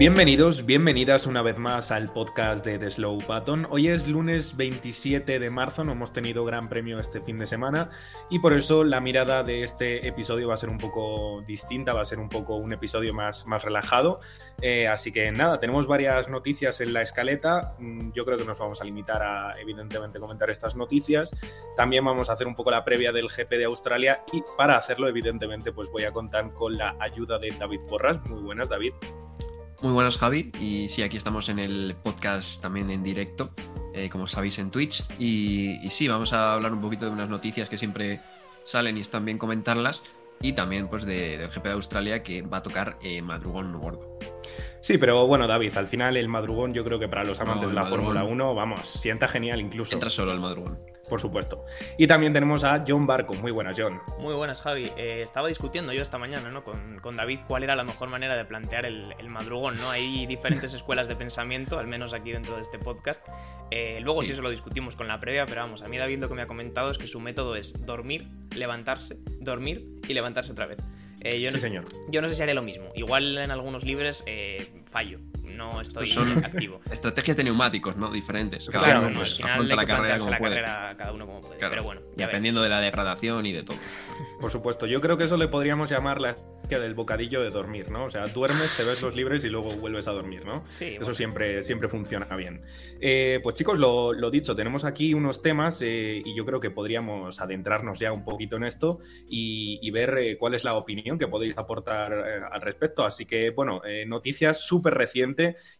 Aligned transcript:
Bienvenidos, 0.00 0.64
bienvenidas 0.64 1.26
una 1.26 1.42
vez 1.42 1.58
más 1.58 1.90
al 1.90 2.10
podcast 2.10 2.64
de 2.64 2.78
The 2.78 2.90
Slow 2.90 3.18
Button. 3.18 3.66
Hoy 3.68 3.88
es 3.88 4.08
lunes 4.08 4.56
27 4.56 5.38
de 5.38 5.50
marzo, 5.50 5.84
no 5.84 5.92
hemos 5.92 6.10
tenido 6.10 6.42
gran 6.46 6.70
premio 6.70 6.98
este 6.98 7.20
fin 7.20 7.38
de 7.38 7.46
semana 7.46 7.90
y 8.30 8.38
por 8.38 8.54
eso 8.54 8.82
la 8.82 9.02
mirada 9.02 9.42
de 9.42 9.62
este 9.62 10.08
episodio 10.08 10.48
va 10.48 10.54
a 10.54 10.56
ser 10.56 10.70
un 10.70 10.78
poco 10.78 11.42
distinta, 11.46 11.92
va 11.92 12.00
a 12.00 12.06
ser 12.06 12.18
un 12.18 12.30
poco 12.30 12.56
un 12.56 12.72
episodio 12.72 13.12
más, 13.12 13.46
más 13.46 13.62
relajado. 13.62 14.20
Eh, 14.62 14.88
así 14.88 15.12
que 15.12 15.30
nada, 15.32 15.60
tenemos 15.60 15.86
varias 15.86 16.30
noticias 16.30 16.80
en 16.80 16.94
la 16.94 17.02
escaleta. 17.02 17.74
Mm, 17.78 18.12
yo 18.12 18.24
creo 18.24 18.38
que 18.38 18.46
nos 18.46 18.58
vamos 18.58 18.80
a 18.80 18.84
limitar 18.84 19.22
a 19.22 19.60
evidentemente 19.60 20.18
comentar 20.18 20.48
estas 20.48 20.76
noticias. 20.76 21.30
También 21.76 22.06
vamos 22.06 22.30
a 22.30 22.32
hacer 22.32 22.46
un 22.46 22.54
poco 22.54 22.70
la 22.70 22.86
previa 22.86 23.12
del 23.12 23.28
GP 23.28 23.50
de 23.50 23.64
Australia 23.66 24.24
y 24.32 24.42
para 24.56 24.78
hacerlo 24.78 25.08
evidentemente 25.08 25.72
pues 25.72 25.90
voy 25.90 26.04
a 26.04 26.10
contar 26.10 26.54
con 26.54 26.78
la 26.78 26.96
ayuda 27.00 27.38
de 27.38 27.50
David 27.50 27.80
Porras. 27.86 28.24
Muy 28.24 28.40
buenas 28.40 28.70
David. 28.70 28.94
Muy 29.82 29.92
buenas, 29.92 30.18
Javi. 30.18 30.52
Y 30.60 30.90
sí, 30.90 31.02
aquí 31.02 31.16
estamos 31.16 31.48
en 31.48 31.58
el 31.58 31.96
podcast 32.02 32.60
también 32.60 32.90
en 32.90 33.02
directo, 33.02 33.48
eh, 33.94 34.10
como 34.10 34.26
sabéis, 34.26 34.58
en 34.58 34.70
Twitch. 34.70 35.04
Y, 35.18 35.88
sí, 35.88 36.06
vamos 36.06 36.34
a 36.34 36.52
hablar 36.52 36.74
un 36.74 36.82
poquito 36.82 37.06
de 37.06 37.12
unas 37.12 37.30
noticias 37.30 37.70
que 37.70 37.78
siempre 37.78 38.20
salen 38.64 38.98
y 38.98 39.00
están 39.00 39.24
bien 39.24 39.38
comentarlas. 39.38 40.02
Y 40.42 40.52
también 40.52 40.88
pues 40.88 41.04
del 41.04 41.48
GP 41.48 41.64
de 41.64 41.72
Australia 41.72 42.22
que 42.22 42.42
va 42.42 42.58
a 42.58 42.62
tocar 42.62 42.98
eh, 43.02 43.22
madrugón 43.22 43.72
gordo. 43.72 44.18
Sí, 44.80 44.98
pero 44.98 45.26
bueno, 45.26 45.46
David, 45.46 45.76
al 45.76 45.88
final 45.88 46.16
el 46.16 46.28
madrugón 46.28 46.74
yo 46.74 46.84
creo 46.84 46.98
que 46.98 47.08
para 47.08 47.24
los 47.24 47.40
amantes 47.40 47.70
de 47.70 47.74
la 47.74 47.84
Fórmula 47.84 48.24
1, 48.24 48.54
vamos, 48.54 48.88
sienta 48.88 49.28
genial 49.28 49.60
incluso. 49.60 49.94
Entra 49.94 50.10
solo 50.10 50.32
el 50.32 50.40
madrugón 50.40 50.78
por 51.10 51.20
supuesto. 51.20 51.66
Y 51.98 52.06
también 52.06 52.32
tenemos 52.32 52.64
a 52.64 52.82
John 52.86 53.06
Barco. 53.06 53.34
Muy 53.34 53.50
buenas, 53.50 53.76
John. 53.78 54.00
Muy 54.20 54.32
buenas, 54.32 54.62
Javi. 54.62 54.90
Eh, 54.96 55.20
estaba 55.22 55.48
discutiendo 55.48 55.92
yo 55.92 56.00
esta 56.00 56.16
mañana 56.16 56.50
¿no? 56.50 56.62
con, 56.62 57.16
David 57.16 57.40
cuál 57.46 57.64
era 57.64 57.76
la 57.76 57.84
mejor 57.84 58.08
manera 58.08 58.36
de 58.36 58.44
plantear 58.46 58.86
el, 58.86 59.28
madrugón. 59.28 59.76
¿no? 59.78 59.90
Hay 59.90 60.26
diferentes 60.26 60.72
escuelas 60.74 61.08
de 61.08 61.16
pensamiento, 61.16 61.78
al 61.78 61.88
menos 61.88 62.14
aquí 62.14 62.30
dentro 62.30 62.56
de 62.56 62.62
este 62.62 62.78
podcast. 62.78 63.26
Eh, 63.70 63.98
luego 64.00 64.22
sí. 64.22 64.32
eso 64.32 64.40
lo 64.40 64.50
discutimos 64.50 64.96
con 64.96 65.08
la 65.08 65.20
previa, 65.20 65.44
pero 65.44 65.62
vamos, 65.62 65.82
a 65.82 65.88
mí 65.88 65.98
David 65.98 66.20
lo 66.20 66.28
que 66.28 66.34
me 66.34 66.42
ha 66.42 66.46
comentado 66.46 66.90
es 66.90 66.96
que 66.96 67.08
su 67.08 67.20
método 67.20 67.56
es 67.56 67.74
dormir, 67.84 68.28
levantarse, 68.56 69.18
dormir 69.40 69.84
y 70.08 70.14
levantarse 70.14 70.52
otra 70.52 70.66
vez. 70.66 70.78
Eh, 71.20 71.40
yo 71.40 71.50
sí, 71.50 71.58
señor. 71.58 71.84
Yo 72.08 72.22
no 72.22 72.28
sé 72.28 72.34
si 72.34 72.42
haré 72.42 72.54
lo 72.54 72.62
mismo. 72.62 72.90
Igual 72.94 73.36
en 73.38 73.50
algunos 73.50 73.84
libres 73.84 74.24
fallo 74.86 75.18
no 75.60 75.80
estoy 75.80 76.10
pues 76.12 76.44
activo. 76.44 76.80
Estrategias 76.90 77.36
de 77.36 77.44
neumáticos, 77.44 77.96
¿no? 77.96 78.10
Diferentes. 78.10 78.66
Cada 78.66 78.84
claro, 78.84 79.06
uno 79.06 79.18
pues, 79.18 79.40
al 79.42 79.50
final 79.50 79.68
la 79.68 79.86
carrera 79.86 80.18
como 80.18 80.30
la 80.30 80.38
carrera 80.38 80.94
cada 80.96 81.12
uno 81.12 81.26
como 81.26 81.40
puede. 81.42 81.58
pero 81.58 81.84
bueno, 81.84 82.00
dependiendo 82.16 82.62
de 82.62 82.70
la 82.70 82.80
degradación 82.80 83.44
y 83.46 83.52
de 83.52 83.62
todo. 83.62 83.76
Por 84.40 84.50
supuesto, 84.50 84.86
yo 84.86 85.00
creo 85.00 85.18
que 85.18 85.24
eso 85.24 85.36
le 85.36 85.48
podríamos 85.48 85.90
llamar 85.90 86.20
la 86.20 86.36
del 86.78 86.94
bocadillo 86.94 87.42
de 87.42 87.50
dormir, 87.50 87.90
¿no? 87.90 88.04
O 88.04 88.10
sea, 88.10 88.26
duermes, 88.26 88.76
te 88.76 88.84
ves 88.84 89.02
los 89.02 89.16
libres 89.16 89.44
y 89.44 89.48
luego 89.48 89.70
vuelves 89.70 90.06
a 90.06 90.12
dormir, 90.12 90.44
¿no? 90.44 90.64
Sí. 90.68 90.96
Eso 91.00 91.14
siempre, 91.14 91.62
siempre 91.62 91.88
funciona 91.88 92.26
bien. 92.36 92.62
Eh, 93.00 93.40
pues 93.42 93.56
chicos, 93.56 93.78
lo, 93.78 94.30
dicho, 94.30 94.54
tenemos 94.54 94.84
aquí 94.84 95.14
unos 95.14 95.42
temas 95.42 95.82
eh, 95.82 96.22
y 96.24 96.36
yo 96.36 96.44
creo 96.44 96.60
que 96.60 96.70
podríamos 96.70 97.40
adentrarnos 97.40 97.98
ya 97.98 98.12
un 98.12 98.24
poquito 98.24 98.56
en 98.56 98.64
esto 98.64 98.98
y, 99.26 99.90
ver 99.90 100.16
eh, 100.18 100.36
cuál 100.38 100.54
es 100.54 100.62
la 100.62 100.74
opinión 100.74 101.18
que 101.18 101.26
podéis 101.26 101.58
aportar 101.58 102.12
al 102.12 102.60
respecto. 102.60 103.04
Así 103.04 103.26
que, 103.26 103.50
bueno, 103.50 103.82
noticias 104.06 104.60
súper 104.64 104.94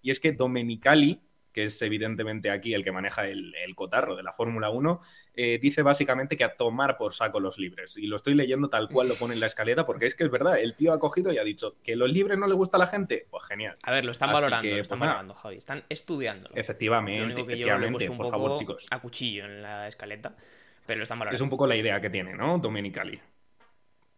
y 0.02 0.10
es 0.10 0.20
que 0.20 0.32
Domenicali, 0.32 1.20
que 1.52 1.64
es 1.64 1.82
evidentemente 1.82 2.50
aquí 2.50 2.74
el 2.74 2.84
que 2.84 2.92
maneja 2.92 3.26
el, 3.26 3.54
cotarro 3.74 4.16
de 4.16 4.22
la 4.22 4.32
Fórmula 4.32 4.70
1, 4.70 5.00
eh, 5.34 5.58
dice 5.60 5.82
básicamente 5.82 6.36
que 6.36 6.44
a 6.44 6.56
tomar 6.56 6.96
por 6.96 7.14
saco 7.14 7.40
los 7.40 7.58
libres. 7.58 7.96
Y 7.96 8.06
lo 8.06 8.16
estoy 8.16 8.34
leyendo 8.34 8.68
tal 8.68 8.88
cual 8.88 9.08
lo 9.08 9.14
pone 9.14 9.34
en 9.34 9.40
la 9.40 9.46
escaleta, 9.46 9.86
porque 9.86 10.06
es 10.06 10.14
que 10.14 10.24
es 10.24 10.30
verdad, 10.30 10.58
el 10.58 10.74
tío 10.74 10.92
ha 10.92 10.98
cogido 10.98 11.32
y 11.32 11.38
ha 11.38 11.44
dicho 11.44 11.76
que 11.82 11.96
los 11.96 12.10
libres 12.10 12.38
no 12.38 12.46
le 12.46 12.54
gusta 12.54 12.76
a 12.76 12.80
la 12.80 12.86
gente. 12.86 13.26
Pues 13.30 13.44
genial. 13.44 13.76
A 13.82 13.90
ver, 13.90 14.04
lo 14.04 14.12
están 14.12 14.32
valorando, 14.32 14.68
lo 14.68 14.76
están 14.76 14.98
pues 14.98 15.08
valorando, 15.08 15.34
Javi. 15.34 15.56
Están 15.56 15.84
estudiando. 15.88 16.50
Efectivamente, 16.54 17.40
efectivamente, 17.40 18.06
por 18.10 18.30
favor, 18.30 18.54
chicos. 18.56 18.86
A 18.90 19.00
cuchillo 19.00 19.44
en 19.44 19.62
la 19.62 19.88
escaleta, 19.88 20.36
pero 20.86 20.98
lo 20.98 21.02
están 21.04 21.18
valorando. 21.18 21.36
Es 21.36 21.40
un 21.40 21.50
poco 21.50 21.66
la 21.66 21.76
idea 21.76 22.00
que 22.00 22.10
tiene, 22.10 22.34
¿no? 22.34 22.58
Domenicali. 22.58 23.20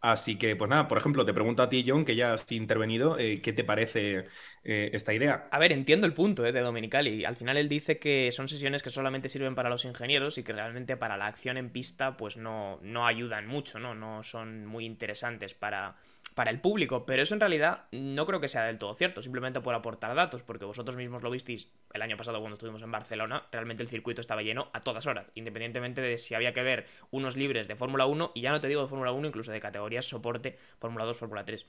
Así 0.05 0.37
que, 0.37 0.57
pues 0.57 0.69
nada, 0.69 0.89
por 0.89 0.99
ejemplo, 0.99 1.25
te 1.25 1.33
pregunto 1.33 1.63
a 1.63 1.69
ti, 1.69 1.85
John, 1.87 2.05
que 2.05 2.17
ya 2.17 2.33
has 2.33 2.51
intervenido, 2.51 3.17
eh, 3.19 3.41
¿qué 3.41 3.53
te 3.53 3.63
parece 3.63 4.27
eh, 4.65 4.91
esta 4.93 5.15
idea? 5.15 5.49
A 5.53 5.61
ver, 5.61 5.71
entiendo 5.73 6.09
el 6.09 6.13
punto 6.13 6.45
eh, 6.45 6.51
de 6.51 6.61
Dominicali. 6.61 7.25
Al 7.25 7.37
final 7.37 7.57
él 7.57 7.69
dice 7.69 8.01
que 8.01 8.33
son 8.33 8.49
sesiones 8.49 8.83
que 8.83 8.91
solamente 8.91 9.29
sirven 9.29 9.55
para 9.55 9.71
los 9.71 9.85
ingenieros 9.85 10.39
y 10.39 10.43
que 10.43 10.53
realmente 10.53 10.97
para 10.97 11.17
la 11.17 11.27
acción 11.27 11.57
en 11.57 11.71
pista, 11.71 12.17
pues 12.17 12.37
no, 12.37 12.81
no 12.83 13.07
ayudan 13.07 13.47
mucho, 13.47 13.79
¿no? 13.79 13.95
No 13.95 14.25
son 14.25 14.67
muy 14.67 14.87
interesantes 14.87 15.55
para, 15.55 15.97
para 16.35 16.51
el 16.51 16.61
público, 16.61 17.05
pero 17.05 17.23
eso 17.23 17.35
en 17.35 17.41
realidad 17.41 17.85
no 17.93 18.27
creo 18.27 18.41
que 18.41 18.49
sea 18.49 18.65
del 18.65 18.79
todo 18.79 18.95
cierto, 18.95 19.23
simplemente 19.23 19.61
por 19.61 19.75
aportar 19.75 20.15
datos, 20.15 20.43
porque 20.43 20.65
vosotros 20.65 20.97
mismos 20.97 21.23
lo 21.23 21.31
visteis 21.31 21.71
el 21.93 22.03
año 22.03 22.17
pasado 22.17 22.41
cuando 22.41 22.55
estuvimos 22.55 22.83
en 22.83 22.91
Barcelona, 22.91 23.47
realmente 23.53 23.83
el 23.83 23.89
circuito 23.89 24.21
estaba 24.21 24.43
lleno 24.43 24.69
a 24.73 24.81
todas 24.81 25.07
horas, 25.07 25.27
independientemente 25.35 26.01
de 26.01 26.19
si 26.19 26.35
había 26.35 26.53
que 26.53 26.63
ver 26.63 26.87
unos 27.11 27.37
libres 27.37 27.69
de 27.69 27.77
Fórmula 27.77 28.07
1, 28.07 28.33
y 28.35 28.41
ya 28.41 28.51
no 28.51 28.61
te 28.61 28.69
digo 28.69 28.83
de 28.83 28.89
Fórmula 28.89 29.13
1, 29.13 29.29
incluso 29.29 29.53
de 29.53 29.61
categorías 29.61 30.07
soporte, 30.07 30.59
Fórmula 30.79 31.05
2, 31.05 31.17
Fórmula 31.17 31.45
3. 31.45 31.67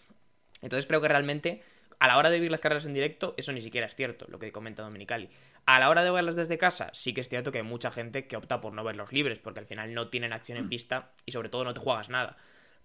Entonces 0.61 0.87
creo 0.87 1.01
que 1.01 1.09
realmente 1.09 1.61
a 1.99 2.07
la 2.07 2.17
hora 2.17 2.29
de 2.29 2.39
ver 2.39 2.51
las 2.51 2.59
carreras 2.59 2.85
en 2.85 2.93
directo, 2.93 3.33
eso 3.37 3.53
ni 3.53 3.61
siquiera 3.61 3.87
es 3.87 3.95
cierto, 3.95 4.25
lo 4.27 4.37
que 4.37 4.51
comenta 4.51 4.83
Dominicali. 4.83 5.29
A 5.65 5.79
la 5.79 5.89
hora 5.89 6.03
de 6.03 6.11
verlas 6.11 6.35
desde 6.35 6.57
casa, 6.57 6.89
sí 6.93 7.13
que 7.13 7.21
es 7.21 7.29
cierto 7.29 7.51
que 7.51 7.59
hay 7.59 7.63
mucha 7.63 7.91
gente 7.91 8.27
que 8.27 8.35
opta 8.35 8.59
por 8.59 8.73
no 8.73 8.83
ver 8.83 8.97
los 8.97 9.13
libres, 9.13 9.39
porque 9.39 9.61
al 9.61 9.65
final 9.65 9.93
no 9.93 10.09
tienen 10.09 10.33
acción 10.33 10.57
en 10.57 10.67
pista 10.67 11.11
y 11.25 11.31
sobre 11.31 11.47
todo 11.47 11.63
no 11.63 11.73
te 11.73 11.79
juegas 11.79 12.09
nada. 12.09 12.35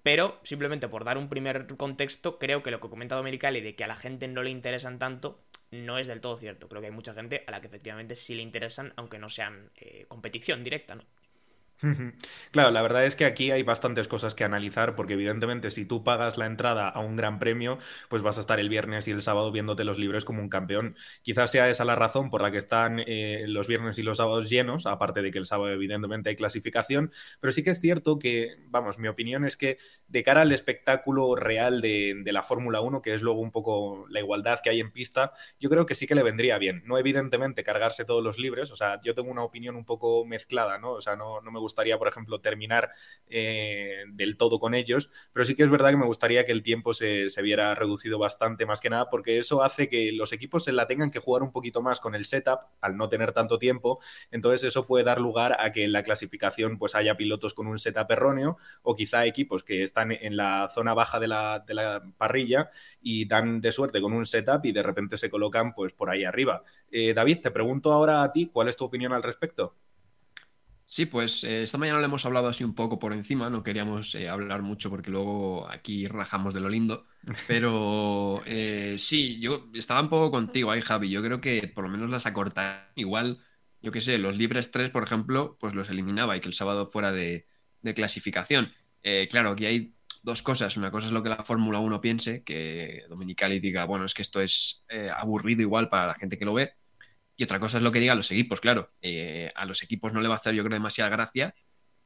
Pero 0.02 0.38
simplemente 0.42 0.88
por 0.88 1.04
dar 1.04 1.18
un 1.18 1.28
primer 1.28 1.66
contexto, 1.76 2.38
creo 2.38 2.62
que 2.62 2.70
lo 2.70 2.80
que 2.80 2.88
comenta 2.88 3.16
Domenicali 3.16 3.60
de 3.60 3.74
que 3.74 3.84
a 3.84 3.88
la 3.88 3.96
gente 3.96 4.28
no 4.28 4.42
le 4.42 4.50
interesan 4.50 4.98
tanto, 4.98 5.40
no 5.70 5.98
es 5.98 6.06
del 6.06 6.20
todo 6.20 6.38
cierto. 6.38 6.68
Creo 6.68 6.80
que 6.80 6.88
hay 6.88 6.92
mucha 6.92 7.14
gente 7.14 7.44
a 7.46 7.50
la 7.50 7.60
que 7.60 7.66
efectivamente 7.66 8.16
sí 8.16 8.34
le 8.34 8.42
interesan, 8.42 8.92
aunque 8.96 9.18
no 9.18 9.28
sean 9.28 9.70
eh, 9.76 10.06
competición 10.08 10.64
directa, 10.64 10.94
¿no? 10.94 11.04
Claro, 12.50 12.72
la 12.72 12.82
verdad 12.82 13.04
es 13.06 13.14
que 13.14 13.24
aquí 13.24 13.52
hay 13.52 13.62
bastantes 13.62 14.08
cosas 14.08 14.34
que 14.34 14.42
analizar 14.42 14.96
porque 14.96 15.12
evidentemente 15.12 15.70
si 15.70 15.84
tú 15.84 16.02
pagas 16.02 16.36
la 16.36 16.46
entrada 16.46 16.88
a 16.88 16.98
un 17.00 17.14
gran 17.14 17.38
premio, 17.38 17.78
pues 18.08 18.22
vas 18.22 18.36
a 18.36 18.40
estar 18.40 18.58
el 18.58 18.68
viernes 18.68 19.06
y 19.06 19.12
el 19.12 19.22
sábado 19.22 19.52
viéndote 19.52 19.84
los 19.84 19.96
libres 19.96 20.24
como 20.24 20.42
un 20.42 20.48
campeón. 20.48 20.96
Quizás 21.22 21.52
sea 21.52 21.70
esa 21.70 21.84
la 21.84 21.94
razón 21.94 22.30
por 22.30 22.42
la 22.42 22.50
que 22.50 22.58
están 22.58 23.00
eh, 23.06 23.44
los 23.46 23.68
viernes 23.68 23.96
y 23.98 24.02
los 24.02 24.16
sábados 24.16 24.50
llenos, 24.50 24.86
aparte 24.86 25.22
de 25.22 25.30
que 25.30 25.38
el 25.38 25.46
sábado 25.46 25.70
evidentemente 25.70 26.30
hay 26.30 26.36
clasificación, 26.36 27.12
pero 27.40 27.52
sí 27.52 27.62
que 27.62 27.70
es 27.70 27.80
cierto 27.80 28.18
que, 28.18 28.56
vamos, 28.66 28.98
mi 28.98 29.06
opinión 29.06 29.44
es 29.44 29.56
que 29.56 29.78
de 30.08 30.22
cara 30.24 30.42
al 30.42 30.50
espectáculo 30.52 31.36
real 31.36 31.80
de, 31.80 32.22
la 32.28 32.42
Fórmula 32.42 32.80
1, 32.80 33.00
que 33.02 33.14
es 33.14 33.22
luego 33.22 33.40
un 33.40 33.52
poco 33.52 34.06
la 34.10 34.20
igualdad 34.20 34.60
que 34.62 34.70
hay 34.70 34.80
en 34.80 34.90
pista, 34.90 35.32
yo 35.60 35.70
creo 35.70 35.86
que 35.86 35.94
sí 35.94 36.06
que 36.06 36.14
le 36.14 36.22
vendría 36.22 36.58
bien. 36.58 36.82
No 36.84 36.98
evidentemente 36.98 37.62
cargarse 37.62 38.04
todos 38.04 38.22
los 38.22 38.38
libres, 38.38 38.70
o 38.70 38.76
sea, 38.76 39.00
yo 39.02 39.14
tengo 39.14 39.30
una 39.30 39.42
opinión 39.44 39.76
un 39.76 39.84
poco 39.84 40.24
mezclada, 40.26 40.78
¿no? 40.78 40.92
O 40.92 41.00
sea, 41.00 41.16
no, 41.16 41.40
no 41.40 41.50
me 41.50 41.58
gusta 41.58 41.67
gustaría, 41.68 41.98
por 41.98 42.08
ejemplo, 42.08 42.40
terminar 42.40 42.90
eh, 43.28 44.04
del 44.12 44.36
todo 44.36 44.58
con 44.58 44.74
ellos, 44.74 45.10
pero 45.32 45.44
sí 45.44 45.54
que 45.54 45.62
es 45.62 45.70
verdad 45.70 45.90
que 45.90 45.98
me 45.98 46.06
gustaría 46.06 46.44
que 46.44 46.52
el 46.52 46.62
tiempo 46.62 46.94
se, 46.94 47.28
viera 47.42 47.74
reducido 47.74 48.18
bastante, 48.18 48.66
más 48.66 48.80
que 48.80 48.90
nada, 48.90 49.10
porque 49.10 49.38
eso 49.38 49.62
hace 49.62 49.88
que 49.88 50.12
los 50.12 50.32
equipos 50.32 50.64
se 50.64 50.72
la 50.72 50.86
tengan 50.86 51.10
que 51.10 51.18
jugar 51.18 51.42
un 51.42 51.52
poquito 51.52 51.82
más 51.82 52.00
con 52.00 52.14
el 52.14 52.24
setup 52.24 52.60
al 52.80 52.96
no 52.96 53.08
tener 53.08 53.32
tanto 53.32 53.58
tiempo, 53.58 54.00
entonces 54.30 54.64
eso 54.64 54.86
puede 54.86 55.04
dar 55.04 55.20
lugar 55.20 55.56
a 55.60 55.70
que 55.72 55.84
en 55.84 55.92
la 55.92 56.02
clasificación 56.02 56.78
pues 56.78 56.94
haya 56.94 57.16
pilotos 57.16 57.54
con 57.54 57.66
un 57.66 57.78
setup 57.78 58.10
erróneo 58.10 58.56
o 58.82 58.94
quizá 58.94 59.26
equipos 59.26 59.62
que 59.62 59.82
están 59.82 60.10
en 60.12 60.36
la 60.36 60.68
zona 60.68 60.94
baja 60.94 61.20
de 61.20 61.28
la, 61.28 61.60
de 61.60 61.74
la 61.74 62.02
parrilla 62.16 62.70
y 63.00 63.26
dan 63.26 63.60
de 63.60 63.72
suerte 63.72 64.00
con 64.00 64.12
un 64.14 64.26
setup 64.26 64.64
y 64.64 64.72
de 64.72 64.82
repente 64.82 65.16
se 65.16 65.30
colocan 65.30 65.74
pues 65.74 65.92
por 65.92 66.10
ahí 66.10 66.24
arriba. 66.24 66.62
Eh, 66.90 67.12
David, 67.14 67.40
te 67.42 67.50
pregunto 67.50 67.92
ahora 67.92 68.22
a 68.22 68.32
ti, 68.32 68.46
¿cuál 68.52 68.68
es 68.68 68.76
tu 68.76 68.84
opinión 68.84 69.12
al 69.12 69.22
respecto? 69.22 69.76
Sí, 70.90 71.04
pues 71.04 71.44
eh, 71.44 71.62
esta 71.62 71.76
mañana 71.76 71.98
le 71.98 72.06
hemos 72.06 72.24
hablado 72.24 72.48
así 72.48 72.64
un 72.64 72.74
poco 72.74 72.98
por 72.98 73.12
encima, 73.12 73.50
no 73.50 73.62
queríamos 73.62 74.14
eh, 74.14 74.26
hablar 74.26 74.62
mucho 74.62 74.88
porque 74.88 75.10
luego 75.10 75.68
aquí 75.70 76.06
rajamos 76.06 76.54
de 76.54 76.60
lo 76.60 76.70
lindo, 76.70 77.06
pero 77.46 78.40
eh, 78.46 78.96
sí, 78.98 79.38
yo 79.38 79.68
estaba 79.74 80.00
un 80.00 80.08
poco 80.08 80.30
contigo 80.30 80.70
ahí, 80.70 80.80
Javi, 80.80 81.10
yo 81.10 81.22
creo 81.22 81.42
que 81.42 81.70
por 81.74 81.84
lo 81.84 81.90
menos 81.90 82.08
las 82.08 82.24
acortar 82.24 82.90
igual, 82.96 83.38
yo 83.82 83.92
qué 83.92 84.00
sé, 84.00 84.16
los 84.16 84.38
libres 84.38 84.70
3, 84.70 84.88
por 84.88 85.02
ejemplo, 85.02 85.58
pues 85.60 85.74
los 85.74 85.90
eliminaba 85.90 86.38
y 86.38 86.40
que 86.40 86.48
el 86.48 86.54
sábado 86.54 86.86
fuera 86.86 87.12
de, 87.12 87.46
clasificación. 87.94 88.72
claro, 89.30 89.50
aquí 89.50 89.66
hay 89.66 89.94
dos 90.22 90.42
cosas, 90.42 90.76
una 90.78 90.90
cosa 90.90 91.08
es 91.08 91.12
lo 91.12 91.22
que 91.22 91.28
la 91.28 91.44
Fórmula 91.44 91.80
1 91.80 92.00
piense, 92.00 92.42
que 92.44 93.04
Dominicali 93.10 93.60
diga, 93.60 93.84
bueno, 93.84 94.06
es 94.06 94.14
que 94.14 94.22
esto 94.22 94.40
es 94.40 94.84
aburrido 95.14 95.62
igual 95.62 95.88
para 95.90 96.06
la 96.06 96.14
gente 96.14 96.38
que 96.38 96.44
lo 96.46 96.54
ve, 96.54 96.72
Y 97.38 97.44
otra 97.44 97.58
cosa 97.58 97.78
es 97.78 97.82
lo 97.82 97.90
que 97.90 98.00
digan 98.00 98.18
los 98.18 98.30
equipos, 98.30 98.60
claro. 98.60 98.92
a 99.54 99.64
los 99.64 99.82
equipos 99.82 100.12
no 100.12 100.20
le 100.20 100.28
va 100.28 100.34
a 100.34 100.38
hacer, 100.38 100.54
yo 100.54 100.62
creo, 100.64 100.74
demasiada 100.74 101.08
gracia. 101.08 101.54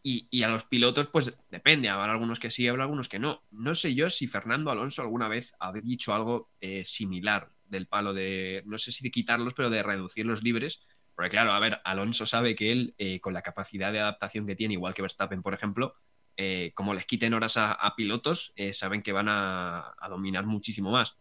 Y, 0.05 0.43
a 0.43 0.49
los 0.49 0.65
pilotos, 0.65 1.07
pues 1.07 1.37
depende. 1.51 1.89
Habrá 1.89 2.13
algunos 2.13 2.39
que 2.39 2.51
sí, 2.51 2.69
habrá 2.69 2.85
algunos 2.85 3.09
que 3.09 3.19
no. 3.19 3.43
No 3.51 3.75
sé 3.75 3.95
yo 3.95 4.11
si 4.11 4.27
Fernando 4.27 4.71
Alonso 4.71 5.03
alguna 5.03 5.29
vez 5.29 5.55
ha 5.59 5.73
dicho 5.73 6.15
algo 6.15 6.51
similar 6.85 7.51
del 7.73 7.89
palo 7.89 8.13
de, 8.15 8.63
no 8.67 8.79
sé 8.79 8.93
si 8.93 9.03
de 9.03 9.11
quitarlos, 9.11 9.55
pero 9.55 9.71
de 9.71 9.83
reducir 9.83 10.27
los 10.27 10.45
libres. 10.45 10.83
Porque 11.15 11.31
claro, 11.31 11.53
a 11.53 11.59
ver, 11.59 11.81
Alonso 11.85 12.27
sabe 12.27 12.55
que 12.55 12.71
él, 12.71 12.95
eh, 12.99 13.21
con 13.21 13.35
la 13.35 13.43
capacidad 13.43 13.93
de 13.93 14.01
adaptación 14.01 14.47
que 14.47 14.55
tiene, 14.55 14.75
igual 14.75 14.95
que 14.95 15.03
Verstappen, 15.03 15.43
por 15.43 15.55
ejemplo, 15.55 15.95
eh, 16.37 16.73
como 16.75 16.95
les 16.95 17.07
quiten 17.07 17.35
horas 17.35 17.55
a, 17.57 17.95
pilotos, 17.97 18.53
eh, 18.57 18.73
saben 18.73 19.03
que 19.03 19.13
van 19.13 19.27
a, 19.29 19.95
dominar 20.09 20.47
muchísimo 20.47 20.93
más. 20.93 21.17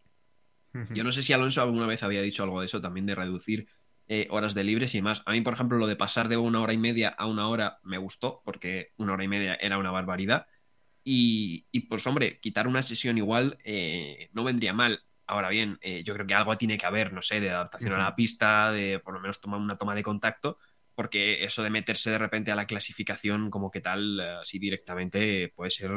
Yo 0.94 1.04
no 1.04 1.12
sé 1.12 1.22
si 1.22 1.34
Alonso 1.34 1.60
alguna 1.60 1.86
vez 1.86 2.02
había 2.02 2.22
dicho 2.22 2.42
algo 2.42 2.60
de 2.60 2.66
eso, 2.66 2.80
también 2.80 3.04
de 3.04 3.14
reducir 3.14 3.68
horas 4.30 4.54
de 4.54 4.64
libres 4.64 4.94
y 4.94 4.98
demás. 4.98 5.22
A 5.26 5.32
mí, 5.32 5.40
por 5.40 5.54
ejemplo, 5.54 5.78
lo 5.78 5.86
de 5.86 5.96
pasar 5.96 6.28
de 6.28 6.36
una 6.36 6.60
hora 6.60 6.72
y 6.72 6.78
media 6.78 7.08
a 7.08 7.26
una 7.26 7.48
hora 7.48 7.78
me 7.82 7.98
gustó, 7.98 8.42
porque 8.44 8.92
una 8.96 9.14
hora 9.14 9.24
y 9.24 9.28
media 9.28 9.54
era 9.54 9.78
una 9.78 9.90
barbaridad. 9.90 10.46
Y, 11.04 11.66
y 11.72 11.80
pues 11.88 12.06
hombre, 12.06 12.38
quitar 12.40 12.68
una 12.68 12.82
sesión 12.82 13.18
igual 13.18 13.58
no 14.32 14.44
vendría 14.44 14.72
mal. 14.72 15.04
Ahora 15.26 15.48
bien, 15.48 15.78
eh, 15.80 16.02
yo 16.04 16.14
creo 16.14 16.26
que 16.26 16.34
algo 16.34 16.58
tiene 16.58 16.76
que 16.76 16.84
haber, 16.84 17.12
no 17.12 17.22
sé, 17.22 17.40
de 17.40 17.50
adaptación 17.50 17.94
a 17.94 17.98
la 17.98 18.14
pista, 18.14 18.70
de 18.70 18.98
por 18.98 19.14
lo 19.14 19.20
menos 19.20 19.40
tomar 19.40 19.60
una 19.60 19.76
toma 19.76 19.94
de 19.94 20.02
contacto, 20.02 20.58
porque 20.94 21.44
eso 21.44 21.62
de 21.62 21.70
meterse 21.70 22.10
de 22.10 22.18
repente 22.18 22.52
a 22.52 22.54
la 22.54 22.66
clasificación 22.66 23.48
como 23.48 23.70
que 23.70 23.80
tal, 23.80 24.20
eh, 24.20 24.28
así 24.42 24.58
directamente, 24.58 25.52
puede 25.54 25.70
ser 25.70 25.90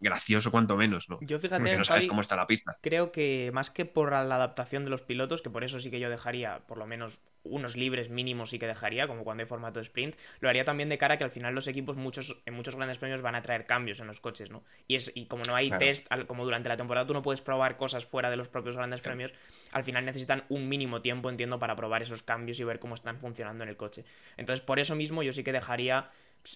gracioso 0.00 0.50
cuanto 0.50 0.76
menos, 0.76 1.08
¿no? 1.08 1.18
Yo 1.20 1.38
fíjate, 1.38 1.62
Porque 1.62 1.76
no 1.76 1.84
sabes 1.84 2.06
cómo 2.06 2.20
está 2.20 2.36
la 2.36 2.46
pista. 2.46 2.78
Creo 2.82 3.12
que 3.12 3.50
más 3.52 3.70
que 3.70 3.84
por 3.84 4.12
la 4.12 4.20
adaptación 4.20 4.84
de 4.84 4.90
los 4.90 5.02
pilotos, 5.02 5.42
que 5.42 5.50
por 5.50 5.64
eso 5.64 5.80
sí 5.80 5.90
que 5.90 6.00
yo 6.00 6.10
dejaría 6.10 6.60
por 6.66 6.78
lo 6.78 6.86
menos 6.86 7.20
unos 7.44 7.76
libres 7.76 8.10
mínimos 8.10 8.50
sí 8.50 8.58
que 8.58 8.66
dejaría, 8.66 9.06
como 9.06 9.24
cuando 9.24 9.42
hay 9.42 9.48
formato 9.48 9.78
de 9.78 9.84
sprint, 9.84 10.16
lo 10.40 10.48
haría 10.48 10.64
también 10.64 10.88
de 10.88 10.98
cara 10.98 11.16
que 11.16 11.24
al 11.24 11.30
final 11.30 11.54
los 11.54 11.66
equipos 11.68 11.96
muchos, 11.96 12.42
en 12.44 12.54
muchos 12.54 12.76
grandes 12.76 12.98
premios 12.98 13.22
van 13.22 13.34
a 13.34 13.42
traer 13.42 13.66
cambios 13.66 14.00
en 14.00 14.06
los 14.06 14.20
coches, 14.20 14.50
¿no? 14.50 14.62
Y, 14.86 14.96
es, 14.96 15.12
y 15.14 15.26
como 15.26 15.44
no 15.44 15.54
hay 15.54 15.70
test, 15.70 16.06
como 16.26 16.44
durante 16.44 16.68
la 16.68 16.76
temporada 16.76 17.06
tú 17.06 17.14
no 17.14 17.22
puedes 17.22 17.40
probar 17.40 17.76
cosas 17.76 18.04
fuera 18.04 18.30
de 18.30 18.36
los 18.36 18.48
propios 18.48 18.76
grandes 18.76 19.00
premios, 19.00 19.32
al 19.72 19.84
final 19.84 20.04
necesitan 20.04 20.44
un 20.48 20.68
mínimo 20.68 21.02
tiempo, 21.02 21.30
entiendo, 21.30 21.58
para 21.58 21.76
probar 21.76 22.02
esos 22.02 22.22
cambios 22.22 22.58
y 22.60 22.64
ver 22.64 22.78
cómo 22.78 22.94
están 22.94 23.18
funcionando 23.18 23.64
en 23.64 23.70
el 23.70 23.76
coche. 23.76 24.04
Entonces, 24.36 24.64
por 24.64 24.78
eso 24.78 24.94
mismo 24.94 25.22
yo 25.22 25.32
sí 25.32 25.44
que 25.44 25.52
dejaría, 25.52 26.10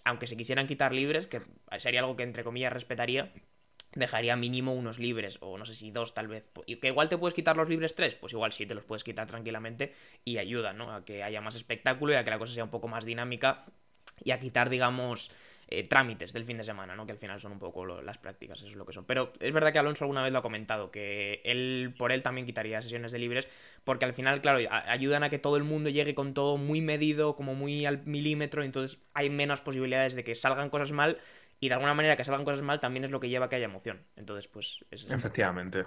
aunque 0.05 0.27
se 0.27 0.37
quisieran 0.37 0.67
quitar 0.67 0.93
libres, 0.93 1.27
que 1.27 1.41
sería 1.79 2.01
algo 2.01 2.17
que 2.17 2.23
entre 2.23 2.45
comillas 2.45 2.73
respetaría, 2.73 3.33
dejaría 3.95 4.37
mínimo 4.37 4.75
unos 4.75 4.99
libres, 4.99 5.39
o 5.41 5.59
no 5.59 5.65
sé 5.65 5.75
si 5.75 5.91
dos 5.91 6.15
tal 6.15 6.29
vez. 6.29 6.45
Y 6.67 6.77
que 6.77 6.89
igual 6.89 7.09
te 7.09 7.19
puedes 7.19 7.35
quitar 7.35 7.57
los 7.57 7.69
libres 7.69 7.95
tres, 7.95 8.15
pues 8.15 8.33
igual 8.33 8.53
sí, 8.53 8.67
te 8.67 8.75
los 8.75 8.85
puedes 8.85 9.05
quitar 9.05 9.27
tranquilamente 9.27 9.95
y 10.25 10.39
ayuda, 10.39 10.73
¿no? 10.73 10.93
A 10.95 11.05
que 11.05 11.23
haya 11.23 11.41
más 11.41 11.57
espectáculo 11.57 12.13
y 12.13 12.17
a 12.17 12.25
que 12.25 12.31
la 12.31 12.39
cosa 12.39 12.55
sea 12.55 12.65
un 12.65 12.71
poco 12.71 12.89
más 12.89 13.05
dinámica 13.05 13.67
y 14.23 14.31
a 14.31 14.39
quitar, 14.39 14.71
digamos, 14.71 15.33
eh, 15.72 15.84
trámites 15.84 16.32
del 16.32 16.44
fin 16.44 16.58
de 16.58 16.64
semana, 16.64 16.96
¿no? 16.96 17.06
Que 17.06 17.12
al 17.12 17.19
final 17.19 17.40
son 17.40 17.52
un 17.52 17.61
poco 17.61 17.87
las 18.02 18.19
prácticas, 18.19 18.58
eso 18.58 18.67
es 18.67 18.75
lo 18.75 18.84
que 18.84 18.93
son. 18.93 19.05
Pero 19.05 19.32
es 19.38 19.52
verdad 19.52 19.72
que 19.72 19.78
Alonso 19.78 20.05
alguna 20.05 20.22
vez 20.22 20.32
lo 20.32 20.40
ha 20.40 20.43
comentado, 20.43 20.90
que 20.90 21.40
él, 21.44 21.94
por 21.96 22.11
él 22.11 22.22
también 22.22 22.44
quitaría 22.44 22.82
sesiones 22.82 23.12
de 23.12 23.20
libres, 23.20 23.46
porque 23.84 24.05
al 24.05 24.12
final, 24.12 24.40
claro, 24.40 24.58
ayudan 24.88 25.22
a 25.22 25.31
que 25.31 25.38
todo 25.38 25.56
el 25.56 25.62
mundo 25.62 25.88
llegue 25.88 26.14
con 26.14 26.34
todo 26.34 26.56
muy 26.56 26.81
medido, 26.81 27.37
como 27.37 27.55
muy 27.55 27.87
al 27.87 28.05
milímetro, 28.05 28.64
entonces 28.64 29.00
hay 29.14 29.31
menos 29.31 29.61
posibilidades 29.61 30.14
de 30.14 30.25
que 30.25 30.34
salgan 30.34 30.70
cosas 30.70 30.90
mal 30.90 31.19
y 31.61 31.69
de 31.69 31.75
alguna 31.75 31.94
manera 31.94 32.17
que 32.17 32.25
salgan 32.25 32.44
cosas 32.44 32.62
mal 32.62 32.81
también 32.81 33.05
es 33.05 33.11
lo 33.11 33.20
que 33.20 33.28
lleva 33.28 33.46
a 33.46 33.49
que 33.49 33.56
haya 33.56 33.67
emoción. 33.67 34.02
Entonces, 34.17 34.49
pues... 34.49 34.84
Es... 34.90 35.06
Efectivamente. 35.08 35.84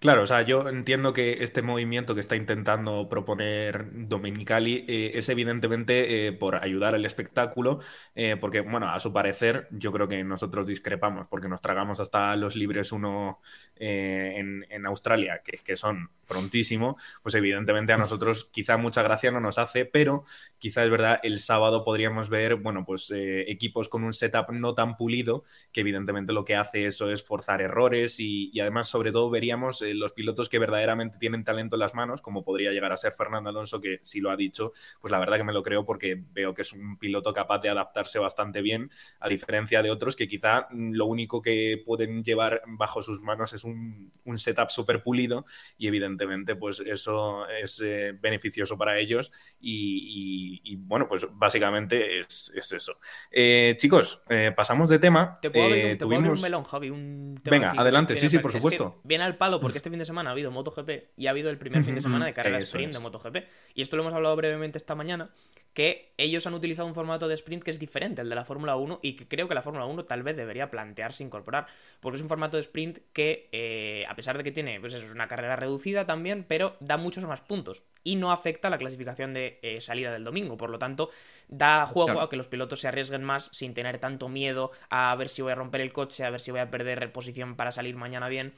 Claro, 0.00 0.22
o 0.22 0.26
sea, 0.26 0.42
yo 0.42 0.68
entiendo 0.68 1.12
que 1.12 1.42
este 1.42 1.60
movimiento 1.60 2.14
que 2.14 2.20
está 2.20 2.36
intentando 2.36 3.08
proponer 3.08 3.88
Domenicali 4.08 4.84
eh, 4.86 5.10
es 5.14 5.28
evidentemente 5.28 6.28
eh, 6.28 6.32
por 6.32 6.54
ayudar 6.54 6.94
al 6.94 7.04
espectáculo, 7.04 7.80
eh, 8.14 8.36
porque, 8.40 8.60
bueno, 8.60 8.88
a 8.92 9.00
su 9.00 9.12
parecer, 9.12 9.66
yo 9.72 9.90
creo 9.90 10.06
que 10.06 10.22
nosotros 10.22 10.68
discrepamos, 10.68 11.26
porque 11.28 11.48
nos 11.48 11.60
tragamos 11.60 11.98
hasta 11.98 12.36
los 12.36 12.54
libres 12.54 12.92
uno 12.92 13.40
en, 13.76 14.64
Australia, 14.86 15.42
que, 15.44 15.58
que 15.58 15.76
son 15.76 16.10
prontísimo, 16.28 16.96
pues 17.22 17.34
evidentemente 17.34 17.92
a 17.92 17.96
nosotros 17.96 18.48
quizá 18.52 18.76
mucha 18.76 19.02
gracia 19.02 19.32
no 19.32 19.40
nos 19.40 19.58
hace, 19.58 19.84
pero 19.84 20.24
quizá 20.58 20.84
es 20.84 20.90
verdad, 20.90 21.18
el 21.24 21.40
sábado 21.40 21.84
podríamos 21.84 22.28
ver, 22.28 22.54
bueno, 22.54 22.84
pues 22.84 23.12
equipos 23.12 23.88
con 23.88 24.04
un 24.04 24.12
setup 24.12 24.50
no 24.52 24.74
tan 24.74 24.96
pulido, 24.96 25.42
que 25.72 25.80
evidentemente 25.80 26.32
lo 26.32 26.44
que 26.44 26.54
hace 26.54 26.86
eso 26.86 27.10
es 27.10 27.24
forzar 27.24 27.60
errores 27.62 28.20
y, 28.20 28.50
y 28.52 28.60
además, 28.60 28.88
sobre 28.88 29.10
todo, 29.10 29.28
vería 29.30 29.47
eh, 29.82 29.94
los 29.94 30.12
pilotos 30.12 30.48
que 30.48 30.58
verdaderamente 30.58 31.18
tienen 31.18 31.44
talento 31.44 31.76
en 31.76 31.80
las 31.80 31.94
manos, 31.94 32.20
como 32.20 32.44
podría 32.44 32.70
llegar 32.70 32.92
a 32.92 32.96
ser 32.96 33.12
Fernando 33.12 33.50
Alonso, 33.50 33.80
que 33.80 34.00
si 34.02 34.20
lo 34.20 34.30
ha 34.30 34.36
dicho, 34.36 34.72
pues 35.00 35.10
la 35.10 35.18
verdad 35.18 35.38
que 35.38 35.44
me 35.44 35.52
lo 35.52 35.62
creo 35.62 35.84
porque 35.84 36.22
veo 36.32 36.54
que 36.54 36.62
es 36.62 36.72
un 36.72 36.98
piloto 36.98 37.32
capaz 37.32 37.60
de 37.60 37.68
adaptarse 37.68 38.18
bastante 38.18 38.62
bien, 38.62 38.90
a 39.20 39.28
diferencia 39.28 39.82
de 39.82 39.90
otros 39.90 40.16
que 40.16 40.28
quizá 40.28 40.68
mm, 40.70 40.92
lo 40.92 41.06
único 41.06 41.40
que 41.40 41.82
pueden 41.84 42.22
llevar 42.22 42.62
bajo 42.66 43.02
sus 43.02 43.20
manos 43.20 43.52
es 43.52 43.64
un, 43.64 44.12
setup 44.36 44.70
súper 44.70 45.02
pulido 45.02 45.46
y 45.78 45.88
evidentemente 45.88 46.54
pues 46.54 46.80
eso 46.80 47.48
es 47.48 47.80
eh, 47.82 48.16
beneficioso 48.20 48.76
para 48.78 48.98
ellos 48.98 49.32
y, 49.60 50.76
bueno, 50.76 51.08
pues 51.08 51.26
básicamente 51.32 52.20
es, 52.20 52.52
eso. 52.54 52.98
Eh, 53.30 53.74
chicos, 53.78 54.22
pasamos 54.54 54.88
de 54.88 54.98
tema. 54.98 55.38
Te 55.40 55.50
puedo, 55.50 55.66
abrir, 55.66 56.30
un 56.30 56.40
melón, 56.40 56.64
Javi. 56.64 56.90
Un 56.90 57.40
Venga, 57.42 57.72
adelante, 57.76 58.16
sí, 58.16 58.28
sí, 58.28 58.38
por 58.38 58.52
supuesto. 58.52 59.00
viene 59.04 59.24
al 59.24 59.36
palo 59.38 59.60
porque 59.60 59.78
este 59.78 59.90
fin 59.90 59.98
de 59.98 60.04
semana 60.04 60.30
ha 60.30 60.32
habido 60.32 60.50
MotoGP 60.50 60.90
y 61.16 61.26
ha 61.26 61.30
habido 61.30 61.50
el 61.50 61.58
primer 61.58 61.84
fin 61.84 61.94
de 61.94 62.00
semana 62.00 62.26
de 62.26 62.32
carrera 62.32 62.58
sprint 62.58 62.92
de 62.92 62.98
MotoGP. 62.98 63.36
Y 63.74 63.82
esto 63.82 63.96
lo 63.96 64.02
hemos 64.02 64.14
hablado 64.14 64.36
brevemente 64.36 64.78
esta 64.78 64.94
mañana, 64.94 65.30
que 65.72 66.12
ellos 66.18 66.46
han 66.46 66.54
utilizado 66.54 66.88
un 66.88 66.94
formato 66.94 67.28
de 67.28 67.34
sprint 67.34 67.62
que 67.62 67.70
es 67.70 67.78
diferente 67.78 68.20
al 68.20 68.28
de 68.28 68.34
la 68.34 68.44
Fórmula 68.44 68.76
1 68.76 69.00
y 69.02 69.14
que 69.14 69.28
creo 69.28 69.48
que 69.48 69.54
la 69.54 69.62
Fórmula 69.62 69.86
1 69.86 70.04
tal 70.04 70.22
vez 70.22 70.36
debería 70.36 70.70
plantearse 70.70 71.22
incorporar, 71.22 71.66
porque 72.00 72.16
es 72.16 72.22
un 72.22 72.28
formato 72.28 72.56
de 72.56 72.62
sprint 72.62 72.98
que, 73.12 73.48
eh, 73.52 74.04
a 74.08 74.14
pesar 74.16 74.36
de 74.36 74.44
que 74.44 74.52
tiene, 74.52 74.80
pues 74.80 74.94
eso, 74.94 75.06
es 75.06 75.12
una 75.12 75.28
carrera 75.28 75.56
reducida 75.56 76.06
también, 76.06 76.44
pero 76.46 76.76
da 76.80 76.96
muchos 76.96 77.24
más 77.24 77.40
puntos 77.40 77.84
y 78.02 78.16
no 78.16 78.32
afecta 78.32 78.70
la 78.70 78.78
clasificación 78.78 79.34
de 79.34 79.58
eh, 79.62 79.80
salida 79.80 80.12
del 80.12 80.24
domingo, 80.24 80.56
por 80.56 80.70
lo 80.70 80.78
tanto, 80.78 81.10
da 81.48 81.86
juego 81.86 82.20
a 82.20 82.28
que 82.28 82.36
los 82.36 82.48
pilotos 82.48 82.80
se 82.80 82.88
arriesguen 82.88 83.22
más 83.22 83.50
sin 83.52 83.74
tener 83.74 83.98
tanto 83.98 84.28
miedo 84.28 84.72
a 84.90 85.14
ver 85.16 85.28
si 85.28 85.42
voy 85.42 85.52
a 85.52 85.56
romper 85.56 85.80
el 85.80 85.92
coche, 85.92 86.24
a 86.24 86.30
ver 86.30 86.40
si 86.40 86.50
voy 86.50 86.60
a 86.60 86.70
perder 86.70 87.12
posición 87.12 87.56
para 87.56 87.72
salir 87.72 87.96
mañana 87.96 88.28
bien 88.28 88.52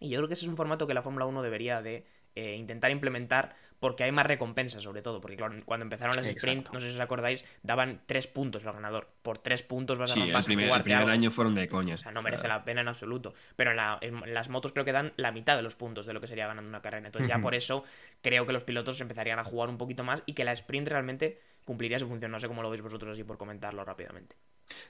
y 0.00 0.08
yo 0.08 0.18
creo 0.18 0.28
que 0.28 0.34
ese 0.34 0.44
es 0.44 0.48
un 0.48 0.56
formato 0.56 0.86
que 0.86 0.94
la 0.94 1.02
Fórmula 1.02 1.26
1 1.26 1.42
debería 1.42 1.82
de 1.82 2.04
eh, 2.34 2.54
intentar 2.54 2.92
implementar 2.92 3.56
porque 3.80 4.04
hay 4.04 4.12
más 4.12 4.26
recompensas 4.26 4.82
sobre 4.82 5.02
todo. 5.02 5.20
Porque 5.20 5.36
claro, 5.36 5.56
cuando 5.64 5.84
empezaron 5.84 6.14
las 6.16 6.26
sprint, 6.26 6.70
no 6.70 6.80
sé 6.80 6.88
si 6.88 6.94
os 6.94 7.00
acordáis, 7.00 7.44
daban 7.62 8.02
tres 8.06 8.26
puntos 8.26 8.64
al 8.64 8.74
ganador. 8.74 9.08
Por 9.22 9.38
tres 9.38 9.62
puntos 9.62 9.98
vas 9.98 10.12
a, 10.12 10.14
sí, 10.14 10.20
el 10.20 10.44
primer, 10.44 10.70
el 10.70 10.82
primer 10.82 11.08
año 11.08 11.30
fueron 11.30 11.54
de 11.54 11.68
coña. 11.68 11.96
O 11.96 11.98
sea, 11.98 12.12
no 12.12 12.22
merece 12.22 12.46
la 12.46 12.64
pena 12.64 12.80
en 12.80 12.88
absoluto. 12.88 13.34
Pero 13.56 13.72
en, 14.00 14.34
las 14.34 14.48
motos 14.48 14.72
creo 14.72 14.84
que 14.84 14.92
dan 14.92 15.12
la 15.16 15.32
mitad 15.32 15.56
de 15.56 15.62
los 15.62 15.74
puntos 15.74 16.06
de 16.06 16.12
lo 16.12 16.20
que 16.20 16.28
sería 16.28 16.46
ganando 16.46 16.68
una 16.68 16.82
carrera. 16.82 17.06
Entonces 17.06 17.28
ya 17.28 17.40
por 17.40 17.54
eso 17.54 17.84
creo 18.20 18.46
que 18.46 18.52
los 18.52 18.64
pilotos 18.64 19.00
empezarían 19.00 19.38
a 19.38 19.44
jugar 19.44 19.68
un 19.68 19.78
poquito 19.78 20.04
más 20.04 20.22
y 20.26 20.34
que 20.34 20.44
la 20.44 20.52
sprint 20.52 20.88
realmente 20.88 21.40
cumpliría 21.64 21.98
su 21.98 22.06
función. 22.06 22.30
No 22.30 22.38
sé 22.38 22.46
cómo 22.46 22.62
lo 22.62 22.70
veis 22.70 22.82
vosotros 22.82 23.12
así 23.12 23.24
por 23.24 23.36
comentarlo 23.36 23.84
rápidamente. 23.84 24.36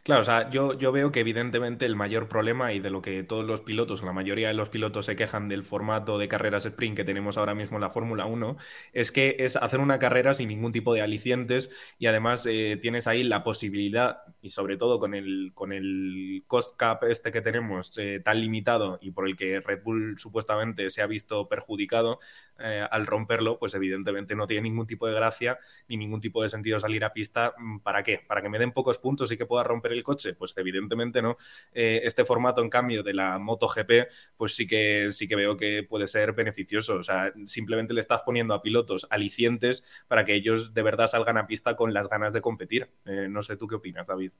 Claro, 0.02 0.22
o 0.22 0.24
sea, 0.24 0.50
yo, 0.50 0.74
yo 0.76 0.90
veo 0.90 1.12
que 1.12 1.20
evidentemente 1.20 1.86
el 1.86 1.94
mayor 1.94 2.28
problema 2.28 2.72
y 2.72 2.80
de 2.80 2.90
lo 2.90 3.00
que 3.00 3.22
todos 3.22 3.44
los 3.44 3.60
pilotos, 3.60 4.02
la 4.02 4.12
mayoría 4.12 4.48
de 4.48 4.54
los 4.54 4.68
pilotos 4.70 5.06
se 5.06 5.14
quejan 5.16 5.48
del 5.48 5.62
formato 5.62 6.18
de 6.18 6.26
carreras 6.28 6.64
sprint 6.66 6.96
que 6.96 7.04
tenemos 7.04 7.38
ahora 7.38 7.54
mismo 7.54 7.76
en 7.76 7.82
la 7.82 7.90
Fórmula 7.90 8.26
1, 8.26 8.56
es 8.92 9.12
que 9.12 9.36
es 9.38 9.54
hacer 9.56 9.78
una 9.80 9.98
carrera 9.98 10.34
sin 10.34 10.48
ningún 10.48 10.72
tipo 10.72 10.94
de 10.94 11.02
alicientes 11.02 11.70
y 11.98 12.06
además 12.06 12.44
eh, 12.46 12.78
tienes 12.82 13.06
ahí 13.06 13.22
la 13.22 13.44
posibilidad, 13.44 14.22
y 14.42 14.50
sobre 14.50 14.76
todo 14.76 14.98
con 14.98 15.14
el, 15.14 15.52
con 15.54 15.72
el 15.72 16.42
cost 16.48 16.76
cap 16.76 17.04
este 17.04 17.30
que 17.30 17.40
tenemos 17.40 17.96
eh, 17.98 18.20
tan 18.24 18.40
limitado 18.40 18.98
y 19.00 19.10
por 19.12 19.28
el 19.28 19.36
que 19.36 19.60
Red 19.60 19.82
Bull 19.84 20.18
supuestamente 20.18 20.90
se 20.90 21.02
ha 21.02 21.06
visto 21.06 21.48
perjudicado 21.48 22.18
eh, 22.58 22.84
al 22.90 23.06
romperlo, 23.06 23.58
pues 23.58 23.74
evidentemente 23.74 24.34
no 24.34 24.46
tiene 24.46 24.62
ningún 24.62 24.86
tipo 24.86 25.06
de 25.06 25.14
gracia 25.14 25.58
ni 25.88 25.96
ningún 25.96 26.20
tipo 26.20 26.42
de 26.42 26.48
sentido 26.48 26.80
salir 26.80 27.04
a 27.04 27.12
pista. 27.12 27.54
Mm, 27.58 27.78
¿Para 27.80 28.02
qué? 28.02 28.20
¿Para 28.26 28.42
que 28.42 28.48
me 28.48 28.58
den 28.58 28.72
pocos 28.72 28.98
puntos 28.98 29.30
y 29.32 29.36
que 29.36 29.46
pueda 29.46 29.64
romper 29.68 29.92
el 29.92 30.02
coche? 30.02 30.34
Pues 30.34 30.54
evidentemente 30.56 31.22
no. 31.22 31.36
Eh, 31.72 32.00
este 32.04 32.24
formato, 32.24 32.62
en 32.62 32.68
cambio, 32.68 33.02
de 33.02 33.14
la 33.14 33.38
MotoGP, 33.38 34.08
pues 34.36 34.54
sí 34.54 34.66
que, 34.66 35.10
sí 35.12 35.28
que 35.28 35.36
veo 35.36 35.56
que 35.56 35.82
puede 35.82 36.06
ser 36.06 36.32
beneficioso. 36.32 36.96
O 36.96 37.02
sea, 37.02 37.32
simplemente 37.46 37.94
le 37.94 38.00
estás 38.00 38.22
poniendo 38.22 38.54
a 38.54 38.62
pilotos 38.62 39.06
alicientes 39.10 39.84
para 40.08 40.24
que 40.24 40.34
ellos 40.34 40.74
de 40.74 40.82
verdad 40.82 41.06
salgan 41.06 41.38
a 41.38 41.46
pista 41.46 41.76
con 41.76 41.94
las 41.94 42.08
ganas 42.08 42.32
de 42.32 42.40
competir. 42.40 42.90
Eh, 43.04 43.28
no 43.30 43.42
sé 43.42 43.56
tú 43.56 43.66
qué 43.66 43.76
opinas, 43.76 44.06
David. 44.06 44.32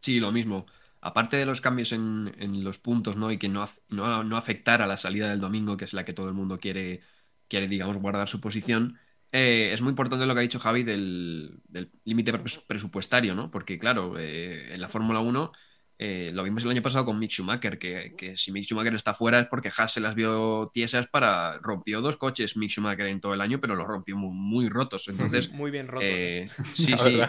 Sí, 0.00 0.20
lo 0.20 0.32
mismo. 0.32 0.66
Aparte 1.00 1.36
de 1.36 1.46
los 1.46 1.60
cambios 1.60 1.92
en, 1.92 2.64
los 2.64 2.78
puntos, 2.78 3.16
¿no? 3.16 3.30
Y 3.30 3.38
que 3.38 3.48
no, 3.48 3.68
no, 3.88 4.24
no 4.24 4.36
afectar 4.36 4.82
a 4.82 4.86
la 4.86 4.96
salida 4.96 5.28
del 5.28 5.40
domingo, 5.40 5.76
que 5.76 5.84
es 5.84 5.92
la 5.92 6.04
que 6.04 6.12
todo 6.12 6.28
el 6.28 6.34
mundo 6.34 6.58
quiere, 6.58 7.00
quiere 7.48 7.68
digamos, 7.68 7.98
guardar 7.98 8.28
su 8.28 8.40
posición, 8.40 8.98
eh, 9.32 9.70
es 9.72 9.80
muy 9.80 9.90
importante 9.90 10.26
lo 10.26 10.34
que 10.34 10.40
ha 10.40 10.42
dicho 10.42 10.58
Javi 10.58 10.82
del 10.82 11.60
límite 12.04 12.32
presupuestario, 12.66 13.34
¿no? 13.34 13.50
Porque, 13.50 13.78
claro, 13.78 14.18
eh, 14.18 14.74
en 14.74 14.80
la 14.80 14.88
Fórmula 14.88 15.20
1 15.20 15.52
eh, 15.98 16.30
lo 16.34 16.42
vimos 16.42 16.62
el 16.62 16.70
año 16.70 16.82
pasado 16.82 17.06
con 17.06 17.18
Mick 17.18 17.30
Schumacher, 17.30 17.78
que, 17.78 18.34
si 18.36 18.52
Mick 18.52 18.66
Schumacher 18.66 18.94
está 18.94 19.14
fuera 19.14 19.40
es 19.40 19.48
porque 19.48 19.70
Haas 19.76 19.94
se 19.94 20.00
las 20.00 20.14
vio 20.14 20.70
tiesas 20.72 21.06
para. 21.08 21.58
Rompió 21.62 22.02
dos 22.02 22.16
coches 22.16 22.56
Mick 22.56 22.70
Schumacher 22.70 23.06
en 23.06 23.20
todo 23.20 23.32
el 23.32 23.40
año, 23.40 23.60
pero 23.60 23.76
los 23.76 23.86
rompió 23.86 24.16
muy, 24.16 24.68
rotos. 24.68 25.08
Entonces. 25.08 25.50
muy 25.52 25.70
bien 25.70 25.88
rotos. 25.88 26.06
Eh, 26.06 26.48
sí, 26.74 26.94
sí. 26.98 27.20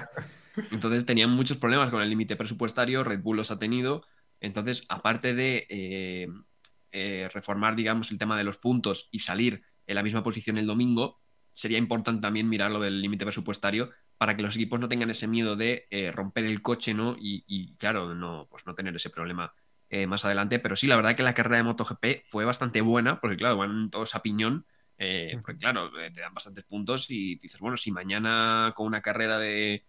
Entonces 0.72 1.06
tenían 1.06 1.30
muchos 1.30 1.58
problemas 1.58 1.90
con 1.90 2.02
el 2.02 2.10
límite 2.10 2.36
presupuestario, 2.36 3.04
Red 3.04 3.22
Bull 3.22 3.38
los 3.38 3.52
ha 3.52 3.60
tenido. 3.60 4.06
Entonces, 4.42 4.86
aparte 4.90 5.34
de 5.34 5.66
eh, 5.70 7.30
reformar, 7.34 7.76
digamos, 7.76 8.12
el 8.12 8.18
tema 8.18 8.38
de 8.38 8.44
los 8.44 8.58
puntos 8.58 9.08
y 9.12 9.20
salir 9.20 9.64
en 9.86 9.96
la 9.96 10.04
misma 10.04 10.24
posición 10.24 10.58
el 10.58 10.66
domingo, 10.66 11.22
sería 11.58 11.80
importante 11.80 12.22
también 12.22 12.48
mirar 12.48 12.70
lo 12.70 12.80
del 12.80 13.02
límite 13.02 13.26
presupuestario 13.26 13.90
para 14.20 14.36
que 14.36 14.44
los 14.44 14.56
equipos 14.56 14.80
no 14.80 14.88
tengan 14.88 15.10
ese 15.10 15.28
miedo 15.28 15.56
de 15.56 15.88
eh, 15.90 16.12
romper 16.12 16.46
el 16.46 16.62
coche, 16.62 16.94
¿no? 16.94 17.16
Y, 17.20 17.76
claro, 17.78 18.14
no, 18.14 18.48
pues 18.48 18.68
no 18.68 18.76
tener 18.76 18.96
ese 18.96 19.10
problema 19.10 19.56
eh, 19.90 20.06
más 20.06 20.24
adelante. 20.24 20.60
Pero 20.60 20.76
sí, 20.76 20.86
la 20.86 20.96
verdad 20.96 21.16
que 21.16 21.24
la 21.24 21.34
carrera 21.34 21.58
de 21.58 21.64
MotoGP 21.64 22.30
fue 22.30 22.46
bastante 22.46 22.82
buena, 22.82 23.20
porque 23.20 23.38
claro, 23.38 23.58
van 23.58 23.90
todos 23.90 24.14
a 24.14 24.22
piñón. 24.22 24.68
Eh, 25.00 25.36
porque 25.42 25.58
claro, 25.58 25.92
te 25.92 26.22
dan 26.22 26.32
bastantes 26.36 26.64
puntos 26.64 27.10
y 27.10 27.38
dices, 27.38 27.60
bueno, 27.60 27.76
si 27.76 27.92
mañana 27.92 28.74
con 28.76 28.86
una 28.86 29.02
carrera 29.02 29.40
de 29.40 29.84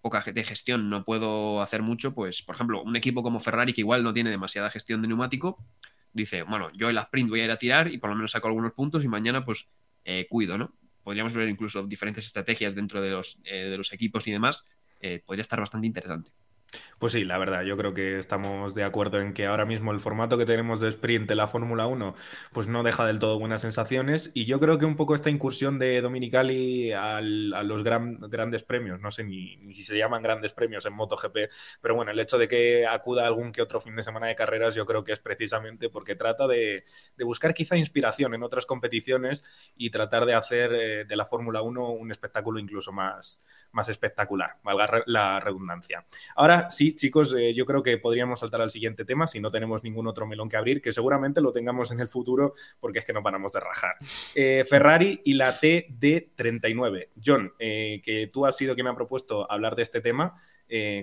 poca 0.00 0.22
de 0.22 0.42
gestión 0.42 0.90
no 0.90 1.04
puedo 1.04 1.62
hacer 1.62 1.82
mucho, 1.82 2.14
pues 2.14 2.42
por 2.42 2.56
ejemplo, 2.56 2.82
un 2.82 2.96
equipo 2.96 3.22
como 3.22 3.38
Ferrari 3.38 3.72
que 3.72 3.82
igual 3.82 4.02
no 4.02 4.12
tiene 4.12 4.30
demasiada 4.30 4.70
gestión 4.70 5.02
de 5.02 5.06
neumático, 5.06 5.64
dice, 6.12 6.42
bueno, 6.42 6.70
yo 6.74 6.88
en 6.88 6.96
la 6.96 7.02
sprint 7.02 7.30
voy 7.30 7.42
a 7.42 7.44
ir 7.44 7.50
a 7.52 7.58
tirar 7.58 7.92
y 7.92 7.98
por 7.98 8.10
lo 8.10 8.16
menos 8.16 8.32
saco 8.32 8.48
algunos 8.48 8.72
puntos 8.72 9.04
y 9.04 9.08
mañana 9.08 9.44
pues 9.44 9.68
cuido, 10.28 10.58
¿no? 10.58 10.74
Podríamos 11.02 11.34
ver 11.34 11.48
incluso 11.48 11.82
diferentes 11.84 12.26
estrategias 12.26 12.74
dentro 12.74 13.00
de 13.00 13.10
los, 13.10 13.40
eh, 13.44 13.64
de 13.64 13.76
los 13.76 13.92
equipos 13.92 14.26
y 14.26 14.32
demás, 14.32 14.64
eh, 15.00 15.22
podría 15.24 15.42
estar 15.42 15.58
bastante 15.58 15.86
interesante. 15.86 16.30
Pues 16.98 17.12
sí, 17.12 17.24
la 17.24 17.36
verdad, 17.36 17.62
yo 17.62 17.76
creo 17.76 17.94
que 17.94 18.18
estamos 18.18 18.74
de 18.74 18.84
acuerdo 18.84 19.20
en 19.20 19.34
que 19.34 19.46
ahora 19.46 19.66
mismo 19.66 19.92
el 19.92 20.00
formato 20.00 20.38
que 20.38 20.46
tenemos 20.46 20.80
de 20.80 20.88
sprint 20.88 21.28
de 21.28 21.34
la 21.34 21.48
Fórmula 21.48 21.86
1 21.86 22.14
pues 22.52 22.68
no 22.68 22.82
deja 22.82 23.06
del 23.06 23.18
todo 23.18 23.38
buenas 23.38 23.60
sensaciones 23.62 24.30
y 24.34 24.44
yo 24.44 24.60
creo 24.60 24.78
que 24.78 24.84
un 24.84 24.96
poco 24.96 25.14
esta 25.14 25.28
incursión 25.28 25.78
de 25.78 26.00
Dominicali 26.00 26.92
a 26.92 27.20
los 27.20 27.82
grandes 27.82 28.62
premios, 28.62 29.00
no 29.00 29.10
sé 29.10 29.24
ni, 29.24 29.58
si 29.72 29.82
se 29.82 29.98
llaman 29.98 30.22
grandes 30.22 30.52
premios 30.52 30.86
en 30.86 30.94
MotoGP, 30.94 31.50
pero 31.80 31.94
bueno, 31.94 32.12
el 32.12 32.20
hecho 32.20 32.38
de 32.38 32.48
que 32.48 32.86
acuda 32.86 33.26
algún 33.26 33.52
que 33.52 33.62
otro 33.62 33.80
fin 33.80 33.96
de 33.96 34.02
semana 34.02 34.28
de 34.28 34.34
carreras 34.34 34.74
yo 34.74 34.86
creo 34.86 35.04
que 35.04 35.12
es 35.12 35.20
precisamente 35.20 35.88
porque 35.88 36.14
trata 36.14 36.46
de, 36.46 36.84
buscar 37.18 37.54
quizá 37.54 37.76
inspiración 37.76 38.34
en 38.34 38.42
otras 38.42 38.66
competiciones 38.66 39.44
y 39.76 39.90
tratar 39.90 40.24
de 40.24 40.34
hacer 40.34 40.72
eh, 40.72 41.04
de 41.04 41.16
la 41.16 41.24
Fórmula 41.24 41.62
1 41.62 41.90
un 41.90 42.10
espectáculo 42.10 42.58
incluso 42.58 42.92
más, 42.92 43.40
más 43.72 43.88
espectacular, 43.88 44.58
valga 44.62 45.02
la 45.06 45.40
redundancia. 45.40 46.04
Ahora 46.36 46.61
sí, 46.70 46.94
chicos, 46.94 47.34
eh, 47.34 47.54
yo 47.54 47.64
creo 47.64 47.82
que 47.82 47.98
podríamos 47.98 48.40
saltar 48.40 48.60
al 48.60 48.70
siguiente 48.70 49.04
tema 49.04 49.26
si 49.26 49.40
no 49.40 49.50
tenemos 49.50 49.84
ningún 49.84 50.06
otro 50.06 50.26
melón 50.26 50.48
que 50.48 50.56
abrir, 50.56 50.80
que 50.80 50.92
seguramente 50.92 51.40
lo 51.40 51.52
tengamos 51.52 51.90
en 51.90 52.00
el 52.00 52.08
futuro 52.08 52.54
porque 52.80 52.98
es 53.00 53.04
que 53.04 53.12
no 53.12 53.22
paramos 53.22 53.52
de 53.52 53.60
rajar. 53.60 53.96
Eh, 54.34 54.64
Ferrari 54.68 55.20
y 55.24 55.34
la 55.34 55.52
TD39. 55.52 57.08
John, 57.24 57.52
eh, 57.58 58.00
que 58.04 58.28
tú 58.32 58.46
has 58.46 58.56
sido 58.56 58.74
quien 58.74 58.84
me 58.84 58.90
ha 58.90 58.94
propuesto 58.94 59.50
hablar 59.50 59.76
de 59.76 59.82
este 59.82 60.00
tema. 60.00 60.34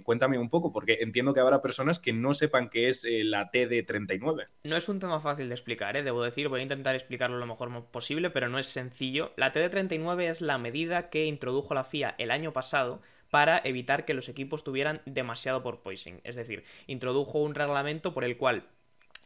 cuéntame 0.04 0.40
un 0.40 0.50
poco, 0.50 0.72
porque 0.72 0.98
entiendo 1.02 1.32
que 1.32 1.42
habrá 1.42 1.62
personas 1.62 2.00
que 2.00 2.12
no 2.12 2.34
sepan 2.34 2.70
qué 2.70 2.90
es 2.90 3.06
la 3.08 3.52
TD39. 3.52 4.48
No 4.64 4.76
es 4.76 4.90
un 4.90 5.00
tema 5.00 5.20
fácil 5.20 5.48
de 5.48 5.54
explicar, 5.54 6.04
debo 6.04 6.24
decir, 6.24 6.48
voy 6.48 6.62
a 6.62 6.64
intentar 6.64 6.96
explicarlo 6.96 7.38
lo 7.38 7.46
mejor 7.46 7.70
posible, 7.92 8.32
pero 8.32 8.50
no 8.50 8.58
es 8.58 8.66
sencillo. 8.66 9.32
La 9.38 9.54
TD39 9.54 10.24
es 10.24 10.42
la 10.42 10.58
medida 10.58 11.12
que 11.12 11.26
introdujo 11.26 11.76
la 11.76 11.84
FIA 11.84 12.16
el 12.18 12.32
año 12.32 12.52
pasado 12.52 13.00
para 13.30 13.62
evitar 13.64 14.06
que 14.06 14.14
los 14.14 14.30
equipos 14.30 14.64
tuvieran 14.64 15.02
demasiado 15.06 15.64
por 15.64 15.76
porpoising. 15.76 16.22
Es 16.24 16.36
decir, 16.36 16.64
introdujo 16.88 17.40
un 17.40 17.56
reglamento 17.56 18.14
por 18.14 18.24
el 18.24 18.38
cual 18.38 18.68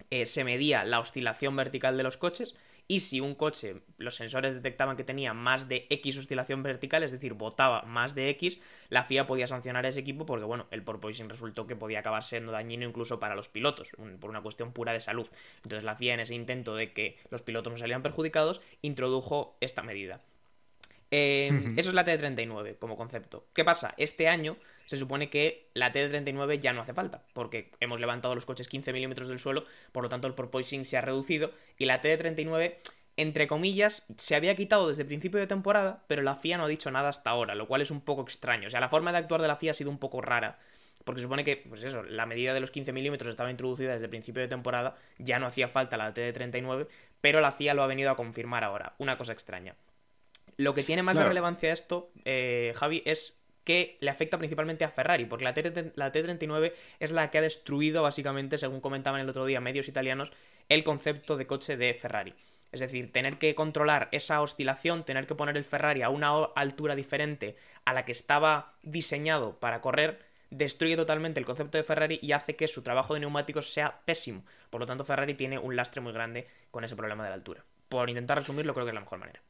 eh, 0.09 0.25
se 0.25 0.43
medía 0.43 0.83
la 0.83 0.99
oscilación 0.99 1.55
vertical 1.55 1.97
de 1.97 2.03
los 2.03 2.17
coches 2.17 2.55
y 2.87 2.99
si 2.99 3.21
un 3.21 3.33
coche, 3.33 3.81
los 3.97 4.15
sensores 4.15 4.53
detectaban 4.53 4.97
que 4.97 5.05
tenía 5.05 5.33
más 5.33 5.69
de 5.69 5.87
X 5.89 6.17
oscilación 6.17 6.63
vertical, 6.63 7.03
es 7.03 7.11
decir, 7.11 7.33
botaba 7.33 7.83
más 7.83 8.13
de 8.13 8.29
X, 8.31 8.59
la 8.89 9.05
FIA 9.05 9.25
podía 9.25 9.47
sancionar 9.47 9.85
a 9.85 9.89
ese 9.89 10.01
equipo 10.01 10.25
porque, 10.25 10.45
bueno, 10.45 10.67
el 10.69 10.83
porpoising 10.83 11.29
resultó 11.29 11.65
que 11.65 11.77
podía 11.77 11.99
acabar 11.99 12.23
siendo 12.23 12.51
dañino 12.51 12.85
incluso 12.85 13.19
para 13.19 13.35
los 13.35 13.47
pilotos, 13.47 13.89
por 14.19 14.29
una 14.29 14.41
cuestión 14.41 14.73
pura 14.73 14.91
de 14.91 14.99
salud. 14.99 15.27
Entonces 15.63 15.83
la 15.83 15.95
FIA 15.95 16.15
en 16.15 16.19
ese 16.19 16.35
intento 16.35 16.75
de 16.75 16.91
que 16.91 17.17
los 17.29 17.41
pilotos 17.41 17.71
no 17.71 17.77
salieran 17.77 18.03
perjudicados, 18.03 18.61
introdujo 18.81 19.55
esta 19.61 19.81
medida. 19.81 20.19
Em, 21.15 21.77
eso 21.77 21.89
es 21.89 21.93
la 21.93 22.03
T39 22.03 22.79
como 22.79 22.97
concepto. 22.97 23.45
¿Qué 23.53 23.63
pasa? 23.63 23.93
Este 23.97 24.27
año 24.27 24.57
se 24.87 24.97
supone 24.97 25.29
que 25.29 25.69
la 25.75 25.93
T39 25.93 26.57
ya 26.57 26.73
no 26.73 26.81
hace 26.81 26.95
falta, 26.95 27.21
porque 27.33 27.69
hemos 27.79 27.99
levantado 27.99 28.33
los 28.33 28.47
coches 28.47 28.67
15 28.67 28.91
milímetros 28.93 29.29
del 29.29 29.37
suelo, 29.37 29.63
por 29.91 30.01
lo 30.01 30.09
tanto 30.09 30.25
el 30.25 30.33
porpoising 30.33 30.85
se 30.85 30.97
ha 30.97 31.01
reducido 31.01 31.51
y 31.77 31.85
la 31.85 32.01
T39 32.01 32.77
entre 33.15 33.45
comillas, 33.45 34.01
se 34.17 34.33
había 34.33 34.55
quitado 34.55 34.87
desde 34.87 35.03
el 35.03 35.07
principio 35.07 35.39
de 35.39 35.45
temporada, 35.45 36.03
pero 36.07 36.23
la 36.23 36.35
FIA 36.35 36.57
no 36.57 36.63
ha 36.63 36.67
dicho 36.67 36.89
nada 36.89 37.09
hasta 37.09 37.29
ahora, 37.29 37.53
lo 37.53 37.67
cual 37.67 37.83
es 37.83 37.91
un 37.91 38.01
poco 38.01 38.23
extraño. 38.23 38.69
O 38.69 38.71
sea, 38.71 38.79
la 38.79 38.89
forma 38.89 39.11
de 39.11 39.19
actuar 39.19 39.39
de 39.39 39.47
la 39.47 39.55
FIA 39.55 39.69
ha 39.69 39.75
sido 39.75 39.91
un 39.91 39.99
poco 39.99 40.19
rara, 40.19 40.57
porque 41.05 41.19
se 41.19 41.25
supone 41.25 41.43
que, 41.43 41.57
pues 41.57 41.83
eso, 41.83 42.01
la 42.01 42.25
medida 42.25 42.55
de 42.55 42.59
los 42.59 42.71
15 42.71 42.91
milímetros 42.91 43.29
estaba 43.29 43.51
introducida 43.51 43.91
desde 43.91 44.05
el 44.05 44.09
principio 44.09 44.41
de 44.41 44.47
temporada, 44.47 44.95
ya 45.19 45.37
no 45.37 45.45
hacía 45.45 45.67
falta 45.67 45.95
la 45.95 46.11
TD39, 46.11 46.87
pero 47.21 47.39
la 47.39 47.51
FIA 47.51 47.75
lo 47.75 47.83
ha 47.83 47.87
venido 47.87 48.09
a 48.09 48.15
confirmar 48.15 48.63
ahora. 48.63 48.95
Una 48.97 49.15
cosa 49.15 49.31
extraña. 49.31 49.75
Lo 50.57 50.73
que 50.73 50.83
tiene 50.83 51.03
más 51.03 51.15
de 51.15 51.23
relevancia 51.23 51.71
esto, 51.71 52.11
eh, 52.25 52.73
Javi, 52.75 53.01
es 53.05 53.39
que 53.63 53.97
le 54.01 54.09
afecta 54.09 54.37
principalmente 54.37 54.83
a 54.83 54.89
Ferrari, 54.89 55.25
porque 55.25 55.45
la, 55.45 55.53
T 55.53 55.93
la 55.95 56.11
T39 56.11 56.73
es 56.99 57.11
la 57.11 57.31
que 57.31 57.37
ha 57.37 57.41
destruido, 57.41 58.03
básicamente, 58.03 58.57
según 58.57 58.81
comentaban 58.81 59.21
el 59.21 59.29
otro 59.29 59.45
día 59.45 59.61
medios 59.61 59.87
italianos, 59.87 60.31
el 60.69 60.83
concepto 60.83 61.37
de 61.37 61.47
coche 61.47 61.77
de 61.77 61.93
Ferrari. 61.93 62.33
Es 62.71 62.79
decir, 62.79 63.11
tener 63.11 63.37
que 63.37 63.53
controlar 63.55 64.09
esa 64.11 64.41
oscilación, 64.41 65.03
tener 65.05 65.27
que 65.27 65.35
poner 65.35 65.55
el 65.57 65.63
Ferrari 65.63 66.01
a 66.01 66.09
una 66.09 66.33
altura 66.55 66.95
diferente 66.95 67.55
a 67.85 67.93
la 67.93 68.03
que 68.03 68.11
estaba 68.11 68.73
diseñado 68.81 69.59
para 69.59 69.79
correr, 69.79 70.19
destruye 70.49 70.95
totalmente 70.95 71.39
el 71.39 71.45
concepto 71.45 71.77
de 71.77 71.83
Ferrari 71.83 72.19
y 72.21 72.31
hace 72.31 72.55
que 72.55 72.67
su 72.67 72.81
trabajo 72.81 73.13
de 73.13 73.19
neumáticos 73.19 73.71
sea 73.71 74.01
pésimo. 74.05 74.43
Por 74.69 74.81
lo 74.81 74.87
tanto, 74.87 75.03
Ferrari 75.03 75.35
tiene 75.35 75.59
un 75.59 75.75
lastre 75.75 76.01
muy 76.01 76.13
grande 76.13 76.47
con 76.71 76.83
ese 76.83 76.95
problema 76.95 77.23
de 77.23 77.29
la 77.29 77.35
altura. 77.35 77.63
Por 77.89 78.09
intentar 78.09 78.39
resumirlo, 78.39 78.73
creo 78.73 78.85
que 78.85 78.89
es 78.89 78.95
la 78.95 79.01
mejor 79.01 79.19
manera. 79.19 79.41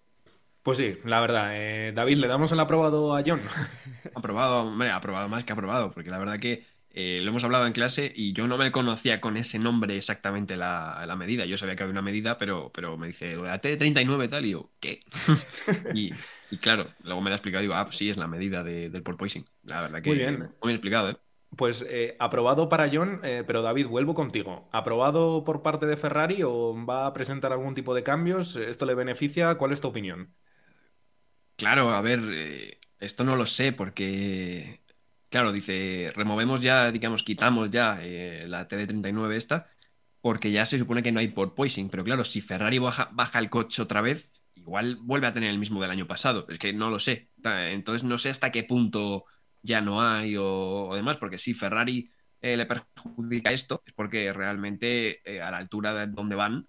Pues 0.64 0.78
sí, 0.78 0.98
la 1.04 1.20
verdad. 1.20 1.50
Eh, 1.54 1.92
David, 1.94 2.18
¿le 2.18 2.28
damos 2.28 2.54
el 2.54 2.60
aprobado 2.62 3.16
a 3.16 3.22
John? 3.26 3.42
aprobado, 4.16 4.64
hombre, 4.64 4.90
aprobado 4.90 5.28
más 5.28 5.44
que 5.44 5.52
aprobado, 5.52 5.92
porque 5.92 6.10
la 6.10 6.18
verdad 6.18 6.40
que 6.40 6.66
eh, 6.92 7.20
lo 7.22 7.32
hemos 7.32 7.44
hablado 7.44 7.68
en 7.68 7.74
clase 7.74 8.14
y 8.16 8.32
yo 8.32 8.48
no 8.48 8.58
me 8.58 8.72
conocía 8.72 9.20
con 9.20 9.36
ese 9.36 9.60
nombre 9.60 9.98
exactamente 9.98 10.56
la, 10.56 11.14
medida. 11.18 11.46
Yo 11.46 11.58
sabía 11.58 11.76
que 11.76 11.84
había 11.84 11.92
una 11.92 12.02
medida, 12.02 12.38
pero, 12.38 12.72
pero 12.74 12.98
me 12.98 13.08
dice 13.08 13.36
lo 13.36 13.44
de 13.44 13.50
la 13.50 13.62
T39 13.62 14.24
y 14.24 14.28
tal, 14.30 14.46
y 14.46 14.52
yo, 14.52 14.70
¿qué? 14.80 15.02
y, 15.94 16.12
claro, 16.58 16.88
luego 17.04 17.20
me 17.20 17.30
lo 17.30 17.34
ha 17.34 17.38
explicado 17.38 17.62
y 17.62 17.66
digo, 17.66 17.76
ah, 17.76 17.84
pues 17.84 17.98
sí, 17.98 18.10
es 18.10 18.16
la 18.16 18.28
medida 18.28 18.64
del 18.64 19.04
porpoising. 19.04 19.44
La 19.66 19.82
verdad 19.82 20.02
que 20.02 20.12
muy 20.12 20.18
bien, 20.18 20.40
muy 20.40 20.50
bien 20.64 20.76
explicado, 20.76 21.10
¿eh? 21.10 21.18
Pues 21.58 21.86
eh, 21.88 22.16
aprobado 22.20 22.70
para 22.70 22.90
John, 22.92 23.20
pero 23.22 23.62
David, 23.62 23.88
vuelvo 23.88 24.16
contigo. 24.16 24.70
¿Aprobado 24.72 25.44
por 25.44 25.62
parte 25.62 25.86
de 25.86 25.98
Ferrari 25.98 26.42
o 26.42 26.74
va 26.88 27.06
a 27.06 27.14
presentar 27.14 27.52
algún 27.52 27.76
tipo 27.76 27.94
de 27.94 28.02
cambios? 28.02 28.56
¿Esto 28.56 28.86
le 28.86 28.96
beneficia? 28.96 29.54
¿Cuál 29.56 29.72
es 29.72 29.82
tu 29.82 29.90
opinión? 29.90 30.34
Claro, 31.56 31.92
a 31.92 32.02
ver, 32.02 32.20
eh, 32.34 32.80
esto 33.00 33.24
no 33.24 33.36
lo 33.36 33.46
sé 33.46 33.72
porque, 33.74 34.82
claro, 35.30 35.52
dice, 35.52 36.12
removemos 36.16 36.62
ya, 36.62 36.92
digamos, 36.92 37.24
quitamos 37.24 37.70
ya 37.72 38.00
eh, 38.02 38.46
la 38.48 38.68
TD39 38.68 39.38
esta, 39.38 39.70
porque 40.22 40.52
ya 40.52 40.66
se 40.66 40.80
supone 40.80 41.04
que 41.04 41.12
no 41.12 41.20
hay 41.20 41.30
porpoising, 41.30 41.90
pero 41.90 42.04
claro, 42.04 42.24
si 42.24 42.42
Ferrari 42.42 42.80
baja, 42.80 43.10
baja 43.14 43.40
el 43.40 43.50
coche 43.50 43.82
otra 43.82 44.02
vez, 44.02 44.44
igual 44.56 44.98
vuelve 44.98 45.28
a 45.28 45.34
tener 45.34 45.50
el 45.52 45.60
mismo 45.60 45.82
del 45.82 45.92
año 45.92 46.08
pasado, 46.08 46.46
es 46.50 46.58
que 46.60 46.74
no 46.74 46.90
lo 46.90 47.00
sé. 47.00 47.30
Entonces 47.44 48.04
no 48.04 48.18
sé 48.18 48.30
hasta 48.30 48.52
qué 48.52 48.64
punto 48.64 49.26
ya 49.62 49.80
no 49.82 50.02
hay 50.02 50.36
o, 50.38 50.94
demás, 50.96 51.18
porque 51.18 51.38
si 51.38 51.54
Ferrari 51.54 52.10
eh, 52.42 52.58
le 52.58 52.66
perjudica 52.66 53.52
esto, 53.52 53.84
es 53.86 53.94
porque 53.94 54.34
realmente 54.34 55.22
a 55.42 55.52
la 55.52 55.58
altura 55.58 55.94
de 55.94 56.08
donde 56.08 56.36
van, 56.36 56.68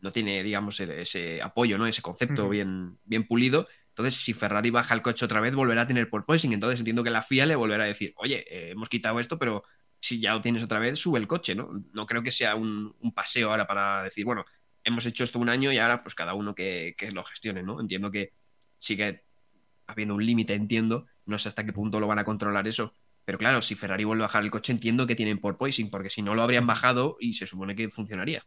no 0.00 0.12
tiene, 0.12 0.42
digamos, 0.42 0.78
ese 0.80 1.40
apoyo, 1.42 1.78
¿no? 1.78 1.86
Ese 1.86 2.02
concepto 2.02 2.48
bien, 2.48 2.98
bien 3.04 3.26
pulido. 3.26 3.64
Entonces, 3.88 4.14
si 4.14 4.34
Ferrari 4.34 4.70
baja 4.70 4.94
el 4.94 5.00
coche 5.00 5.24
otra 5.24 5.40
vez, 5.40 5.54
volverá 5.54 5.82
a 5.82 5.86
tener 5.86 6.10
porpoising. 6.10 6.52
Entonces, 6.52 6.80
entiendo 6.80 7.02
que 7.02 7.10
la 7.10 7.22
FIA 7.22 7.46
le 7.46 7.56
volverá 7.56 7.84
a 7.84 7.86
decir, 7.86 8.12
oye, 8.16 8.44
eh, 8.50 8.72
hemos 8.72 8.90
quitado 8.90 9.18
esto, 9.18 9.38
pero 9.38 9.64
si 10.00 10.20
ya 10.20 10.34
lo 10.34 10.42
tienes 10.42 10.62
otra 10.62 10.78
vez, 10.78 10.98
sube 10.98 11.18
el 11.18 11.26
coche, 11.26 11.54
¿no? 11.54 11.70
No 11.92 12.06
creo 12.06 12.22
que 12.22 12.30
sea 12.30 12.54
un, 12.56 12.94
paseo 13.14 13.50
ahora 13.50 13.66
para 13.66 14.02
decir, 14.02 14.26
bueno, 14.26 14.44
hemos 14.84 15.06
hecho 15.06 15.24
esto 15.24 15.38
un 15.38 15.48
año 15.48 15.72
y 15.72 15.78
ahora, 15.78 16.02
pues 16.02 16.14
cada 16.14 16.34
uno 16.34 16.54
que, 16.54 16.94
lo 17.14 17.24
gestione, 17.24 17.62
¿no? 17.62 17.80
Entiendo 17.80 18.10
que 18.10 18.32
sigue 18.78 19.24
habiendo 19.86 20.14
un 20.14 20.26
límite, 20.26 20.52
entiendo. 20.52 21.06
No 21.24 21.38
sé 21.38 21.48
hasta 21.48 21.64
qué 21.64 21.72
punto 21.72 21.98
lo 21.98 22.06
van 22.06 22.18
a 22.18 22.24
controlar 22.24 22.68
eso. 22.68 22.92
Pero 23.24 23.38
claro, 23.38 23.62
si 23.62 23.74
Ferrari 23.74 24.04
vuelve 24.04 24.24
a 24.24 24.26
bajar 24.26 24.44
el 24.44 24.50
coche, 24.50 24.72
entiendo 24.72 25.06
que 25.06 25.16
tienen 25.16 25.38
porpoising, 25.38 25.90
porque 25.90 26.10
si 26.10 26.22
no 26.22 26.34
lo 26.34 26.42
habrían 26.42 26.66
bajado 26.66 27.16
y 27.18 27.32
se 27.32 27.46
supone 27.46 27.74
que 27.74 27.88
funcionaría. 27.88 28.46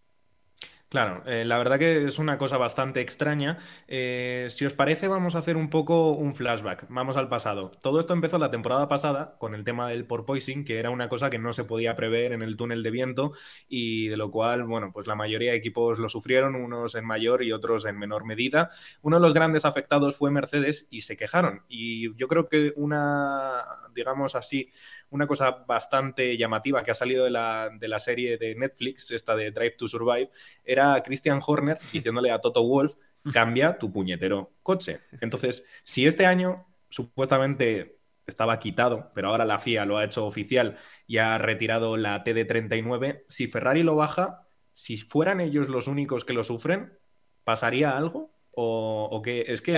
Claro, 0.89 1.21
eh, 1.27 1.45
la 1.45 1.59
verdad 1.59 1.77
que 1.77 2.05
es 2.05 2.17
una 2.17 2.39
cosa 2.39 2.57
bastante 2.57 2.99
extraña. 2.99 3.59
Eh, 3.87 4.47
si 4.49 4.65
os 4.65 4.73
parece, 4.73 5.07
vamos 5.07 5.35
a 5.35 5.39
hacer 5.39 5.55
un 5.55 5.69
poco 5.69 6.13
un 6.13 6.33
flashback. 6.33 6.87
Vamos 6.89 7.15
al 7.15 7.29
pasado. 7.29 7.69
Todo 7.83 7.99
esto 7.99 8.13
empezó 8.13 8.39
la 8.39 8.49
temporada 8.49 8.87
pasada 8.87 9.35
con 9.37 9.53
el 9.53 9.63
tema 9.63 9.87
del 9.87 10.07
porpoising, 10.07 10.65
que 10.65 10.79
era 10.79 10.89
una 10.89 11.07
cosa 11.07 11.29
que 11.29 11.37
no 11.37 11.53
se 11.53 11.63
podía 11.63 11.95
prever 11.95 12.31
en 12.33 12.41
el 12.41 12.57
túnel 12.57 12.81
de 12.81 12.89
viento 12.89 13.33
y 13.67 14.07
de 14.07 14.17
lo 14.17 14.31
cual, 14.31 14.63
bueno, 14.63 14.91
pues 14.91 15.05
la 15.05 15.13
mayoría 15.13 15.51
de 15.51 15.57
equipos 15.57 15.99
lo 15.99 16.09
sufrieron, 16.09 16.55
unos 16.55 16.95
en 16.95 17.05
mayor 17.05 17.43
y 17.43 17.51
otros 17.51 17.85
en 17.85 17.99
menor 17.99 18.25
medida. 18.25 18.71
Uno 19.03 19.17
de 19.17 19.21
los 19.21 19.35
grandes 19.35 19.65
afectados 19.65 20.15
fue 20.15 20.31
Mercedes 20.31 20.87
y 20.89 21.01
se 21.01 21.15
quejaron. 21.15 21.61
Y 21.69 22.15
yo 22.15 22.27
creo 22.27 22.49
que 22.49 22.73
una, 22.75 23.63
digamos 23.93 24.33
así, 24.33 24.71
una 25.11 25.27
cosa 25.27 25.51
bastante 25.67 26.37
llamativa 26.37 26.83
que 26.83 26.91
ha 26.91 26.95
salido 26.95 27.25
de 27.25 27.31
la, 27.31 27.69
de 27.77 27.87
la 27.87 27.99
serie 27.99 28.37
de 28.37 28.55
Netflix, 28.55 29.11
esta 29.11 29.35
de 29.35 29.51
Drive 29.51 29.75
to 29.77 29.87
Survive, 29.87 30.29
era 30.63 31.01
Christian 31.03 31.41
Horner 31.45 31.79
diciéndole 31.93 32.31
a 32.31 32.39
Toto 32.39 32.63
Wolf, 32.63 32.95
cambia 33.33 33.77
tu 33.77 33.91
puñetero 33.91 34.53
coche. 34.63 35.01
Entonces, 35.21 35.65
si 35.83 36.07
este 36.07 36.25
año 36.25 36.67
supuestamente 36.89 37.99
estaba 38.25 38.59
quitado, 38.59 39.11
pero 39.13 39.29
ahora 39.29 39.45
la 39.45 39.59
FIA 39.59 39.85
lo 39.85 39.97
ha 39.97 40.05
hecho 40.05 40.25
oficial 40.25 40.77
y 41.07 41.17
ha 41.17 41.37
retirado 41.37 41.97
la 41.97 42.23
TD39, 42.23 43.25
si 43.27 43.47
Ferrari 43.47 43.83
lo 43.83 43.95
baja, 43.95 44.47
si 44.73 44.97
fueran 44.97 45.41
ellos 45.41 45.67
los 45.67 45.87
únicos 45.87 46.23
que 46.23 46.33
lo 46.33 46.43
sufren, 46.43 46.97
¿pasaría 47.43 47.97
algo? 47.97 48.38
O, 48.61 49.21
que 49.23 49.45
es 49.47 49.61
que, 49.61 49.73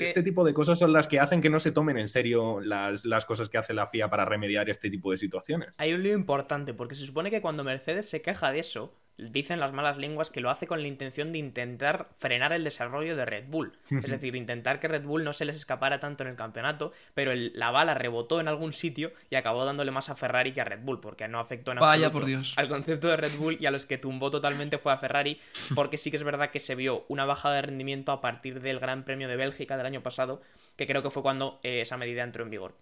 este 0.00 0.22
tipo 0.22 0.44
de 0.44 0.52
cosas 0.52 0.80
son 0.80 0.92
las 0.92 1.06
que 1.06 1.20
hacen 1.20 1.40
que 1.40 1.48
no 1.48 1.60
se 1.60 1.70
tomen 1.70 1.96
en 1.96 2.08
serio 2.08 2.60
las, 2.60 3.04
las, 3.04 3.24
cosas 3.24 3.48
que 3.48 3.56
hace 3.56 3.72
la 3.72 3.86
FIA 3.86 4.10
para 4.10 4.24
remediar 4.24 4.68
este 4.68 4.90
tipo 4.90 5.12
de 5.12 5.18
situaciones. 5.18 5.68
Hay 5.78 5.92
un 5.92 6.02
lío 6.02 6.12
importante, 6.12 6.74
porque 6.74 6.96
se 6.96 7.06
supone 7.06 7.30
que 7.30 7.40
cuando 7.40 7.62
Mercedes 7.62 8.08
se 8.08 8.22
queja 8.22 8.50
de 8.50 8.58
eso, 8.58 8.94
dicen 9.18 9.60
las 9.60 9.72
malas 9.72 9.96
lenguas 9.96 10.30
que 10.30 10.40
lo 10.40 10.50
hace 10.50 10.66
con 10.66 10.82
la 10.82 10.88
intención 10.88 11.32
de 11.32 11.38
intentar 11.38 12.08
frenar 12.18 12.52
el 12.52 12.64
desarrollo 12.64 13.16
de 13.16 13.24
Red 13.24 13.44
Bull. 13.48 13.72
Es 13.90 14.10
decir, 14.10 14.36
intentar 14.36 14.80
que 14.80 14.88
Red 14.88 15.04
Bull 15.04 15.24
no 15.24 15.32
se 15.32 15.44
les 15.44 15.56
escapara 15.56 16.00
tanto 16.00 16.22
en 16.24 16.30
el 16.30 16.36
campeonato, 16.36 16.92
pero 17.14 17.32
la 17.34 17.70
bala 17.70 17.94
rebotó 17.94 18.40
en 18.40 18.48
algún 18.48 18.72
sitio 18.72 19.12
y 19.30 19.36
acabó 19.36 19.64
dándole 19.64 19.90
más 19.90 20.10
a 20.10 20.16
Ferrari 20.16 20.52
que 20.52 20.60
a 20.60 20.64
Red 20.64 20.80
Bull, 20.80 21.00
porque 21.00 21.28
no 21.28 21.38
afectó 21.38 21.72
en 21.72 21.78
Vaya 21.78 22.10
por 22.10 22.26
Dios. 22.26 22.54
al 22.56 22.68
concepto 22.68 23.08
de 23.08 23.16
Red 23.16 23.36
Bull 23.36 23.56
y 23.60 23.66
a 23.66 23.70
los 23.70 23.86
que 23.86 23.98
tumbó 23.98 24.30
totalmente 24.30 24.78
fue 24.78 24.92
a 24.92 24.98
Ferrari, 24.98 25.38
porque 25.74 25.96
sí 25.96 26.10
que 26.10 26.16
es 26.16 26.24
verdad 26.24 26.50
que 26.50 26.60
se 26.60 26.74
vio 26.74 27.04
una 27.08 27.24
bajada 27.24 27.56
de 27.56 27.62
rendimiento 27.62 28.12
a 28.12 28.20
partir 28.20 28.60
del 28.60 28.80
Gran 28.80 29.04
Premio 29.04 29.28
de 29.28 29.36
Bélgica 29.36 29.76
del 29.76 29.86
año 29.86 30.02
pasado, 30.02 30.42
que 30.76 30.86
creo 30.86 31.02
que 31.02 31.10
fue 31.10 31.22
cuando 31.22 31.58
eh, 31.62 31.80
esa 31.80 31.96
medida 31.96 32.22
entró 32.22 32.44
en 32.44 32.50
vigor. 32.50 32.74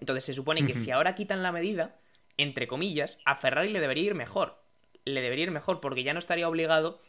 Entonces 0.00 0.24
se 0.24 0.34
supone 0.34 0.66
que 0.66 0.74
si 0.74 0.90
ahora 0.90 1.14
quitan 1.14 1.42
la 1.42 1.52
medida, 1.52 1.96
entre 2.36 2.66
comillas, 2.66 3.18
a 3.24 3.34
Ferrari 3.34 3.70
le 3.70 3.80
debería 3.80 4.04
ir 4.04 4.14
mejor 4.14 4.65
le 5.06 5.22
debería 5.22 5.44
ir 5.44 5.50
mejor 5.50 5.80
porque 5.80 6.02
ya 6.02 6.12
no 6.12 6.18
estaría 6.18 6.48
obligado 6.48 7.00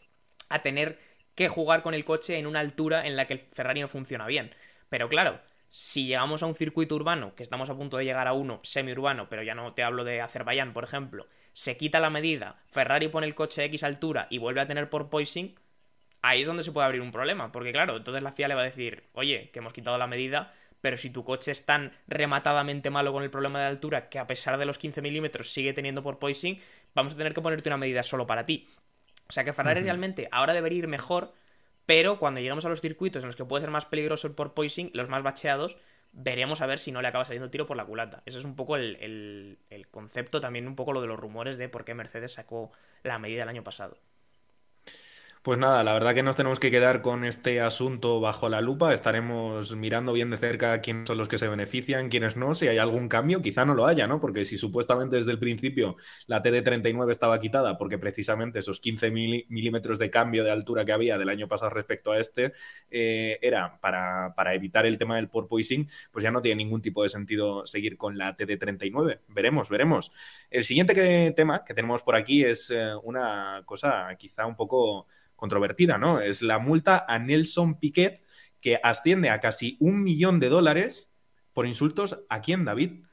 a 0.48 0.62
tener 0.62 0.98
que 1.34 1.48
jugar 1.48 1.82
con 1.82 1.94
el 1.94 2.04
coche 2.04 2.38
en 2.38 2.46
una 2.46 2.60
altura 2.60 3.06
en 3.06 3.14
la 3.14 3.26
que 3.26 3.34
el 3.34 3.40
Ferrari 3.40 3.80
no 3.80 3.88
funciona 3.88 4.26
bien. 4.26 4.54
Pero 4.88 5.08
claro, 5.08 5.40
si 5.68 6.06
llegamos 6.06 6.42
a 6.42 6.46
un 6.46 6.54
circuito 6.54 6.94
urbano, 6.94 7.34
que 7.34 7.42
estamos 7.42 7.68
a 7.68 7.76
punto 7.76 7.98
de 7.98 8.04
llegar 8.04 8.26
a 8.26 8.32
uno 8.32 8.60
semiurbano, 8.62 9.28
pero 9.28 9.42
ya 9.42 9.54
no 9.54 9.70
te 9.72 9.82
hablo 9.82 10.04
de 10.04 10.20
Azerbaiyán, 10.20 10.72
por 10.72 10.84
ejemplo, 10.84 11.26
se 11.52 11.76
quita 11.76 12.00
la 12.00 12.10
medida, 12.10 12.62
Ferrari 12.66 13.08
pone 13.08 13.26
el 13.26 13.34
coche 13.34 13.62
a 13.62 13.64
X 13.66 13.82
altura 13.82 14.26
y 14.30 14.38
vuelve 14.38 14.60
a 14.60 14.66
tener 14.66 14.88
por 14.88 15.10
poising, 15.10 15.54
ahí 16.22 16.40
es 16.40 16.46
donde 16.46 16.64
se 16.64 16.72
puede 16.72 16.86
abrir 16.86 17.02
un 17.02 17.12
problema, 17.12 17.52
porque 17.52 17.72
claro, 17.72 17.96
entonces 17.96 18.22
la 18.22 18.32
FIA 18.32 18.48
le 18.48 18.54
va 18.54 18.62
a 18.62 18.64
decir, 18.64 19.04
oye, 19.12 19.50
que 19.50 19.58
hemos 19.58 19.72
quitado 19.72 19.98
la 19.98 20.06
medida, 20.06 20.54
pero 20.80 20.96
si 20.96 21.10
tu 21.10 21.24
coche 21.24 21.50
es 21.50 21.64
tan 21.64 21.92
rematadamente 22.06 22.90
malo 22.90 23.12
con 23.12 23.22
el 23.22 23.30
problema 23.30 23.60
de 23.60 23.66
altura 23.66 24.08
que 24.08 24.18
a 24.18 24.26
pesar 24.26 24.58
de 24.58 24.66
los 24.66 24.78
15 24.78 25.02
milímetros 25.02 25.52
sigue 25.52 25.72
teniendo 25.72 26.02
por 26.02 26.18
poising, 26.18 26.60
vamos 26.94 27.14
a 27.14 27.16
tener 27.16 27.34
que 27.34 27.40
ponerte 27.40 27.68
una 27.68 27.76
medida 27.76 28.02
solo 28.02 28.26
para 28.26 28.46
ti. 28.46 28.68
O 29.28 29.32
sea 29.32 29.44
que 29.44 29.52
Ferrari 29.52 29.82
realmente 29.82 30.28
ahora 30.32 30.52
debería 30.52 30.78
ir 30.78 30.88
mejor, 30.88 31.32
pero 31.86 32.18
cuando 32.18 32.40
lleguemos 32.40 32.64
a 32.64 32.68
los 32.68 32.80
circuitos 32.80 33.22
en 33.22 33.28
los 33.28 33.36
que 33.36 33.44
puede 33.44 33.62
ser 33.62 33.70
más 33.70 33.86
peligroso 33.86 34.26
el 34.26 34.34
porpoising, 34.34 34.90
los 34.94 35.08
más 35.08 35.22
bacheados, 35.22 35.76
veremos 36.12 36.60
a 36.60 36.66
ver 36.66 36.78
si 36.78 36.92
no 36.92 37.02
le 37.02 37.08
acaba 37.08 37.24
saliendo 37.24 37.44
el 37.44 37.50
tiro 37.50 37.66
por 37.66 37.76
la 37.76 37.84
culata. 37.84 38.22
Ese 38.24 38.38
es 38.38 38.44
un 38.44 38.56
poco 38.56 38.76
el, 38.76 39.58
el 39.68 39.88
concepto, 39.88 40.40
también 40.40 40.66
un 40.66 40.76
poco 40.76 40.92
lo 40.92 41.00
de 41.00 41.06
los 41.06 41.18
rumores 41.18 41.58
de 41.58 41.68
por 41.68 41.84
qué 41.84 41.94
Mercedes 41.94 42.32
sacó 42.32 42.72
la 43.02 43.18
medida 43.18 43.42
el 43.42 43.48
año 43.48 43.64
pasado. 43.64 43.98
Pues 45.42 45.56
nada, 45.58 45.84
la 45.84 45.92
verdad 45.92 46.14
que 46.14 46.24
nos 46.24 46.34
tenemos 46.34 46.58
que 46.58 46.70
quedar 46.70 47.00
con 47.00 47.24
este 47.24 47.60
asunto 47.60 48.20
bajo 48.20 48.48
la 48.48 48.60
lupa. 48.60 48.92
Estaremos 48.92 49.76
mirando 49.76 50.12
bien 50.12 50.30
de 50.30 50.36
cerca 50.36 50.80
quiénes 50.80 51.06
son 51.06 51.16
los 51.16 51.28
que 51.28 51.38
se 51.38 51.46
benefician, 51.46 52.08
quiénes 52.08 52.36
no. 52.36 52.54
Si 52.56 52.66
hay 52.66 52.78
algún 52.78 53.08
cambio, 53.08 53.40
quizá 53.40 53.64
no 53.64 53.74
lo 53.74 53.86
haya, 53.86 54.08
¿no? 54.08 54.20
Porque 54.20 54.44
si 54.44 54.58
supuestamente 54.58 55.16
desde 55.16 55.30
el 55.30 55.38
principio 55.38 55.96
la 56.26 56.42
TD39 56.42 57.10
estaba 57.12 57.38
quitada 57.38 57.78
porque 57.78 57.98
precisamente 57.98 58.58
esos 58.58 58.80
15 58.80 59.10
milímetros 59.12 59.98
de 60.00 60.10
cambio 60.10 60.42
de 60.42 60.50
altura 60.50 60.84
que 60.84 60.92
había 60.92 61.18
del 61.18 61.28
año 61.28 61.46
pasado 61.46 61.70
respecto 61.70 62.10
a 62.12 62.18
este 62.18 62.52
eh, 62.90 63.38
era 63.40 63.80
para, 63.80 64.54
evitar 64.54 64.86
el 64.86 64.98
tema 64.98 65.16
del 65.16 65.28
porpoising, 65.28 65.88
pues 66.10 66.24
ya 66.24 66.30
no 66.32 66.40
tiene 66.40 66.64
ningún 66.64 66.82
tipo 66.82 67.02
de 67.04 67.10
sentido 67.10 67.64
seguir 67.64 67.96
con 67.96 68.18
la 68.18 68.36
TD39. 68.36 69.20
Veremos, 69.28 69.68
veremos. 69.68 70.10
El 70.50 70.64
siguiente 70.64 71.32
tema 71.32 71.64
que 71.64 71.74
tenemos 71.74 72.02
por 72.02 72.16
aquí 72.16 72.44
es 72.44 72.70
eh, 72.70 72.92
una 73.04 73.62
cosa 73.64 74.08
quizá 74.18 74.44
un 74.46 74.56
poco 74.56 75.06
controvertida, 75.38 75.98
¿no? 75.98 76.20
Es 76.20 76.42
la 76.42 76.58
multa 76.58 77.04
a 77.06 77.20
Nelson 77.20 77.78
Piquet 77.78 78.24
que 78.60 78.80
asciende 78.82 79.30
a 79.30 79.38
casi 79.38 79.76
un 79.78 80.02
millón 80.02 80.40
de 80.40 80.48
dólares 80.48 81.12
por 81.52 81.64
insultos. 81.64 82.18
¿A 82.28 82.40
quién, 82.40 82.64
David? 82.64 83.04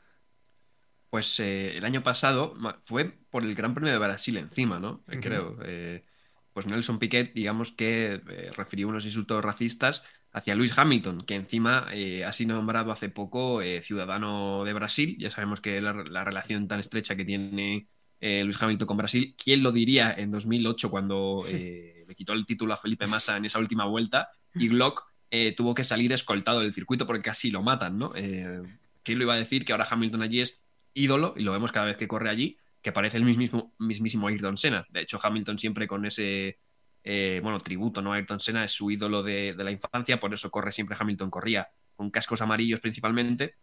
Pues 1.12 1.40
eh, 1.40 1.78
el 1.78 1.86
año 1.86 2.02
pasado 2.02 2.56
fue 2.82 3.20
por 3.30 3.44
el 3.44 3.54
Gran 3.54 3.76
Premio 3.76 3.92
de 3.92 4.00
Brasil 4.00 4.38
encima, 4.38 4.80
¿no? 4.80 5.04
Creo. 5.06 5.56
Eh, 5.64 6.04
pues 6.52 6.66
Nelson 6.66 6.98
Piquet, 6.98 7.32
digamos 7.36 7.72
que 7.72 8.24
eh, 8.28 8.50
refirió 8.58 8.88
unos 8.88 9.06
insultos 9.06 9.46
racistas 9.46 10.04
hacia 10.32 10.56
Luis 10.56 10.76
Hamilton, 10.76 11.22
que 11.28 11.36
encima 11.36 11.88
ha 12.26 12.34
sido 12.34 12.56
nombrado 12.56 12.92
hace 12.92 13.08
poco 13.08 13.62
ciudadano 13.82 14.66
de 14.66 14.74
Brasil. 14.74 15.16
Ya 15.20 15.30
sabemos 15.30 15.62
que 15.62 15.80
la, 15.80 15.94
la 15.94 16.24
relación 16.26 16.68
tan 16.68 16.80
estrecha 16.80 17.16
que 17.16 17.24
tiene 17.24 17.88
Luis 18.20 18.62
Hamilton 18.62 18.88
con 18.88 18.98
Brasil. 18.98 19.36
¿Quién 19.42 19.64
lo 19.64 19.72
diría 19.72 20.14
en 20.18 20.32
2008 20.32 20.90
cuando 20.90 21.46
le 22.08 22.16
quitó 22.16 22.34
el 22.34 22.46
título 22.46 22.74
a 22.74 22.78
Felipe 22.78 23.08
Massa 23.08 23.38
en 23.38 23.46
esa 23.46 23.60
última 23.60 23.86
vuelta 23.86 24.30
y 24.54 24.68
Glock 24.68 25.06
eh, 25.32 25.54
tuvo 25.56 25.74
que 25.76 25.84
salir 25.84 26.14
escoltado 26.14 26.62
del 26.62 26.74
circuito 26.74 27.06
porque 27.06 27.22
casi 27.22 27.52
lo 27.52 27.62
matan, 27.62 27.98
¿no? 27.98 28.14
Eh, 28.16 28.62
¿Quién 29.04 29.22
iba 29.22 29.34
a 29.34 29.38
decir 29.38 29.66
que 29.66 29.74
ahora 29.74 29.88
Hamilton 29.90 30.22
allí 30.22 30.42
es 30.42 30.64
ídolo 30.94 31.34
y 31.36 31.44
lo 31.44 31.52
vemos 31.52 31.72
cada 31.72 31.88
vez 31.88 31.98
que 31.98 32.08
corre 32.08 32.30
allí, 32.30 32.58
que 32.82 32.92
parece 32.92 33.18
el 33.18 33.26
mismísimo, 33.26 33.74
mismísimo 33.80 34.28
Ayrton 34.28 34.58
Senna? 34.58 34.86
De 34.90 35.02
hecho, 35.02 35.20
Hamilton 35.22 35.60
siempre 35.60 35.88
con 35.88 36.06
ese, 36.06 36.60
eh, 37.04 37.40
bueno, 37.44 37.60
tributo, 37.60 38.02
¿no? 38.02 38.14
Ayrton 38.14 38.40
Senna 38.40 38.64
es 38.64 38.72
su 38.72 38.90
ídolo 38.92 39.24
de, 39.24 39.56
la 39.58 39.72
infancia, 39.72 40.20
por 40.20 40.34
eso 40.34 40.50
corre 40.52 40.72
siempre 40.72 40.96
Hamilton, 40.98 41.30
corría 41.30 41.68
con 41.96 42.12
cascos 42.12 42.42
amarillos 42.42 42.80
principalmente. 42.80 43.56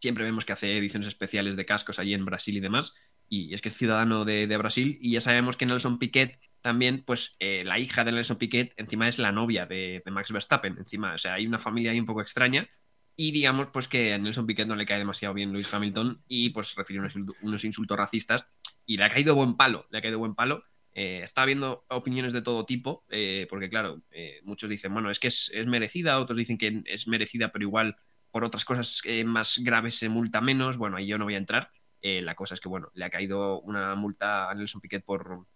Siempre 0.00 0.24
vemos 0.24 0.44
que 0.44 0.52
hace 0.52 0.76
ediciones 0.76 1.08
especiales 1.08 1.56
de 1.56 1.64
cascos 1.64 1.98
allí 1.98 2.14
en 2.14 2.24
Brasil 2.24 2.56
y 2.56 2.60
demás. 2.60 2.94
Y 3.28 3.54
es 3.54 3.62
que 3.62 3.68
es 3.68 3.76
ciudadano 3.76 4.24
de 4.24 4.56
Brasil 4.56 4.98
y 5.00 5.12
ya 5.12 5.20
sabemos 5.20 5.56
que 5.56 5.64
Nelson 5.64 5.98
Piquet 5.98 6.38
también, 6.60 7.02
pues 7.04 7.36
eh, 7.38 7.62
la 7.64 7.78
hija 7.78 8.04
de 8.04 8.12
Nelson 8.12 8.36
Piquet 8.36 8.74
encima 8.76 9.08
es 9.08 9.18
la 9.18 9.32
novia 9.32 9.66
de, 9.66 10.02
Max 10.10 10.30
Verstappen. 10.30 10.76
Encima, 10.78 11.14
o 11.14 11.18
sea, 11.18 11.34
hay 11.34 11.46
una 11.46 11.58
familia 11.58 11.92
ahí 11.92 12.00
un 12.00 12.06
poco 12.06 12.20
extraña. 12.20 12.68
Y 13.16 13.32
digamos, 13.32 13.68
pues 13.72 13.88
que 13.88 14.14
a 14.14 14.18
Nelson 14.18 14.46
Piquet 14.46 14.66
no 14.66 14.76
le 14.76 14.86
cae 14.86 14.98
demasiado 14.98 15.34
bien 15.34 15.52
Luis 15.52 15.72
Hamilton 15.72 16.22
y 16.28 16.50
pues 16.50 16.74
refiere 16.74 17.02
unos, 17.42 17.64
insultos 17.64 17.96
racistas. 17.96 18.46
Y 18.86 18.96
le 18.96 19.04
ha 19.04 19.10
caído 19.10 19.34
buen 19.34 19.56
palo, 19.56 19.86
le 19.90 19.98
ha 19.98 20.02
caído 20.02 20.18
buen 20.18 20.34
palo. 20.34 20.64
Eh, 20.92 21.20
está 21.22 21.42
habiendo 21.42 21.84
opiniones 21.88 22.32
de 22.32 22.42
todo 22.42 22.66
tipo, 22.66 23.04
eh, 23.10 23.46
porque 23.48 23.70
claro, 23.70 24.02
muchos 24.42 24.68
dicen, 24.68 24.92
bueno, 24.92 25.10
es 25.10 25.18
que 25.18 25.28
es, 25.28 25.52
merecida, 25.66 26.18
otros 26.18 26.36
dicen 26.36 26.58
que 26.58 26.82
es 26.86 27.06
merecida, 27.06 27.52
pero 27.52 27.64
igual 27.64 27.96
por 28.30 28.44
otras 28.44 28.64
cosas 28.64 29.02
más 29.24 29.60
graves 29.62 29.96
se 29.96 30.08
multa 30.08 30.40
menos. 30.40 30.76
Bueno, 30.76 30.96
ahí 30.96 31.06
yo 31.06 31.18
no 31.18 31.24
voy 31.24 31.34
a 31.34 31.38
entrar. 31.38 31.70
la 32.02 32.34
cosa 32.34 32.54
es 32.54 32.60
que, 32.60 32.68
bueno, 32.68 32.90
le 32.94 33.04
ha 33.04 33.10
caído 33.10 33.60
una 33.60 33.94
multa 33.94 34.50
a 34.50 34.54
Nelson 34.54 34.80
Piquet 34.80 35.04
por, 35.04 35.46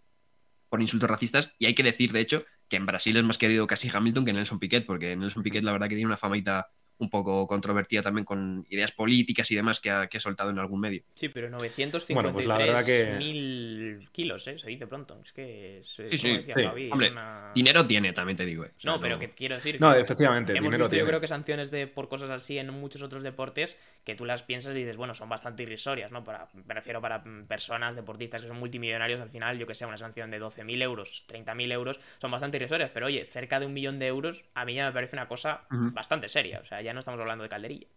por 0.69 0.81
insultos 0.81 1.09
racistas. 1.09 1.53
Y 1.59 1.65
hay 1.65 1.75
que 1.75 1.83
decir, 1.83 2.11
de 2.11 2.21
hecho, 2.21 2.45
que 2.67 2.77
en 2.77 2.85
Brasil 2.85 3.15
es 3.17 3.23
más 3.23 3.37
querido 3.37 3.67
casi 3.67 3.89
Hamilton 3.93 4.25
que 4.25 4.33
Nelson 4.33 4.59
Piquet, 4.59 4.85
porque 4.85 5.15
Nelson 5.15 5.43
Piquet 5.43 5.63
la 5.63 5.71
verdad 5.71 5.87
que 5.87 5.95
tiene 5.95 6.07
una 6.07 6.17
famaita 6.17 6.69
un 6.97 7.09
poco 7.09 7.45
controvertida 7.47 8.01
también 8.01 8.25
con 8.25 8.65
ideas 8.69 8.91
políticas 8.91 9.49
y 9.51 9.55
demás 9.55 9.79
que 9.79 9.91
ha, 9.91 10.07
que 10.07 10.19
soltado 10.19 10.49
en 10.49 10.59
algún 10.59 10.79
medio. 10.79 11.03
Sí, 11.15 11.29
pero 11.29 11.49
953 11.49 12.15
bueno, 12.15 12.33
pues 12.33 12.45
la 12.45 12.57
verdad 12.57 12.85
que... 12.85 13.15
mil 13.17 14.07
kilos, 14.11 14.47
¿eh? 14.47 14.57
se 14.57 14.69
dice 14.69 14.87
pronto. 14.87 15.19
Es 15.23 15.33
que 15.33 15.81
sí, 15.83 16.17
sí, 16.17 16.45
Hombre, 16.91 17.13
dinero 17.53 17.85
tiene, 17.85 18.13
también 18.13 18.37
te 18.37 18.45
digo. 18.45 18.65
Eh. 18.65 18.71
no, 18.83 18.99
pero 18.99 19.19
que 19.19 19.31
quiero 19.31 19.55
decir. 19.55 19.79
No, 19.79 19.93
efectivamente. 19.93 20.55
Hemos 20.55 20.75
visto, 20.75 20.95
yo 20.95 21.05
creo 21.05 21.19
que 21.19 21.27
sanciones 21.27 21.71
de, 21.71 21.87
por 21.87 22.07
cosas 22.07 22.29
así 22.29 22.57
en 22.57 22.69
muchos 22.69 23.01
otros 23.01 23.23
deportes 23.23 23.77
que 24.03 24.15
tú 24.15 24.25
las 24.25 24.43
piensas 24.43 24.73
y 24.75 24.79
dices, 24.79 24.97
bueno, 24.97 25.13
son 25.13 25.29
bastante 25.29 25.63
irrisorias, 25.63 26.11
¿no? 26.11 26.23
Para, 26.23 26.47
me 26.53 26.73
refiero 26.73 27.01
para 27.01 27.23
personas, 27.47 27.95
deportistas 27.95 28.41
que 28.41 28.47
son 28.47 28.57
multimillonarios, 28.57 29.19
al 29.19 29.29
final, 29.29 29.57
yo 29.57 29.65
que 29.65 29.75
sé, 29.75 29.85
una 29.85 29.97
sanción 29.97 30.31
de 30.31 30.41
12.000 30.41 30.81
euros, 30.81 31.25
30.000 31.27 31.71
euros, 31.71 31.99
son 32.19 32.31
bastante 32.31 32.57
irrisorias. 32.57 32.91
Pero 32.93 33.07
oye, 33.07 33.25
cerca 33.25 33.59
de 33.59 33.65
un 33.65 33.73
millón 33.73 33.99
de 33.99 34.07
euros, 34.07 34.43
a 34.53 34.65
mí 34.65 34.75
ya 34.75 34.85
me 34.85 34.93
parece 34.93 35.15
una 35.15 35.27
cosa 35.27 35.65
bastante 35.69 36.29
seria. 36.29 36.59
O 36.59 36.65
sea, 36.65 36.81
ya 36.85 36.93
no 36.93 36.99
estamos 36.99 37.19
hablando 37.19 37.43
de 37.43 37.49
calderilla. 37.49 37.87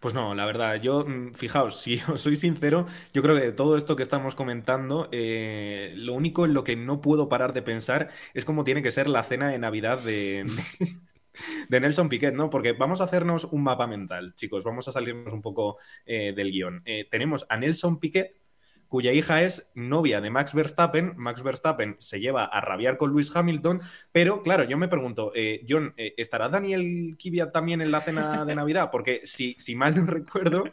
Pues 0.00 0.14
no, 0.14 0.34
la 0.34 0.46
verdad, 0.46 0.80
yo, 0.82 1.04
mm, 1.06 1.34
fijaos, 1.34 1.80
si 1.82 2.00
os 2.08 2.20
soy 2.20 2.36
sincero, 2.36 2.86
yo 3.12 3.22
creo 3.22 3.36
que 3.36 3.42
de 3.42 3.52
todo 3.52 3.76
esto 3.76 3.94
que 3.96 4.02
estamos 4.02 4.34
comentando, 4.34 5.08
eh, 5.12 5.92
lo 5.96 6.14
único 6.14 6.44
en 6.44 6.54
lo 6.54 6.64
que 6.64 6.76
no 6.76 7.00
puedo 7.00 7.28
parar 7.28 7.52
de 7.52 7.62
pensar 7.62 8.10
es 8.34 8.44
cómo 8.44 8.64
tiene 8.64 8.82
que 8.82 8.90
ser 8.90 9.08
la 9.08 9.22
cena 9.22 9.48
de 9.48 9.58
Navidad 9.58 10.00
de, 10.00 10.44
de 11.68 11.80
Nelson 11.80 12.08
Piquet, 12.08 12.34
¿no? 12.34 12.50
Porque 12.50 12.72
vamos 12.72 13.00
a 13.00 13.04
hacernos 13.04 13.44
un 13.44 13.62
mapa 13.62 13.86
mental, 13.86 14.34
chicos, 14.34 14.64
vamos 14.64 14.88
a 14.88 14.92
salirnos 14.92 15.32
un 15.32 15.42
poco 15.42 15.78
eh, 16.04 16.32
del 16.34 16.50
guion. 16.50 16.82
Eh, 16.84 17.06
tenemos 17.10 17.46
a 17.48 17.56
Nelson 17.56 18.00
Piquet 18.00 18.41
cuya 18.92 19.14
hija 19.14 19.42
es 19.42 19.70
novia 19.74 20.20
de 20.20 20.28
Max 20.28 20.52
Verstappen. 20.52 21.14
Max 21.16 21.42
Verstappen 21.42 21.96
se 21.98 22.20
lleva 22.20 22.44
a 22.44 22.60
rabiar 22.60 22.98
con 22.98 23.10
Lewis 23.10 23.34
Hamilton, 23.34 23.80
pero 24.12 24.42
claro, 24.42 24.64
yo 24.64 24.76
me 24.76 24.86
pregunto, 24.86 25.32
eh, 25.34 25.64
John, 25.66 25.94
eh, 25.96 26.12
¿estará 26.18 26.50
Daniel 26.50 27.16
Kvyat 27.18 27.52
también 27.52 27.80
en 27.80 27.90
la 27.90 28.02
cena 28.02 28.44
de 28.44 28.54
Navidad? 28.54 28.90
Porque 28.92 29.22
si, 29.24 29.56
si 29.58 29.74
mal 29.74 29.96
no 29.96 30.04
recuerdo, 30.06 30.64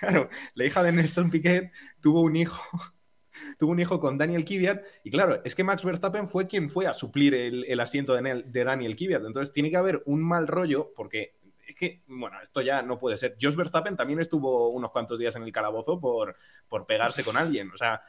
claro, 0.00 0.28
la 0.54 0.64
hija 0.64 0.82
de 0.82 0.90
Nelson 0.90 1.30
Piquet 1.30 1.70
tuvo 2.00 2.22
un 2.22 2.34
hijo 2.34 2.60
tuvo 3.60 3.70
un 3.70 3.78
hijo 3.78 4.00
con 4.00 4.18
Daniel 4.18 4.44
Kvyat 4.44 4.84
y 5.04 5.12
claro, 5.12 5.40
es 5.44 5.54
que 5.54 5.62
Max 5.62 5.84
Verstappen 5.84 6.26
fue 6.26 6.48
quien 6.48 6.70
fue 6.70 6.88
a 6.88 6.92
suplir 6.92 7.34
el, 7.34 7.78
asiento 7.78 8.14
de, 8.14 8.42
de, 8.44 8.64
Daniel 8.64 8.96
Kvyat. 8.96 9.24
Entonces 9.24 9.52
tiene 9.52 9.70
que 9.70 9.76
haber 9.76 10.02
un 10.06 10.24
mal 10.24 10.48
rollo 10.48 10.92
porque 10.96 11.36
que, 11.80 12.02
bueno, 12.06 12.38
esto 12.42 12.60
ya 12.60 12.82
no 12.82 12.98
puede 12.98 13.16
ser. 13.16 13.36
Jos 13.40 13.56
Verstappen 13.56 13.96
también 13.96 14.20
estuvo 14.20 14.68
unos 14.68 14.90
cuantos 14.90 15.18
días 15.18 15.34
en 15.36 15.44
el 15.44 15.50
calabozo 15.50 15.98
por, 15.98 16.36
por 16.68 16.84
pegarse 16.84 17.24
con 17.24 17.38
alguien. 17.38 17.70
O 17.72 17.76
sea, 17.78 18.02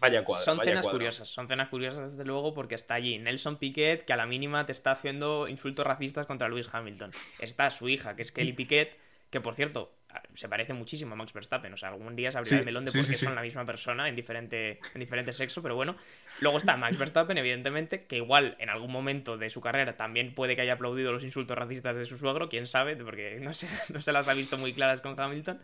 vaya 0.00 0.24
cuadro. 0.24 0.44
Son 0.44 0.58
vaya 0.58 0.72
cenas 0.72 0.82
cuadro. 0.84 0.98
curiosas, 0.98 1.28
son 1.28 1.46
cenas 1.46 1.68
curiosas 1.68 2.10
desde 2.10 2.24
luego 2.24 2.52
porque 2.52 2.74
está 2.74 2.94
allí 2.94 3.16
Nelson 3.20 3.58
Piquet 3.58 4.04
que 4.04 4.12
a 4.12 4.16
la 4.16 4.26
mínima 4.26 4.66
te 4.66 4.72
está 4.72 4.90
haciendo 4.90 5.46
insultos 5.46 5.86
racistas 5.86 6.26
contra 6.26 6.48
Lewis 6.48 6.68
Hamilton. 6.72 7.12
Está 7.38 7.70
su 7.70 7.88
hija, 7.88 8.16
que 8.16 8.22
es 8.22 8.32
Kelly 8.32 8.52
Piquet, 8.54 8.98
que 9.30 9.40
por 9.40 9.54
cierto, 9.54 9.94
se 10.34 10.48
parece 10.48 10.72
muchísimo 10.74 11.14
a 11.14 11.16
Max 11.16 11.32
Verstappen. 11.32 11.72
O 11.72 11.76
sea, 11.76 11.90
algún 11.90 12.16
día 12.16 12.30
se 12.32 12.38
abrirá 12.38 12.56
Sí, 12.56 12.56
el 12.58 12.64
melón 12.64 12.84
de 12.84 12.92
sí, 12.92 12.98
por 12.98 13.06
qué 13.06 13.14
sí, 13.14 13.18
sí. 13.18 13.24
son 13.24 13.34
la 13.34 13.42
misma 13.42 13.64
persona 13.64 14.08
en 14.08 14.16
diferente, 14.16 14.78
en 14.94 15.00
diferente 15.00 15.32
sexo, 15.32 15.62
pero 15.62 15.74
bueno. 15.74 15.96
Luego 16.40 16.58
está 16.58 16.76
Max 16.76 16.98
Verstappen, 16.98 17.38
evidentemente, 17.38 18.04
que 18.04 18.16
igual 18.16 18.56
en 18.58 18.70
algún 18.70 18.92
momento 18.92 19.36
de 19.38 19.48
su 19.48 19.60
carrera 19.60 19.96
también 19.96 20.34
puede 20.34 20.56
que 20.56 20.62
haya 20.62 20.74
aplaudido 20.74 21.12
los 21.12 21.24
insultos 21.24 21.56
racistas 21.56 21.96
de 21.96 22.04
su 22.04 22.18
suegro, 22.18 22.48
quién 22.48 22.66
sabe, 22.66 22.96
porque 22.96 23.38
no 23.40 23.52
se, 23.52 23.68
no 23.92 24.00
se 24.00 24.12
las 24.12 24.28
ha 24.28 24.34
visto 24.34 24.58
muy 24.58 24.72
claras 24.72 25.00
con 25.00 25.18
Hamilton. 25.18 25.60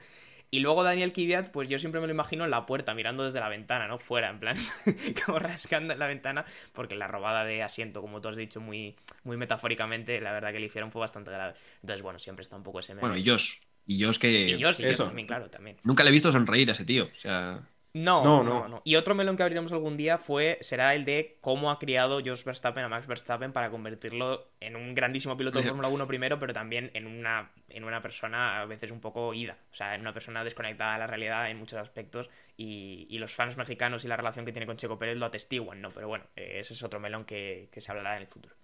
Y 0.55 0.61
luego 0.61 0.85
Daniel 0.85 1.15
Kvyat, 1.15 1.51
pues 1.51 1.67
yo 1.67 1.79
siempre 1.79 1.99
me 1.99 2.07
lo 2.07 2.13
imagino 2.13 2.45
en 2.45 2.51
la 2.51 2.67
puerta, 2.67 2.93
mirando 2.93 3.25
desde 3.25 3.41
la 3.41 3.49
ventana, 3.49 3.89
¿no? 3.89 3.99
Fuera, 3.99 4.29
en 4.29 4.39
plan, 4.39 4.55
como 5.25 5.39
rascando 5.39 5.95
en 5.95 5.99
la 5.99 6.07
ventana, 6.07 6.45
porque 6.75 6.95
la 6.95 7.09
robada 7.09 7.43
de 7.47 7.63
asiento, 7.63 8.03
como 8.03 8.21
tú 8.21 8.29
has 8.29 8.37
dicho 8.37 8.61
muy, 8.61 8.95
muy 9.25 9.39
metafóricamente, 9.39 10.21
la 10.21 10.31
verdad 10.31 10.53
que 10.53 10.61
le 10.61 10.67
hicieron 10.67 10.93
fue 10.93 11.01
bastante 11.01 11.31
grave. 11.31 11.55
Entonces, 11.81 12.03
bueno, 12.03 12.19
siempre 12.19 12.43
está 12.43 12.57
un 12.57 12.63
poco 12.65 12.81
ese 12.81 12.93
meme. 12.95 13.09
Bueno, 13.09 13.17
y 13.17 13.27
Josh. 13.27 13.61
Y 13.87 14.03
Josh 14.03 14.19
que 14.19 14.31
Y 14.31 14.59
yo 14.59 14.73
sí, 14.73 14.83
yo 14.83 14.89
Eso. 14.89 15.07
también, 15.07 15.27
claro, 15.27 15.51
también. 15.51 15.77
nunca 15.83 16.03
le 16.05 16.11
he 16.11 16.13
visto 16.13 16.31
sonreír 16.33 16.69
a 16.69 16.73
ese 16.73 16.85
tío. 16.85 17.05
O 17.15 17.19
sea, 17.19 17.61
No, 17.95 18.23
No, 18.25 18.43
no, 18.43 18.61
no. 18.63 18.69
no, 18.69 18.83
Y 18.85 18.95
otro 18.97 19.15
melón 19.15 19.37
que 19.37 19.43
abriremos 19.43 19.71
algún 19.73 19.97
día 19.99 20.17
fue 20.17 20.57
será 20.63 20.95
el 20.95 21.05
de 21.05 21.37
cómo 21.43 21.71
ha 21.71 21.79
criado 21.79 22.21
Jos 22.25 22.45
Verstappen 22.45 22.83
a 22.85 22.89
Max 22.89 23.07
Verstappen 23.07 23.53
para 23.53 23.71
convertirlo 23.71 24.51
en 24.61 24.77
un 24.77 24.95
grandísimo 24.95 25.37
piloto 25.37 25.59
de. 25.59 25.67
Fórmula 25.67 25.89
1 25.89 26.07
primero, 26.07 26.39
pero 26.39 26.55
también 26.55 26.91
en 26.95 27.07
una, 27.07 27.51
en 27.69 27.85
una 27.85 28.01
persona 28.01 28.63
a 28.63 28.65
veces 28.67 28.91
un 28.93 29.01
poco 29.01 29.35
ida. 29.35 29.59
O 29.71 29.75
sea, 29.75 29.95
en 29.95 30.01
una 30.01 30.15
persona 30.15 30.43
desconectada 30.45 30.95
de 30.95 30.99
la 31.01 31.07
realidad 31.07 31.51
en 31.51 31.59
muchos 31.59 31.79
aspectos. 31.79 32.31
Y, 32.57 33.07
y 33.11 33.19
los 33.19 33.35
fans 33.35 33.57
mexicanos 33.59 34.05
y 34.05 34.09
la 34.09 34.17
relación 34.17 34.47
que 34.47 34.53
tiene 34.53 34.67
con 34.67 34.77
Checo 34.77 34.99
Pérez 34.99 35.17
lo 35.19 35.27
atestiguan, 35.27 35.81
¿no? 35.83 35.91
Pero 35.91 36.09
bueno, 36.09 36.25
eh, 36.37 36.59
ese 36.61 36.73
es 36.75 36.83
otro 36.83 36.99
melón 37.01 37.25
que, 37.27 37.69
que 37.73 37.81
se 37.83 37.91
hablará 37.91 38.17
en 38.17 38.23
el 38.23 38.29
futuro. 38.29 38.55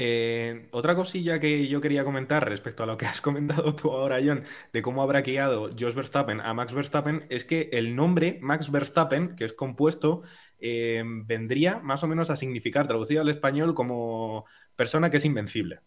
Eh, 0.00 0.68
otra 0.70 0.94
cosilla 0.94 1.40
que 1.40 1.66
yo 1.66 1.80
quería 1.80 2.04
comentar 2.04 2.48
respecto 2.48 2.84
a 2.84 2.86
lo 2.86 2.96
que 2.96 3.06
has 3.06 3.20
comentado 3.20 3.74
tú 3.74 3.90
ahora, 3.90 4.20
John, 4.24 4.44
de 4.72 4.80
cómo 4.80 5.02
habrá 5.02 5.22
guiado 5.22 5.70
Jos 5.76 5.96
Verstappen 5.96 6.40
a 6.40 6.54
Max 6.54 6.72
Verstappen, 6.72 7.26
es 7.30 7.44
que 7.44 7.68
el 7.72 7.96
nombre 7.96 8.38
Max 8.40 8.70
Verstappen, 8.70 9.34
que 9.34 9.44
es 9.44 9.52
compuesto, 9.52 10.22
eh, 10.60 11.02
vendría 11.04 11.80
más 11.80 12.04
o 12.04 12.06
menos 12.06 12.30
a 12.30 12.36
significar, 12.36 12.86
traducido 12.86 13.22
al 13.22 13.28
español, 13.28 13.74
como 13.74 14.44
persona 14.76 15.10
que 15.10 15.16
es 15.16 15.24
invencible. 15.24 15.80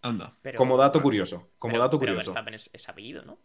anda. 0.00 0.32
Pero, 0.40 0.56
Como 0.56 0.76
dato 0.78 1.02
curioso. 1.02 1.50
Como 1.58 1.72
pero- 1.72 1.82
dato 1.84 1.98
pero 1.98 2.12
curioso. 2.12 2.30
Verstappen 2.30 2.54
es, 2.54 2.70
es 2.72 2.88
apellido, 2.88 3.24
¿no? 3.26 3.38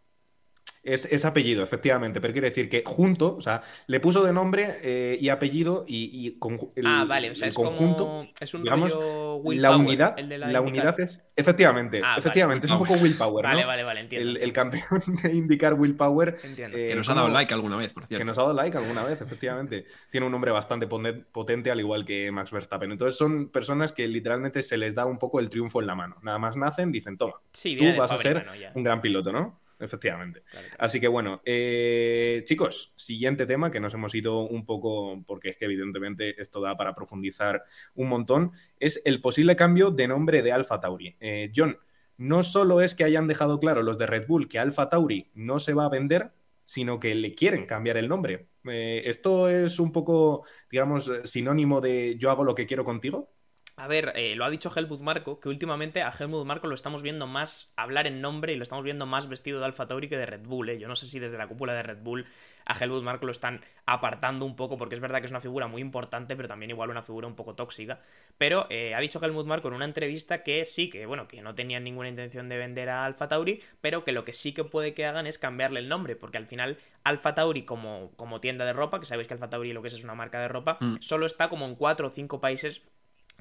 Es, 0.84 1.06
es 1.12 1.26
apellido, 1.26 1.64
efectivamente, 1.64 2.20
pero 2.20 2.34
quiere 2.34 2.50
decir 2.50 2.68
que 2.68 2.82
junto, 2.84 3.36
o 3.36 3.42
sea, 3.42 3.62
le 3.86 4.00
puso 4.00 4.24
de 4.24 4.34
nombre 4.34 4.78
eh, 4.82 5.16
y 5.22 5.30
apellido 5.30 5.86
y, 5.88 6.10
y 6.28 6.38
el, 6.76 6.88
ah, 6.88 7.06
vale, 7.08 7.30
o 7.30 7.36
sea, 7.36 7.46
el 7.46 7.50
es 7.50 7.56
conjunto. 7.56 8.06
como. 8.08 8.28
Es 8.40 8.54
un 8.56 8.64
digamos, 8.64 8.94
La 8.96 9.70
Power, 9.70 9.80
unidad, 9.86 10.18
el 10.20 10.28
de 10.28 10.38
la, 10.40 10.60
unidad 10.62 11.00
es. 11.00 11.24
Efectivamente, 11.36 12.00
Ah, 12.00 12.10
vale, 12.10 12.20
efectivamente, 12.20 12.66
es 12.66 12.74
un 12.74 12.80
poco 12.80 12.94
willpower, 12.96 13.44
Vale, 13.46 13.62
¿no? 13.62 13.68
vale, 13.68 13.84
vale, 13.84 14.00
entiendo. 14.00 14.30
El, 14.32 14.38
el 14.38 14.54
campeón 14.54 15.04
de 15.24 15.34
indicar 15.36 15.76
willpower. 15.76 16.36
Entiendo. 16.44 16.76
eh, 16.76 16.88
Que 16.90 16.96
nos 16.96 17.08
ha 17.10 17.12
¿cómo- 17.14 17.22
dado 17.22 17.34
like 17.34 17.54
alguna 17.54 17.78
vez, 17.78 17.94
por 17.94 18.04
Que 18.04 18.08
cierto. 18.16 18.26
nos 18.26 18.38
ha 18.40 18.42
dado 18.42 18.54
like 18.56 18.76
alguna 18.76 19.04
vez, 19.04 19.22
efectivamente. 19.22 19.86
Tiene 20.10 20.26
un 20.26 20.32
nombre 20.32 20.50
bastante 20.52 20.88
potente, 20.88 21.70
al 21.70 21.80
igual 21.80 22.06
que 22.06 22.32
Max 22.32 22.50
Verstappen. 22.50 22.92
Entonces 22.92 23.18
son 23.20 23.50
personas 23.50 23.92
que 23.94 24.08
literalmente 24.08 24.64
se 24.64 24.78
les 24.78 24.96
da 24.96 25.06
un 25.06 25.20
poco 25.20 25.40
el 25.40 25.48
triunfo 25.50 25.80
en 25.80 25.86
la 25.86 25.94
mano. 25.94 26.16
Nada 26.24 26.40
más 26.40 26.56
nacen, 26.58 26.92
dicen, 26.92 27.18
toma, 27.18 27.36
Sí, 27.54 27.78
tú 27.78 27.86
vas 27.96 28.12
a 28.12 28.18
ser 28.18 28.48
un 28.74 28.82
gran 28.84 29.00
piloto, 29.00 29.32
¿no? 29.32 29.61
Efectivamente. 29.82 30.44
Claro, 30.50 30.68
claro. 30.68 30.84
Así 30.84 31.00
que 31.00 31.08
bueno, 31.08 31.42
eh, 31.44 32.44
chicos, 32.46 32.94
siguiente 32.96 33.46
tema 33.46 33.72
que 33.72 33.80
nos 33.80 33.94
hemos 33.94 34.14
ido 34.16 34.42
un 34.42 34.66
poco, 34.66 35.24
porque 35.26 35.50
es 35.50 35.58
que 35.58 35.66
evidentemente 35.66 36.40
esto 36.42 36.62
da 36.62 36.78
para 36.78 36.94
profundizar 36.94 37.64
un 37.96 38.10
montón, 38.10 38.52
es 38.80 39.02
el 39.06 39.22
posible 39.22 39.56
cambio 39.56 39.92
de 39.92 40.08
nombre 40.08 40.42
de 40.42 40.52
Alfa 40.52 40.80
Tauri. 40.80 41.18
Eh, 41.20 41.52
John, 41.56 41.78
no 42.18 42.44
solo 42.44 42.82
es 42.82 42.96
que 42.96 43.04
hayan 43.04 43.28
dejado 43.28 43.60
claro 43.60 43.82
los 43.82 43.98
de 43.98 44.06
Red 44.06 44.28
Bull 44.28 44.48
que 44.48 44.60
Alfa 44.60 44.90
Tauri 44.90 45.32
no 45.34 45.60
se 45.60 45.74
va 45.74 45.86
a 45.86 45.90
vender, 45.90 46.32
sino 46.66 47.00
que 47.00 47.16
le 47.16 47.34
quieren 47.34 47.66
cambiar 47.66 47.98
el 47.98 48.08
nombre. 48.08 48.48
Eh, 48.66 49.02
¿Esto 49.06 49.50
es 49.50 49.80
un 49.80 49.92
poco, 49.92 50.46
digamos, 50.70 51.12
sinónimo 51.26 51.82
de 51.82 52.16
yo 52.18 52.30
hago 52.30 52.44
lo 52.44 52.56
que 52.56 52.68
quiero 52.68 52.84
contigo? 52.86 53.34
A 53.82 53.88
ver, 53.88 54.14
eh, 54.16 54.36
lo 54.36 54.46
ha 54.46 54.52
dicho 54.52 54.72
Helmut 54.76 55.00
Marco, 55.00 55.40
que 55.40 55.50
últimamente 55.50 56.04
a 56.04 56.12
Helmut 56.12 56.46
Marco 56.46 56.68
lo 56.68 56.76
estamos 56.76 57.02
viendo 57.02 57.26
más 57.26 57.74
hablar 57.76 58.06
en 58.06 58.22
nombre 58.22 58.54
y 58.54 58.56
lo 58.56 58.62
estamos 58.62 58.84
viendo 58.84 59.08
más 59.08 59.28
vestido 59.28 59.58
de 59.58 59.66
Alfa 59.66 59.88
Tauri 59.88 60.08
que 60.08 60.18
de 60.18 60.28
Red 60.28 60.42
Bull. 60.46 60.70
¿eh? 60.70 60.78
Yo 60.78 60.88
no 60.88 60.96
sé 60.96 61.08
si 61.08 61.18
desde 61.18 61.40
la 61.40 61.48
cúpula 61.48 61.74
de 61.74 61.82
Red 61.82 61.98
Bull 62.04 62.28
a 62.66 62.78
Helmut 62.78 63.02
Marco 63.02 63.26
lo 63.26 63.32
están 63.32 63.62
apartando 63.88 64.46
un 64.46 64.56
poco, 64.56 64.78
porque 64.78 64.94
es 64.94 65.02
verdad 65.02 65.20
que 65.20 65.26
es 65.26 65.32
una 65.32 65.42
figura 65.42 65.66
muy 65.66 65.82
importante, 65.82 66.36
pero 66.36 66.48
también 66.48 66.70
igual 66.70 66.92
una 66.92 67.02
figura 67.02 67.26
un 67.26 67.36
poco 67.36 67.56
tóxica. 67.56 68.00
Pero 68.38 68.68
eh, 68.70 68.94
ha 68.94 69.00
dicho 69.00 69.20
Helmut 69.20 69.48
Marco 69.48 69.68
en 69.70 69.74
una 69.74 69.86
entrevista 69.86 70.44
que 70.44 70.64
sí, 70.64 70.88
que 70.88 71.08
bueno, 71.08 71.28
que 71.28 71.42
no 71.42 71.56
tenían 71.56 71.84
ninguna 71.84 72.08
intención 72.08 72.50
de 72.50 72.60
vender 72.60 72.88
a 72.90 73.04
Alfa 73.04 73.30
Tauri, 73.30 73.64
pero 73.82 74.04
que 74.04 74.12
lo 74.12 74.24
que 74.24 74.34
sí 74.34 74.54
que 74.54 74.64
puede 74.64 74.94
que 74.94 75.08
hagan 75.08 75.26
es 75.26 75.40
cambiarle 75.40 75.80
el 75.80 75.90
nombre, 75.90 76.16
porque 76.16 76.38
al 76.38 76.46
final 76.46 76.78
Alfa 77.04 77.34
Tauri 77.34 77.64
como, 77.64 78.12
como 78.16 78.40
tienda 78.42 78.64
de 78.64 78.74
ropa, 78.74 79.00
que 79.00 79.08
sabéis 79.08 79.28
que 79.28 79.34
Alfa 79.34 79.50
Tauri 79.50 79.74
lo 79.74 79.82
que 79.82 79.88
es 79.88 79.96
es 79.96 80.04
una 80.04 80.14
marca 80.14 80.40
de 80.40 80.50
ropa, 80.50 80.78
Mm. 80.82 80.98
solo 81.00 81.26
está 81.26 81.50
como 81.50 81.66
en 81.66 81.74
cuatro 81.74 82.08
o 82.10 82.12
cinco 82.12 82.40
países 82.40 82.84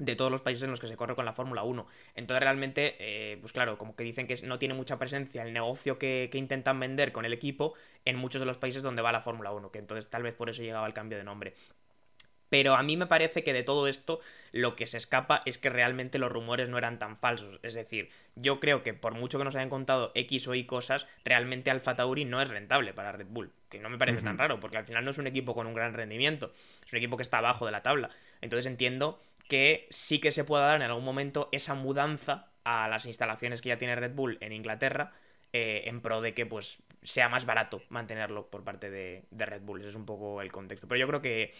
de 0.01 0.15
todos 0.15 0.31
los 0.31 0.41
países 0.41 0.63
en 0.63 0.71
los 0.71 0.79
que 0.79 0.87
se 0.87 0.97
corre 0.97 1.15
con 1.15 1.25
la 1.25 1.33
Fórmula 1.33 1.61
1. 1.61 1.85
Entonces 2.15 2.41
realmente, 2.41 2.95
eh, 2.99 3.37
pues 3.39 3.53
claro, 3.53 3.77
como 3.77 3.95
que 3.95 4.03
dicen 4.03 4.25
que 4.25 4.35
no 4.45 4.57
tiene 4.57 4.73
mucha 4.73 4.97
presencia 4.97 5.43
el 5.43 5.53
negocio 5.53 5.99
que, 5.99 6.29
que 6.31 6.39
intentan 6.39 6.79
vender 6.79 7.11
con 7.11 7.23
el 7.23 7.33
equipo 7.33 7.75
en 8.03 8.15
muchos 8.15 8.39
de 8.39 8.47
los 8.47 8.57
países 8.57 8.81
donde 8.81 9.03
va 9.03 9.11
la 9.11 9.21
Fórmula 9.21 9.51
1, 9.51 9.71
que 9.71 9.77
entonces 9.77 10.09
tal 10.09 10.23
vez 10.23 10.33
por 10.33 10.49
eso 10.49 10.63
llegaba 10.63 10.87
el 10.87 10.93
cambio 10.93 11.19
de 11.19 11.23
nombre. 11.23 11.53
Pero 12.49 12.75
a 12.75 12.83
mí 12.83 12.97
me 12.97 13.05
parece 13.05 13.43
que 13.43 13.53
de 13.53 13.63
todo 13.63 13.87
esto 13.87 14.19
lo 14.51 14.75
que 14.75 14.85
se 14.85 14.97
escapa 14.97 15.41
es 15.45 15.57
que 15.57 15.69
realmente 15.69 16.19
los 16.19 16.29
rumores 16.29 16.67
no 16.67 16.77
eran 16.77 16.99
tan 16.99 17.15
falsos. 17.15 17.59
Es 17.63 17.75
decir, 17.75 18.09
yo 18.35 18.59
creo 18.59 18.83
que 18.83 18.93
por 18.93 19.13
mucho 19.13 19.37
que 19.37 19.45
nos 19.45 19.55
hayan 19.55 19.69
contado 19.69 20.11
X 20.15 20.49
o 20.49 20.55
Y 20.55 20.65
cosas, 20.65 21.07
realmente 21.23 21.71
Alfa 21.71 21.95
Tauri 21.95 22.25
no 22.25 22.41
es 22.41 22.49
rentable 22.49 22.93
para 22.93 23.13
Red 23.13 23.27
Bull. 23.29 23.53
Que 23.69 23.79
no 23.79 23.89
me 23.89 23.97
parece 23.97 24.21
tan 24.21 24.37
raro, 24.37 24.59
porque 24.59 24.77
al 24.77 24.83
final 24.83 25.05
no 25.05 25.11
es 25.11 25.17
un 25.17 25.27
equipo 25.27 25.53
con 25.53 25.65
un 25.65 25.73
gran 25.73 25.93
rendimiento. 25.93 26.51
Es 26.85 26.91
un 26.91 26.97
equipo 26.97 27.15
que 27.15 27.23
está 27.23 27.37
abajo 27.37 27.65
de 27.65 27.71
la 27.71 27.83
tabla. 27.83 28.09
Entonces 28.41 28.65
entiendo 28.65 29.21
que 29.51 29.85
sí 29.89 30.19
que 30.21 30.31
se 30.31 30.45
pueda 30.45 30.65
dar 30.65 30.77
en 30.77 30.83
algún 30.83 31.03
momento 31.03 31.49
esa 31.51 31.75
mudanza 31.75 32.47
a 32.63 32.87
las 32.87 33.05
instalaciones 33.05 33.61
que 33.61 33.67
ya 33.67 33.77
tiene 33.77 33.97
Red 33.97 34.13
Bull 34.13 34.37
en 34.39 34.53
Inglaterra 34.53 35.11
eh, 35.51 35.83
en 35.87 35.99
pro 35.99 36.21
de 36.21 36.33
que 36.33 36.45
pues 36.45 36.77
sea 37.03 37.27
más 37.27 37.45
barato 37.45 37.81
mantenerlo 37.89 38.49
por 38.49 38.63
parte 38.63 38.89
de, 38.89 39.25
de 39.29 39.45
Red 39.45 39.63
Bull. 39.63 39.81
Ese 39.81 39.89
es 39.89 39.95
un 39.95 40.05
poco 40.05 40.41
el 40.41 40.53
contexto. 40.53 40.87
Pero 40.87 40.99
yo 40.99 41.07
creo 41.07 41.21
que. 41.21 41.53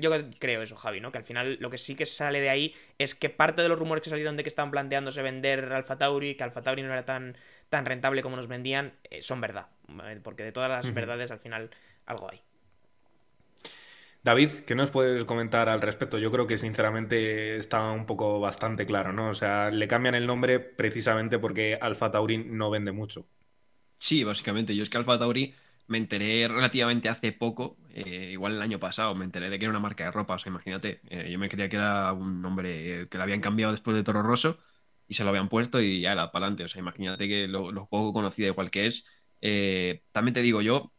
yo 0.00 0.10
creo 0.40 0.62
eso, 0.62 0.74
Javi, 0.74 1.00
¿no? 1.00 1.12
Que 1.12 1.18
al 1.18 1.24
final 1.24 1.56
lo 1.60 1.70
que 1.70 1.78
sí 1.78 1.94
que 1.94 2.04
sale 2.04 2.40
de 2.40 2.50
ahí 2.50 2.74
es 2.98 3.14
que 3.14 3.30
parte 3.30 3.62
de 3.62 3.68
los 3.68 3.78
rumores 3.78 4.02
que 4.02 4.10
salieron 4.10 4.36
de 4.36 4.42
que 4.42 4.48
estaban 4.48 4.72
planteándose 4.72 5.22
vender 5.22 5.72
Alfa 5.72 5.98
Tauri, 5.98 6.34
que 6.34 6.42
Alfa 6.42 6.62
Tauri 6.62 6.82
no 6.82 6.92
era 6.92 7.04
tan, 7.04 7.36
tan 7.68 7.84
rentable 7.86 8.22
como 8.22 8.34
nos 8.34 8.48
vendían, 8.48 8.94
eh, 9.04 9.22
son 9.22 9.40
verdad. 9.40 9.68
¿vale? 9.86 10.16
Porque 10.16 10.42
de 10.42 10.50
todas 10.50 10.68
las 10.68 10.92
verdades 10.92 11.30
al 11.30 11.38
final 11.38 11.70
algo 12.06 12.28
hay. 12.28 12.42
David, 14.22 14.50
¿qué 14.66 14.74
nos 14.74 14.90
puedes 14.90 15.24
comentar 15.24 15.68
al 15.70 15.80
respecto? 15.80 16.18
Yo 16.18 16.30
creo 16.30 16.46
que 16.46 16.58
sinceramente 16.58 17.56
está 17.56 17.90
un 17.90 18.04
poco 18.04 18.38
bastante 18.38 18.84
claro, 18.84 19.12
¿no? 19.14 19.30
O 19.30 19.34
sea, 19.34 19.70
le 19.70 19.88
cambian 19.88 20.14
el 20.14 20.26
nombre 20.26 20.60
precisamente 20.60 21.38
porque 21.38 21.78
Alfa 21.80 22.10
Tauri 22.10 22.36
no 22.38 22.68
vende 22.68 22.92
mucho. 22.92 23.26
Sí, 23.98 24.24
básicamente. 24.24 24.76
Yo 24.76 24.82
es 24.82 24.90
que 24.90 24.98
Alfa 24.98 25.18
Tauri 25.18 25.54
me 25.86 25.98
enteré 25.98 26.46
relativamente 26.48 27.08
hace 27.08 27.32
poco, 27.32 27.78
eh, 27.90 28.30
igual 28.32 28.54
el 28.56 28.62
año 28.62 28.78
pasado, 28.78 29.14
me 29.14 29.24
enteré 29.24 29.50
de 29.50 29.58
que 29.58 29.64
era 29.66 29.70
una 29.70 29.80
marca 29.80 30.04
de 30.04 30.10
ropa. 30.10 30.34
O 30.34 30.38
sea, 30.38 30.50
imagínate, 30.50 31.00
eh, 31.08 31.30
yo 31.30 31.38
me 31.38 31.48
creía 31.48 31.68
que 31.70 31.76
era 31.76 32.12
un 32.12 32.42
nombre 32.42 33.08
que 33.08 33.18
lo 33.18 33.24
habían 33.24 33.40
cambiado 33.40 33.72
después 33.72 33.96
de 33.96 34.02
Toro 34.04 34.22
Rosso 34.22 34.58
y 35.08 35.14
se 35.14 35.24
lo 35.24 35.30
habían 35.30 35.48
puesto 35.48 35.80
y 35.80 36.00
ya 36.02 36.12
era 36.12 36.30
para 36.30 36.46
adelante. 36.46 36.64
O 36.64 36.68
sea, 36.68 36.80
imagínate 36.80 37.26
que 37.28 37.48
lo, 37.48 37.72
poco 37.88 38.12
conocido 38.12 38.48
igual 38.50 38.70
que 38.70 38.86
es. 38.86 39.06
Eh, 39.40 40.04
también 40.12 40.34
te 40.34 40.42
digo 40.42 40.60
yo, 40.62 40.92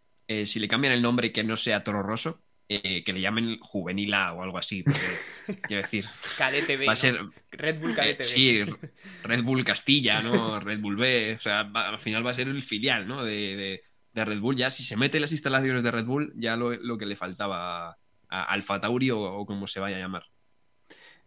si 0.46 0.60
le 0.62 0.68
cambian 0.70 0.94
el 0.94 1.02
nombre 1.02 1.34
que 1.34 1.44
no 1.44 1.58
sea 1.58 1.84
Toro 1.84 2.04
Rosso, 2.04 2.42
eh, 2.74 3.04
que 3.04 3.12
le 3.12 3.20
llamen 3.20 3.60
Juvenila 3.60 4.34
o 4.34 4.44
algo 4.44 4.58
así. 4.58 4.86
quiero 5.68 5.82
decir, 5.82 6.06
Cadete 6.38 6.78
va 6.86 6.94
a 6.94 6.96
ser 6.96 7.20
Red 7.52 7.82
Bull 7.82 7.94
Cadete 7.94 8.24
Sí, 8.24 8.64
Red 9.24 9.44
Bull 9.44 9.66
Castilla, 9.66 10.22
¿no? 10.22 10.58
Red 10.58 10.80
Bull 10.80 10.96
B. 10.96 11.36
O 11.36 11.40
sea, 11.40 11.70
al 11.74 12.00
final 12.00 12.26
va 12.26 12.32
a 12.32 12.34
ser 12.34 12.48
el 12.48 12.62
filial, 12.62 13.06
¿no? 13.08 13.26
De, 13.26 13.84
Red 14.14 14.40
Bull. 14.40 14.56
Ya 14.56 14.70
si 14.70 14.86
se 14.86 14.96
mete 14.96 15.18
en 15.18 15.22
las 15.22 15.34
instalaciones 15.34 15.84
de 15.84 15.92
Red 15.92 16.06
Bull, 16.06 16.32
ya 16.38 16.56
lo, 16.56 16.98
que 16.98 17.06
le 17.06 17.18
faltaba 17.18 17.98
a 18.30 18.44
Alfa 18.44 18.80
Tauri 18.80 19.12
o 19.12 19.46
como 19.46 19.68
se 19.68 19.82
vaya 19.82 19.98
a 19.98 20.00
llamar. 20.00 20.31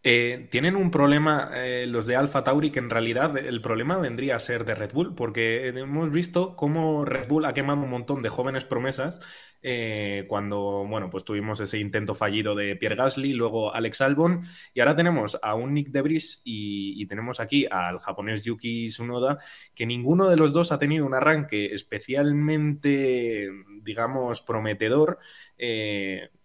Eh, 0.06 0.48
tienen 0.50 0.76
un 0.76 0.90
problema 0.90 1.50
eh, 1.54 1.86
los 1.86 2.04
de 2.04 2.14
Alpha 2.14 2.44
Tauri 2.44 2.70
que 2.70 2.78
en 2.78 2.90
realidad 2.90 3.38
el 3.38 3.62
problema 3.62 3.96
vendría 3.96 4.36
a 4.36 4.38
ser 4.38 4.66
de 4.66 4.74
Red 4.74 4.92
Bull, 4.92 5.14
porque 5.14 5.68
hemos 5.68 6.10
visto 6.10 6.56
cómo 6.56 7.06
Red 7.06 7.26
Bull 7.26 7.46
ha 7.46 7.54
quemado 7.54 7.80
un 7.80 7.88
montón 7.88 8.20
de 8.20 8.28
jóvenes 8.28 8.66
promesas 8.66 9.18
eh, 9.62 10.26
cuando, 10.28 10.84
bueno, 10.86 11.08
pues 11.08 11.24
tuvimos 11.24 11.58
ese 11.60 11.78
intento 11.78 12.12
fallido 12.12 12.54
de 12.54 12.76
Pierre 12.76 12.96
Gasly, 12.96 13.32
luego 13.32 13.74
Alex 13.74 14.02
Albon, 14.02 14.44
y 14.74 14.80
ahora 14.80 14.94
tenemos 14.94 15.38
a 15.40 15.54
un 15.54 15.72
Nick 15.72 15.88
Debris 15.88 16.42
y, 16.44 17.00
y 17.00 17.06
tenemos 17.06 17.40
aquí 17.40 17.66
al 17.70 17.98
japonés 17.98 18.42
Yuki 18.42 18.88
Tsunoda, 18.88 19.38
que 19.74 19.86
ninguno 19.86 20.28
de 20.28 20.36
los 20.36 20.52
dos 20.52 20.70
ha 20.70 20.78
tenido 20.78 21.06
un 21.06 21.14
arranque 21.14 21.72
especialmente, 21.72 23.48
digamos, 23.80 24.42
prometedor. 24.42 25.18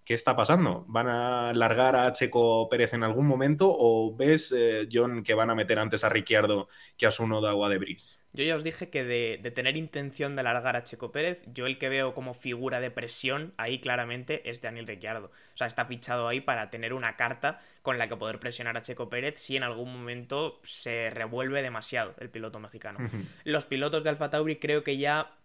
¿Qué 0.09 0.15
está 0.15 0.35
pasando? 0.35 0.85
¿Van 0.87 1.07
a 1.07 1.53
largar 1.53 1.95
a 1.95 2.11
Checo 2.13 2.67
Pérez 2.67 2.95
en 2.95 3.03
algún 3.03 3.27
momento 3.27 3.67
o 3.69 4.15
ves, 4.17 4.51
eh, 4.51 4.89
John, 4.91 5.21
que 5.21 5.35
van 5.35 5.51
a 5.51 5.53
meter 5.53 5.77
antes 5.77 6.03
a 6.03 6.09
Ricciardo 6.09 6.67
que 6.97 7.05
a 7.05 7.11
Sunoda 7.11 7.53
o 7.53 7.63
a 7.63 7.69
Debris? 7.69 8.19
Yo 8.33 8.43
ya 8.43 8.55
os 8.55 8.63
dije 8.63 8.89
que 8.89 9.03
de, 9.03 9.51
tener 9.51 9.77
intención 9.77 10.33
de 10.33 10.41
largar 10.41 10.75
a 10.75 10.83
Checo 10.83 11.11
Pérez, 11.11 11.43
yo 11.45 11.67
el 11.67 11.77
que 11.77 11.89
veo 11.89 12.15
como 12.15 12.33
figura 12.33 12.79
de 12.79 12.89
presión 12.89 13.53
ahí 13.57 13.81
claramente 13.81 14.49
es 14.49 14.61
Daniel 14.61 14.87
Ricciardo. 14.87 15.27
O 15.27 15.57
sea, 15.57 15.67
está 15.67 15.85
fichado 15.85 16.27
ahí 16.27 16.41
para 16.41 16.71
tener 16.71 16.93
una 16.93 17.15
carta 17.15 17.61
con 17.83 17.99
la 17.99 18.09
que 18.09 18.17
poder 18.17 18.39
presionar 18.39 18.77
a 18.77 18.81
Checo 18.81 19.09
Pérez 19.09 19.39
si 19.39 19.57
en 19.57 19.63
algún 19.63 19.93
momento 19.93 20.59
se 20.63 21.11
revuelve 21.11 21.61
demasiado 21.61 22.15
el 22.17 22.31
piloto 22.31 22.59
mexicano. 22.59 22.97
Los 23.43 23.67
pilotos 23.67 24.03
de 24.03 24.09
Alfa 24.09 24.31
Tauri 24.31 24.55
creo 24.55 24.83
que 24.83 24.97
ya 24.97 25.35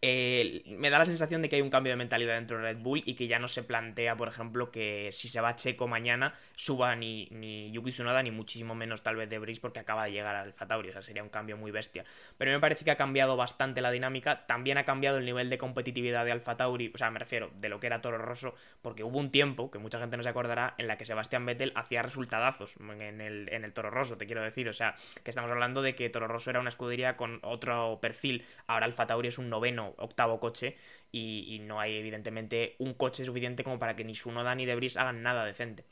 eh, 0.00 0.62
me 0.66 0.90
da 0.90 0.98
la 0.98 1.04
sensación 1.04 1.42
de 1.42 1.48
que 1.48 1.56
hay 1.56 1.62
un 1.62 1.70
cambio 1.70 1.92
de 1.92 1.96
mentalidad 1.96 2.34
dentro 2.34 2.58
de 2.58 2.62
Red 2.62 2.78
Bull 2.78 3.02
y 3.04 3.14
que 3.14 3.26
ya 3.26 3.38
no 3.38 3.48
se 3.48 3.64
plantea, 3.64 4.16
por 4.16 4.28
ejemplo, 4.28 4.70
que 4.70 5.10
si 5.12 5.28
se 5.28 5.40
va 5.40 5.56
Checo 5.56 5.88
mañana 5.88 6.34
suba 6.54 6.94
ni, 6.94 7.26
ni 7.32 7.72
Yuki 7.72 7.90
Tsunoda 7.90 8.22
ni 8.22 8.30
muchísimo 8.30 8.76
menos 8.76 9.02
tal 9.02 9.16
vez 9.16 9.28
de 9.28 9.38
Brice 9.38 9.60
porque 9.60 9.80
acaba 9.80 10.04
de 10.04 10.12
llegar 10.12 10.36
al 10.36 10.54
Tauri, 10.54 10.90
o 10.90 10.92
sea, 10.92 11.02
sería 11.02 11.22
un 11.22 11.28
cambio 11.28 11.56
muy 11.56 11.72
bestia. 11.72 12.04
Pero 12.36 12.52
me 12.52 12.60
parece 12.60 12.84
que 12.84 12.92
ha 12.92 12.96
cambiado 12.96 13.36
bastante 13.36 13.80
la 13.80 13.90
dinámica, 13.90 14.46
también 14.46 14.78
ha 14.78 14.84
cambiado 14.84 15.18
el 15.18 15.24
nivel 15.24 15.50
de 15.50 15.58
competitividad 15.58 16.24
de 16.24 16.32
Alfa 16.32 16.56
Tauri, 16.56 16.92
o 16.94 16.98
sea, 16.98 17.10
me 17.10 17.18
refiero 17.18 17.50
de 17.54 17.68
lo 17.68 17.80
que 17.80 17.88
era 17.88 18.00
Toro 18.00 18.18
Rosso, 18.18 18.54
porque 18.82 19.02
hubo 19.02 19.18
un 19.18 19.30
tiempo, 19.30 19.70
que 19.70 19.78
mucha 19.78 19.98
gente 19.98 20.16
no 20.16 20.22
se 20.22 20.28
acordará, 20.28 20.74
en 20.78 20.86
la 20.86 20.96
que 20.96 21.06
Sebastián 21.06 21.44
Vettel 21.44 21.72
hacía 21.74 22.02
resultadazos 22.02 22.76
en 22.78 23.20
el, 23.20 23.48
en 23.50 23.64
el 23.64 23.72
Toro 23.72 23.90
Rosso, 23.90 24.16
te 24.16 24.26
quiero 24.26 24.42
decir, 24.42 24.68
o 24.68 24.72
sea, 24.72 24.94
que 25.24 25.30
estamos 25.30 25.50
hablando 25.50 25.82
de 25.82 25.96
que 25.96 26.08
Toro 26.08 26.28
Rosso 26.28 26.50
era 26.50 26.60
una 26.60 26.68
escudería 26.68 27.16
con 27.16 27.40
otro 27.42 27.98
perfil, 28.00 28.44
ahora 28.68 28.86
Alfa 28.86 29.06
Tauri 29.06 29.28
es 29.28 29.38
un 29.38 29.50
noveno 29.50 29.87
octavo 29.96 30.40
coche 30.40 30.76
y, 31.12 31.60
no 31.62 31.80
hay 31.80 31.96
evidentemente 31.96 32.76
un 32.78 32.94
coche 32.94 33.24
suficiente 33.24 33.64
como 33.64 33.78
para 33.78 33.96
que 33.96 34.04
ni 34.04 34.14
Sunoda 34.14 34.54
ni 34.54 34.66
Debris 34.66 34.96
hagan 34.96 35.22
nada 35.22 35.44
decente. 35.44 35.84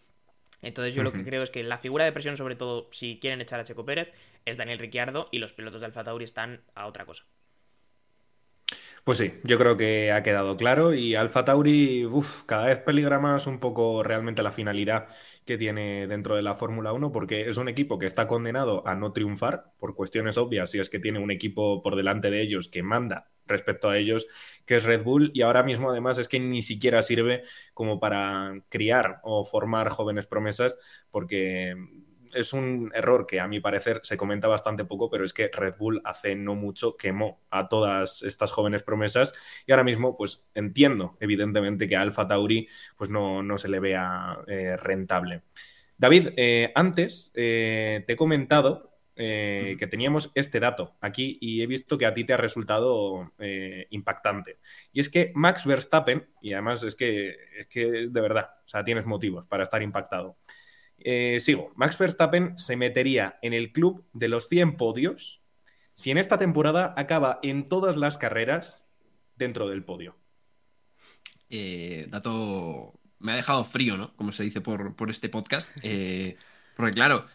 Entonces 0.62 0.94
yo 0.94 1.02
lo 1.02 1.12
que 1.12 1.24
creo 1.24 1.42
es 1.42 1.50
que 1.50 1.62
la 1.62 1.78
figura 1.78 2.04
de 2.04 2.12
presión, 2.12 2.37
sobre 2.37 2.56
todo 2.56 2.88
si 2.90 3.18
quieren 3.20 3.40
echar 3.40 3.61
a 3.61 3.64
Checo 3.64 3.85
Pérez, 3.85 4.12
es 4.44 4.56
Daniel 4.56 4.78
Ricciardo 4.78 5.28
y 5.30 5.38
los 5.38 5.52
pilotos 5.52 5.80
de 5.80 5.87
Alfa 5.87 6.04
Tauri 6.04 6.24
están 6.24 6.62
a 6.74 6.87
otra 6.87 7.04
cosa. 7.04 7.24
Pues 9.06 9.18
sí, 9.18 9.35
yo 9.44 9.56
creo 9.56 9.76
que 9.76 10.11
ha 10.11 10.24
quedado 10.24 10.56
claro 10.56 10.92
y 10.92 11.14
Alfa 11.14 11.44
Tauri 11.44 12.04
uf, 12.06 12.42
cada 12.42 12.66
vez 12.66 12.80
peligra 12.80 13.20
más 13.20 13.46
un 13.46 13.61
poco 13.61 14.02
realmente 14.02 14.42
la 14.42 14.50
finalidad 14.50 15.06
que 15.44 15.56
tiene 15.56 16.09
dentro 16.09 16.35
de 16.35 16.42
la 16.42 16.56
Fórmula 16.56 16.92
1 16.92 17.12
porque 17.12 17.48
es 17.48 17.56
un 17.56 17.68
equipo 17.68 18.00
que 18.00 18.06
está 18.06 18.26
condenado 18.26 18.85
a 18.85 18.96
no 18.96 19.12
triunfar 19.12 19.72
por 19.78 19.94
cuestiones 19.94 20.38
obvias 20.38 20.74
y 20.74 20.80
es 20.80 20.90
que 20.90 20.98
tiene 20.98 21.20
un 21.20 21.30
equipo 21.30 21.85
por 21.85 21.94
delante 21.94 22.30
de 22.30 22.42
ellos 22.42 22.66
que 22.66 22.82
manda 22.82 23.30
respecto 23.46 23.88
a 23.88 23.96
ellos, 23.98 24.26
que 24.64 24.76
es 24.76 24.85
Red 24.85 25.02
Bull, 25.02 25.30
y 25.35 25.42
ahora 25.42 25.62
mismo 25.62 25.90
además 25.90 26.18
es 26.18 26.28
que 26.28 26.40
ni 26.40 26.62
siquiera 26.62 27.02
sirve 27.02 27.42
como 27.74 28.00
para 28.00 28.62
criar 28.68 29.20
o 29.22 29.44
formar 29.44 29.88
jóvenes 29.90 30.26
promesas, 30.26 30.78
porque 31.11 31.74
es 32.37 32.52
un 32.52 32.92
error 32.94 33.26
que 33.26 33.40
a 33.40 33.48
mi 33.48 33.61
parecer 33.61 34.00
se 34.02 34.16
comenta 34.16 34.46
bastante 34.46 34.85
poco, 34.85 35.11
pero 35.11 35.24
es 35.24 35.32
que 35.32 35.50
Red 35.52 35.76
Bull 35.78 36.00
hace 36.04 36.35
no 36.35 36.54
mucho 36.54 36.96
quemó 36.96 37.40
a 37.50 37.68
todas 37.68 38.22
estas 38.22 38.52
jóvenes 38.52 38.82
promesas 38.82 39.32
y 39.66 39.72
ahora 39.72 39.85
mismo 39.85 40.16
pues 40.16 40.46
entiendo 40.54 41.16
evidentemente 41.20 41.88
que 41.88 41.96
a 41.96 42.02
Alfa 42.02 42.28
Tauri 42.28 42.68
pues 42.96 43.11
no, 43.11 43.42
no 43.42 43.59
se 43.59 43.68
le 43.68 43.80
vea 43.80 44.38
eh, 44.46 44.76
rentable. 44.76 45.42
David, 45.98 46.28
eh, 46.37 46.72
antes 46.74 47.32
eh, 47.35 48.04
te 48.06 48.12
he 48.12 48.16
comentado 48.16 48.95
que 49.16 49.88
teníamos 49.88 50.31
este 50.35 50.61
dato 50.61 50.94
aquí 51.00 51.38
y 51.40 51.62
he 51.62 51.66
visto 51.66 51.96
que 51.96 52.05
a 52.05 52.12
ti 52.12 52.24
te 52.24 52.35
ha 52.35 52.37
resultado 52.37 53.33
impactante. 53.90 54.59
Y 54.92 55.00
es 55.00 55.09
que 55.09 55.33
Max 55.35 55.64
Verstappen, 55.64 56.29
y 56.42 56.52
además 56.52 56.83
es 56.83 56.94
que, 56.94 57.35
es 57.59 57.66
que 57.66 58.09
de 58.09 58.20
verdad, 58.20 58.50
o 58.64 58.68
sea, 58.68 58.85
tienes 58.85 59.07
motivos 59.07 59.46
para 59.46 59.62
estar 59.62 59.83
impactado. 59.83 60.37
Eh, 60.98 61.38
sigo. 61.40 61.72
Max 61.76 61.98
Verstappen 61.98 62.57
se 62.59 62.76
metería 62.76 63.38
en 63.42 63.52
el 63.52 63.72
club 63.72 64.07
de 64.12 64.29
los 64.29 64.48
100 64.48 64.76
podios 64.76 65.42
si 65.92 66.11
en 66.11 66.18
esta 66.18 66.38
temporada 66.38 66.94
acaba 66.96 67.38
en 67.42 67.66
todas 67.66 67.96
las 67.96 68.18
carreras 68.18 68.87
dentro 69.37 69.68
del 69.68 69.85
podio. 69.85 70.16
Eh, 71.48 72.07
dato. 72.11 73.00
Me 73.18 73.33
ha 73.33 73.37
dejado 73.37 73.64
frío, 73.64 73.96
¿no? 73.96 74.14
Como 74.16 74.31
se 74.31 74.42
dice 74.44 74.61
por, 74.61 74.94
este 75.09 75.29
podcast. 75.29 75.70
Eh, 75.83 76.37
porque, 76.76 76.92
claro, 76.92 77.26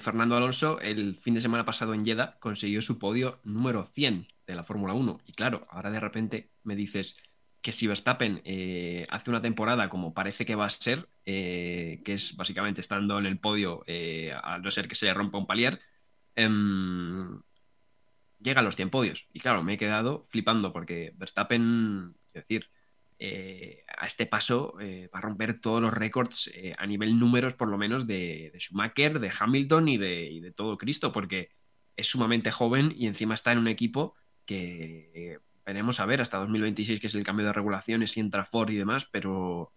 Fernando 0.00 0.36
Alonso 0.36 0.80
el 0.80 1.16
fin 1.16 1.34
de 1.34 1.40
semana 1.40 1.64
pasado 1.64 1.94
en 1.94 2.04
Jeddah 2.04 2.38
consiguió 2.40 2.82
su 2.82 2.98
podio 2.98 3.40
número 3.44 3.84
100 3.84 4.28
de 4.46 4.54
la 4.54 4.62
Fórmula 4.62 4.92
1. 4.92 5.20
Y 5.26 5.32
claro, 5.32 5.66
ahora 5.70 5.90
de 5.90 6.00
repente 6.00 6.50
me 6.62 6.76
dices, 6.76 7.16
que 7.60 7.72
si 7.72 7.86
Verstappen 7.86 8.40
eh, 8.44 9.06
hace 9.10 9.30
una 9.30 9.42
temporada 9.42 9.88
como 9.88 10.14
parece 10.14 10.46
que 10.46 10.54
va 10.54 10.66
a 10.66 10.70
ser, 10.70 11.08
eh, 11.26 12.00
que 12.04 12.14
es 12.14 12.36
básicamente 12.36 12.80
estando 12.80 13.18
en 13.18 13.26
el 13.26 13.38
podio, 13.38 13.82
eh, 13.86 14.32
a 14.42 14.58
no 14.58 14.70
ser 14.70 14.88
que 14.88 14.94
se 14.94 15.06
le 15.06 15.14
rompa 15.14 15.38
un 15.38 15.46
palier, 15.46 15.80
em, 16.36 17.42
llega 18.40 18.60
a 18.60 18.62
los 18.62 18.76
100 18.76 18.90
podios. 18.90 19.26
Y 19.32 19.40
claro, 19.40 19.62
me 19.62 19.74
he 19.74 19.76
quedado 19.78 20.24
flipando 20.28 20.72
porque 20.72 21.12
Verstappen, 21.16 22.14
es 22.28 22.34
decir, 22.34 22.70
este 24.08 24.26
paso 24.26 24.74
va 24.78 25.18
a 25.18 25.22
romper 25.22 25.60
todos 25.60 25.80
los 25.80 25.94
récords 25.94 26.50
a 26.76 26.86
nivel 26.86 27.18
números, 27.18 27.54
por 27.54 27.68
lo 27.68 27.78
menos, 27.78 28.06
de, 28.06 28.52
Schumacher, 28.58 29.20
de 29.20 29.30
Hamilton 29.38 29.88
y 29.88 29.98
de, 29.98 30.52
todo 30.56 30.76
Cristo, 30.76 31.12
porque 31.12 31.50
es 31.96 32.08
sumamente 32.08 32.50
joven 32.50 32.92
y 32.96 33.06
encima 33.06 33.34
está 33.34 33.52
en 33.52 33.58
un 33.58 33.68
equipo 33.68 34.14
que 34.44 35.38
veremos 35.68 36.00
a 36.00 36.06
ver 36.06 36.22
hasta 36.22 36.38
2026, 36.38 36.98
que 36.98 37.08
es 37.08 37.14
el 37.14 37.24
cambio 37.24 37.44
de 37.44 37.52
regulaciones 37.52 38.16
y 38.16 38.20
entra 38.20 38.46
Ford 38.46 38.70
y 38.70 38.76
demás, 38.76 39.04
pero 39.04 39.74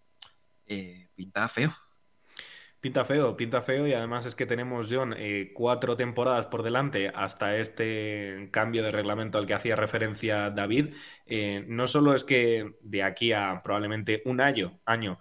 eh, 0.66 1.10
pinta 1.16 1.46
feo. 1.50 1.74
Pinta 2.82 3.06
feo, 3.06 3.38
pinta 3.38 3.62
feo 3.62 3.88
y 3.88 3.94
además 3.94 4.26
es 4.26 4.34
que 4.36 4.48
tenemos, 4.48 4.88
John, 4.92 5.14
eh, 5.16 5.52
cuatro 5.54 5.96
temporadas 5.96 6.48
por 6.48 6.64
delante 6.64 7.12
hasta 7.14 7.56
este 7.58 8.50
cambio 8.52 8.84
de 8.84 8.92
reglamento 8.92 9.38
al 9.38 9.46
que 9.46 9.54
hacía 9.54 9.76
referencia 9.76 10.50
David. 10.50 10.96
Eh, 11.28 11.64
no 11.68 11.88
solo 11.88 12.16
es 12.16 12.24
que 12.24 12.74
de 12.82 13.04
aquí 13.04 13.34
a 13.34 13.62
probablemente 13.64 14.24
un 14.26 14.42
año, 14.42 14.80
año 14.86 15.20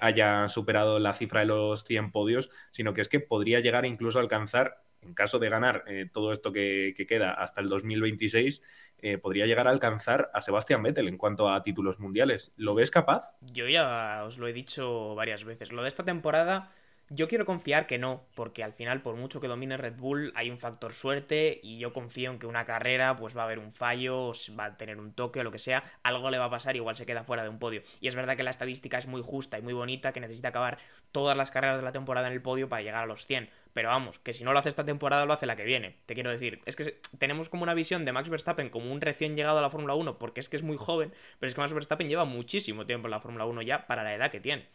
haya 0.00 0.48
superado 0.48 0.98
la 0.98 1.12
cifra 1.12 1.40
de 1.40 1.46
los 1.46 1.82
100 1.84 2.12
podios, 2.12 2.50
sino 2.70 2.92
que 2.92 3.00
es 3.00 3.08
que 3.08 3.20
podría 3.20 3.60
llegar 3.60 3.84
incluso 3.84 4.18
a 4.18 4.22
alcanzar 4.22 4.82
en 5.02 5.14
caso 5.14 5.38
de 5.38 5.48
ganar 5.48 5.84
eh, 5.86 6.08
todo 6.10 6.32
esto 6.32 6.52
que, 6.52 6.94
queda 7.08 7.32
hasta 7.32 7.60
el 7.60 7.68
2026, 7.68 8.62
eh, 8.98 9.18
podría 9.18 9.46
llegar 9.46 9.66
a 9.66 9.70
alcanzar 9.70 10.30
a 10.32 10.40
Sebastián 10.40 10.82
Vettel 10.82 11.08
en 11.08 11.18
cuanto 11.18 11.50
a 11.50 11.62
títulos 11.62 11.98
mundiales. 11.98 12.52
¿Lo 12.56 12.74
ves 12.74 12.90
capaz? 12.90 13.36
Yo 13.40 13.68
ya 13.68 14.22
os 14.24 14.38
lo 14.38 14.46
he 14.46 14.52
dicho 14.52 15.14
varias 15.14 15.44
veces. 15.44 15.72
Lo 15.72 15.82
de 15.82 15.88
esta 15.88 16.04
temporada 16.04 16.68
yo 17.08 17.28
quiero 17.28 17.44
confiar 17.44 17.86
que 17.86 17.98
no, 17.98 18.24
porque 18.34 18.64
al 18.64 18.72
final, 18.72 19.02
por 19.02 19.16
mucho 19.16 19.40
que 19.40 19.48
domine 19.48 19.76
Red 19.76 19.96
Bull, 19.96 20.32
hay 20.34 20.50
un 20.50 20.58
factor 20.58 20.92
suerte 20.94 21.60
y 21.62 21.78
yo 21.78 21.92
confío 21.92 22.30
en 22.30 22.38
que 22.38 22.46
una 22.46 22.64
carrera 22.64 23.16
pues 23.16 23.36
va 23.36 23.42
a 23.42 23.44
haber 23.44 23.58
un 23.58 23.72
fallo, 23.72 24.32
va 24.58 24.64
a 24.66 24.76
tener 24.76 24.98
un 24.98 25.12
toque 25.12 25.40
o 25.40 25.44
lo 25.44 25.50
que 25.50 25.58
sea, 25.58 25.82
algo 26.02 26.30
le 26.30 26.38
va 26.38 26.46
a 26.46 26.50
pasar 26.50 26.74
y 26.74 26.78
igual 26.78 26.96
se 26.96 27.04
queda 27.04 27.24
fuera 27.24 27.42
de 27.42 27.48
un 27.48 27.58
podio. 27.58 27.82
Y 28.00 28.08
es 28.08 28.14
verdad 28.14 28.36
que 28.36 28.42
la 28.42 28.50
estadística 28.50 28.98
es 28.98 29.06
muy 29.06 29.22
justa 29.22 29.58
y 29.58 29.62
muy 29.62 29.72
bonita, 29.72 30.12
que 30.12 30.20
necesita 30.20 30.48
acabar 30.48 30.78
todas 31.12 31.36
las 31.36 31.50
carreras 31.50 31.76
de 31.76 31.82
la 31.82 31.92
temporada 31.92 32.28
en 32.28 32.32
el 32.32 32.42
podio 32.42 32.68
para 32.68 32.82
llegar 32.82 33.02
a 33.02 33.06
los 33.06 33.26
100. 33.26 33.50
Pero 33.74 33.88
vamos, 33.88 34.18
que 34.18 34.32
si 34.32 34.44
no 34.44 34.52
lo 34.52 34.58
hace 34.58 34.68
esta 34.68 34.84
temporada, 34.84 35.24
lo 35.24 35.32
hace 35.32 35.46
la 35.46 35.56
que 35.56 35.64
viene. 35.64 35.96
Te 36.06 36.14
quiero 36.14 36.30
decir, 36.30 36.60
es 36.66 36.76
que 36.76 36.98
tenemos 37.18 37.48
como 37.48 37.62
una 37.62 37.74
visión 37.74 38.04
de 38.04 38.12
Max 38.12 38.28
Verstappen 38.28 38.68
como 38.70 38.92
un 38.92 39.00
recién 39.00 39.36
llegado 39.36 39.58
a 39.58 39.62
la 39.62 39.70
Fórmula 39.70 39.94
1, 39.94 40.18
porque 40.18 40.40
es 40.40 40.48
que 40.48 40.56
es 40.56 40.62
muy 40.62 40.76
joven, 40.76 41.12
pero 41.38 41.48
es 41.48 41.54
que 41.54 41.60
Max 41.60 41.72
Verstappen 41.72 42.08
lleva 42.08 42.24
muchísimo 42.24 42.86
tiempo 42.86 43.06
en 43.06 43.12
la 43.12 43.20
Fórmula 43.20 43.46
1 43.46 43.62
ya 43.62 43.86
para 43.86 44.02
la 44.02 44.14
edad 44.14 44.30
que 44.30 44.40
tiene. 44.40 44.66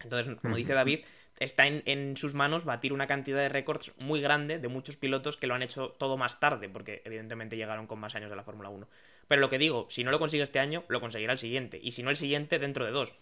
Entonces, 0.00 0.34
como 0.40 0.56
dice 0.56 0.74
David, 0.74 1.04
está 1.38 1.66
en, 1.66 2.16
sus 2.16 2.34
manos 2.34 2.64
batir 2.64 2.92
una 2.92 3.06
cantidad 3.06 3.38
de 3.38 3.48
récords 3.48 3.92
muy 3.98 4.20
grande 4.20 4.58
de 4.58 4.68
muchos 4.68 4.96
pilotos 4.96 5.36
que 5.36 5.46
lo 5.46 5.54
han 5.54 5.62
hecho 5.62 5.90
todo 5.98 6.16
más 6.16 6.40
tarde, 6.40 6.68
porque 6.68 7.02
evidentemente 7.04 7.56
llegaron 7.56 7.86
con 7.86 7.98
más 7.98 8.14
años 8.14 8.30
de 8.30 8.36
la 8.36 8.44
Fórmula 8.44 8.68
1. 8.68 8.86
Pero 9.28 9.40
lo 9.40 9.48
que 9.48 9.58
digo, 9.58 9.86
si 9.88 10.04
no 10.04 10.10
lo 10.10 10.18
consigue 10.18 10.42
este 10.42 10.60
año, 10.60 10.84
lo 10.88 11.00
conseguirá 11.00 11.32
el 11.32 11.38
siguiente, 11.38 11.78
y 11.82 11.92
si 11.92 12.02
no 12.02 12.10
el 12.10 12.16
siguiente, 12.16 12.58
dentro 12.58 12.84
de 12.84 12.92
dos. 12.92 13.14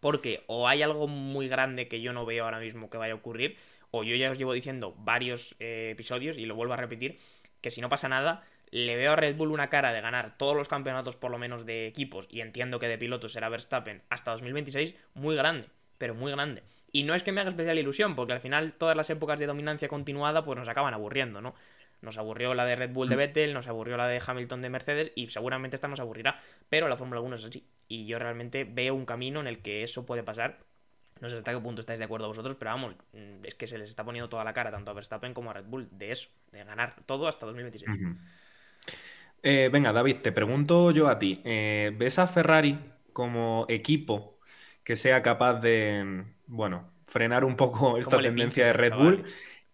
Porque 0.00 0.44
o 0.46 0.68
hay 0.68 0.82
algo 0.82 1.08
muy 1.08 1.48
grande 1.48 1.88
que 1.88 2.00
yo 2.00 2.12
no 2.12 2.24
veo 2.24 2.44
ahora 2.44 2.60
mismo 2.60 2.88
que 2.88 2.98
vaya 2.98 3.14
a 3.14 3.16
ocurrir, 3.16 3.56
o 3.90 4.04
yo 4.04 4.14
ya 4.16 4.30
os 4.30 4.38
llevo 4.38 4.52
diciendo 4.52 4.94
varios 4.98 5.56
eh, 5.58 5.90
episodios, 5.92 6.38
y 6.38 6.46
lo 6.46 6.54
vuelvo 6.54 6.74
a 6.74 6.76
repetir, 6.76 7.18
que 7.60 7.70
si 7.70 7.80
no 7.80 7.88
pasa 7.88 8.08
nada, 8.08 8.44
le 8.70 8.96
veo 8.96 9.12
a 9.12 9.16
Red 9.16 9.36
Bull 9.36 9.50
una 9.50 9.68
cara 9.68 9.92
de 9.92 10.00
ganar 10.00 10.36
todos 10.38 10.56
los 10.56 10.68
campeonatos 10.68 11.16
por 11.16 11.30
lo 11.30 11.38
menos 11.38 11.66
de 11.66 11.86
equipos, 11.86 12.28
y 12.30 12.40
entiendo 12.40 12.78
que 12.78 12.88
de 12.88 12.98
pilotos 12.98 13.32
será 13.32 13.48
Verstappen 13.48 14.02
hasta 14.08 14.30
2026, 14.30 14.94
muy 15.14 15.34
grande, 15.34 15.68
pero 15.98 16.14
muy 16.14 16.30
grande. 16.30 16.62
Y 16.92 17.04
no 17.04 17.14
es 17.14 17.22
que 17.22 17.32
me 17.32 17.40
haga 17.40 17.50
especial 17.50 17.78
ilusión, 17.78 18.16
porque 18.16 18.32
al 18.32 18.40
final 18.40 18.74
todas 18.74 18.96
las 18.96 19.08
épocas 19.10 19.38
de 19.38 19.46
dominancia 19.46 19.88
continuada 19.88 20.44
pues 20.44 20.58
nos 20.58 20.68
acaban 20.68 20.94
aburriendo, 20.94 21.40
¿no? 21.40 21.54
Nos 22.02 22.16
aburrió 22.16 22.54
la 22.54 22.64
de 22.64 22.76
Red 22.76 22.92
Bull 22.92 23.08
de 23.08 23.16
mm. 23.16 23.18
Vettel, 23.18 23.54
nos 23.54 23.68
aburrió 23.68 23.96
la 23.96 24.08
de 24.08 24.22
Hamilton 24.24 24.62
de 24.62 24.70
Mercedes 24.70 25.12
y 25.14 25.28
seguramente 25.28 25.76
esta 25.76 25.86
nos 25.86 26.00
aburrirá. 26.00 26.40
Pero 26.68 26.88
la 26.88 26.96
Fórmula 26.96 27.20
1 27.20 27.36
es 27.36 27.44
así. 27.44 27.66
Y 27.88 28.06
yo 28.06 28.18
realmente 28.18 28.64
veo 28.64 28.94
un 28.94 29.04
camino 29.04 29.40
en 29.40 29.46
el 29.46 29.58
que 29.58 29.82
eso 29.82 30.06
puede 30.06 30.22
pasar. 30.22 30.58
No 31.20 31.28
sé 31.28 31.36
hasta 31.36 31.52
qué 31.52 31.60
punto 31.60 31.80
estáis 31.80 31.98
de 31.98 32.06
acuerdo 32.06 32.26
vosotros, 32.28 32.56
pero 32.58 32.70
vamos, 32.70 32.96
mm, 33.12 33.44
es 33.44 33.54
que 33.54 33.66
se 33.66 33.76
les 33.76 33.90
está 33.90 34.04
poniendo 34.04 34.30
toda 34.30 34.42
la 34.42 34.54
cara 34.54 34.70
tanto 34.70 34.90
a 34.90 34.94
Verstappen 34.94 35.34
como 35.34 35.50
a 35.50 35.52
Red 35.52 35.66
Bull 35.66 35.88
de 35.90 36.12
eso, 36.12 36.30
de 36.50 36.64
ganar 36.64 36.96
todo 37.04 37.28
hasta 37.28 37.44
2026. 37.44 37.90
Eh, 39.42 39.68
venga, 39.70 39.92
David, 39.92 40.16
te 40.22 40.32
pregunto 40.32 40.90
yo 40.90 41.08
a 41.08 41.18
ti. 41.18 41.42
Eh, 41.44 41.92
¿Ves 41.96 42.18
a 42.18 42.26
Ferrari 42.26 42.78
como 43.12 43.66
equipo 43.68 44.38
que 44.82 44.96
sea 44.96 45.22
capaz 45.22 45.60
de, 45.60 46.24
bueno, 46.50 46.92
frenar 47.06 47.44
un 47.44 47.56
poco 47.56 47.96
esta 47.98 48.20
tendencia 48.20 48.66
de 48.66 48.72
Red 48.72 48.94
Bull? 48.94 49.24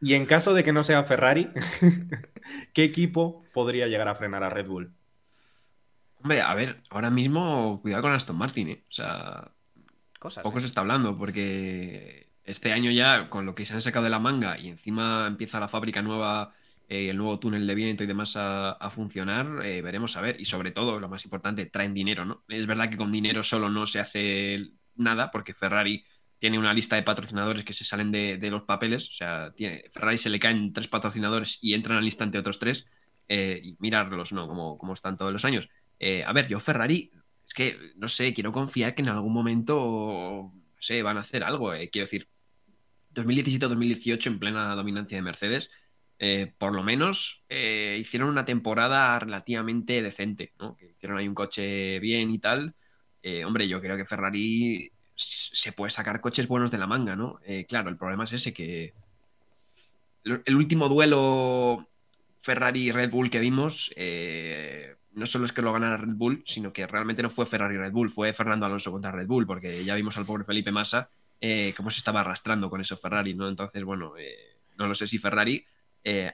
Y 0.00 0.14
en 0.14 0.26
caso 0.26 0.52
de 0.52 0.62
que 0.62 0.72
no 0.72 0.84
sea 0.84 1.04
Ferrari, 1.04 1.50
¿qué 2.74 2.84
equipo 2.84 3.44
podría 3.52 3.86
llegar 3.86 4.08
a 4.08 4.14
frenar 4.14 4.44
a 4.44 4.50
Red 4.50 4.66
Bull? 4.66 4.92
Hombre, 6.20 6.42
a 6.42 6.54
ver, 6.54 6.82
ahora 6.90 7.10
mismo 7.10 7.80
cuidado 7.80 8.02
con 8.02 8.12
Aston 8.12 8.36
Martin, 8.36 8.68
¿eh? 8.68 8.84
O 8.88 8.92
sea, 8.92 9.52
poco 10.42 10.58
¿eh? 10.58 10.60
se 10.60 10.66
está 10.66 10.82
hablando 10.82 11.16
porque 11.16 12.32
este 12.44 12.72
año 12.72 12.90
ya, 12.90 13.30
con 13.30 13.46
lo 13.46 13.54
que 13.54 13.64
se 13.64 13.74
han 13.74 13.82
sacado 13.82 14.04
de 14.04 14.10
la 14.10 14.18
manga 14.18 14.58
y 14.58 14.68
encima 14.68 15.26
empieza 15.26 15.60
la 15.60 15.68
fábrica 15.68 16.02
nueva, 16.02 16.52
eh, 16.88 17.08
el 17.10 17.16
nuevo 17.16 17.38
túnel 17.38 17.66
de 17.66 17.74
viento 17.74 18.04
y 18.04 18.06
demás 18.06 18.34
a, 18.36 18.90
funcionar, 18.90 19.64
eh, 19.64 19.82
veremos 19.82 20.16
a 20.16 20.20
ver. 20.20 20.40
Y 20.40 20.44
sobre 20.44 20.72
todo, 20.72 21.00
lo 21.00 21.08
más 21.08 21.24
importante, 21.24 21.66
traen 21.66 21.94
dinero, 21.94 22.24
¿no? 22.24 22.44
Es 22.48 22.66
verdad 22.66 22.90
que 22.90 22.96
con 22.96 23.10
dinero 23.10 23.42
solo 23.42 23.70
no 23.70 23.86
se 23.86 24.00
hace 24.00 24.72
nada 24.94 25.30
porque 25.30 25.54
Ferrari 25.54 26.04
tiene 26.38 26.58
una 26.58 26.74
lista 26.74 26.96
de 26.96 27.02
patrocinadores 27.02 27.64
que 27.64 27.72
se 27.72 27.84
salen 27.84 28.10
de, 28.10 28.50
los 28.50 28.62
papeles. 28.62 29.08
O 29.08 29.12
sea, 29.12 29.52
tiene, 29.54 29.84
Ferrari 29.90 30.18
se 30.18 30.30
le 30.30 30.38
caen 30.38 30.72
tres 30.72 30.88
patrocinadores 30.88 31.58
y 31.62 31.74
entran 31.74 31.98
al 31.98 32.04
instante 32.04 32.38
otros 32.38 32.58
tres. 32.58 32.86
Eh, 33.28 33.60
y 33.62 33.76
mirarlos, 33.80 34.32
¿no? 34.32 34.46
Como, 34.46 34.78
como 34.78 34.92
están 34.92 35.16
todos 35.16 35.32
los 35.32 35.44
años. 35.44 35.68
Eh, 35.98 36.22
a 36.24 36.32
ver, 36.32 36.48
yo 36.48 36.60
Ferrari, 36.60 37.10
es 37.44 37.54
que, 37.54 37.76
no 37.96 38.08
sé, 38.08 38.32
quiero 38.32 38.52
confiar 38.52 38.94
que 38.94 39.02
en 39.02 39.08
algún 39.08 39.32
momento, 39.32 40.52
no 40.52 41.04
van 41.04 41.16
a 41.16 41.20
hacer 41.20 41.42
algo. 41.42 41.74
Eh. 41.74 41.90
Quiero 41.90 42.06
decir, 42.06 42.28
2017-2018 43.14 44.26
en 44.28 44.38
plena 44.38 44.74
dominancia 44.74 45.16
de 45.16 45.22
Mercedes, 45.22 45.70
por 46.58 46.74
lo 46.74 46.82
menos 46.82 47.44
hicieron 47.50 48.28
una 48.28 48.44
temporada 48.44 49.18
relativamente 49.18 50.02
decente, 50.02 50.52
¿no? 50.58 50.76
Hicieron 50.80 51.18
ahí 51.18 51.28
un 51.28 51.34
coche 51.34 51.98
bien 52.00 52.30
y 52.30 52.38
tal. 52.38 52.74
hombre, 53.44 53.68
yo 53.68 53.80
creo 53.80 53.96
que 53.96 54.04
Ferrari 54.04 54.92
se 55.16 55.72
puede 55.72 55.90
sacar 55.90 56.20
coches 56.20 56.46
buenos 56.46 56.70
de 56.70 56.78
la 56.78 56.86
manga, 56.86 57.16
¿no? 57.16 57.40
Eh, 57.44 57.64
claro, 57.66 57.88
el 57.88 57.96
problema 57.96 58.24
es 58.24 58.32
ese 58.34 58.52
que 58.52 58.92
el 60.24 60.56
último 60.56 60.88
duelo 60.88 61.88
Ferrari-Red 62.40 63.10
Bull 63.10 63.30
que 63.30 63.40
vimos, 63.40 63.92
eh, 63.96 64.96
no 65.12 65.24
solo 65.24 65.46
es 65.46 65.52
que 65.52 65.62
lo 65.62 65.72
ganara 65.72 65.96
Red 65.96 66.14
Bull, 66.16 66.42
sino 66.44 66.72
que 66.72 66.86
realmente 66.86 67.22
no 67.22 67.30
fue 67.30 67.46
Ferrari-Red 67.46 67.92
Bull, 67.92 68.10
fue 68.10 68.32
Fernando 68.32 68.66
Alonso 68.66 68.92
contra 68.92 69.10
Red 69.10 69.26
Bull, 69.26 69.46
porque 69.46 69.84
ya 69.84 69.94
vimos 69.94 70.16
al 70.18 70.26
pobre 70.26 70.44
Felipe 70.44 70.70
Massa 70.70 71.08
eh, 71.40 71.72
cómo 71.76 71.90
se 71.90 71.98
estaba 71.98 72.20
arrastrando 72.20 72.68
con 72.68 72.80
eso 72.80 72.96
Ferrari, 72.96 73.34
¿no? 73.34 73.48
Entonces, 73.48 73.82
bueno, 73.84 74.12
no 74.76 74.86
lo 74.86 74.94
sé 74.94 75.06
si 75.06 75.18
Ferrari... 75.18 75.64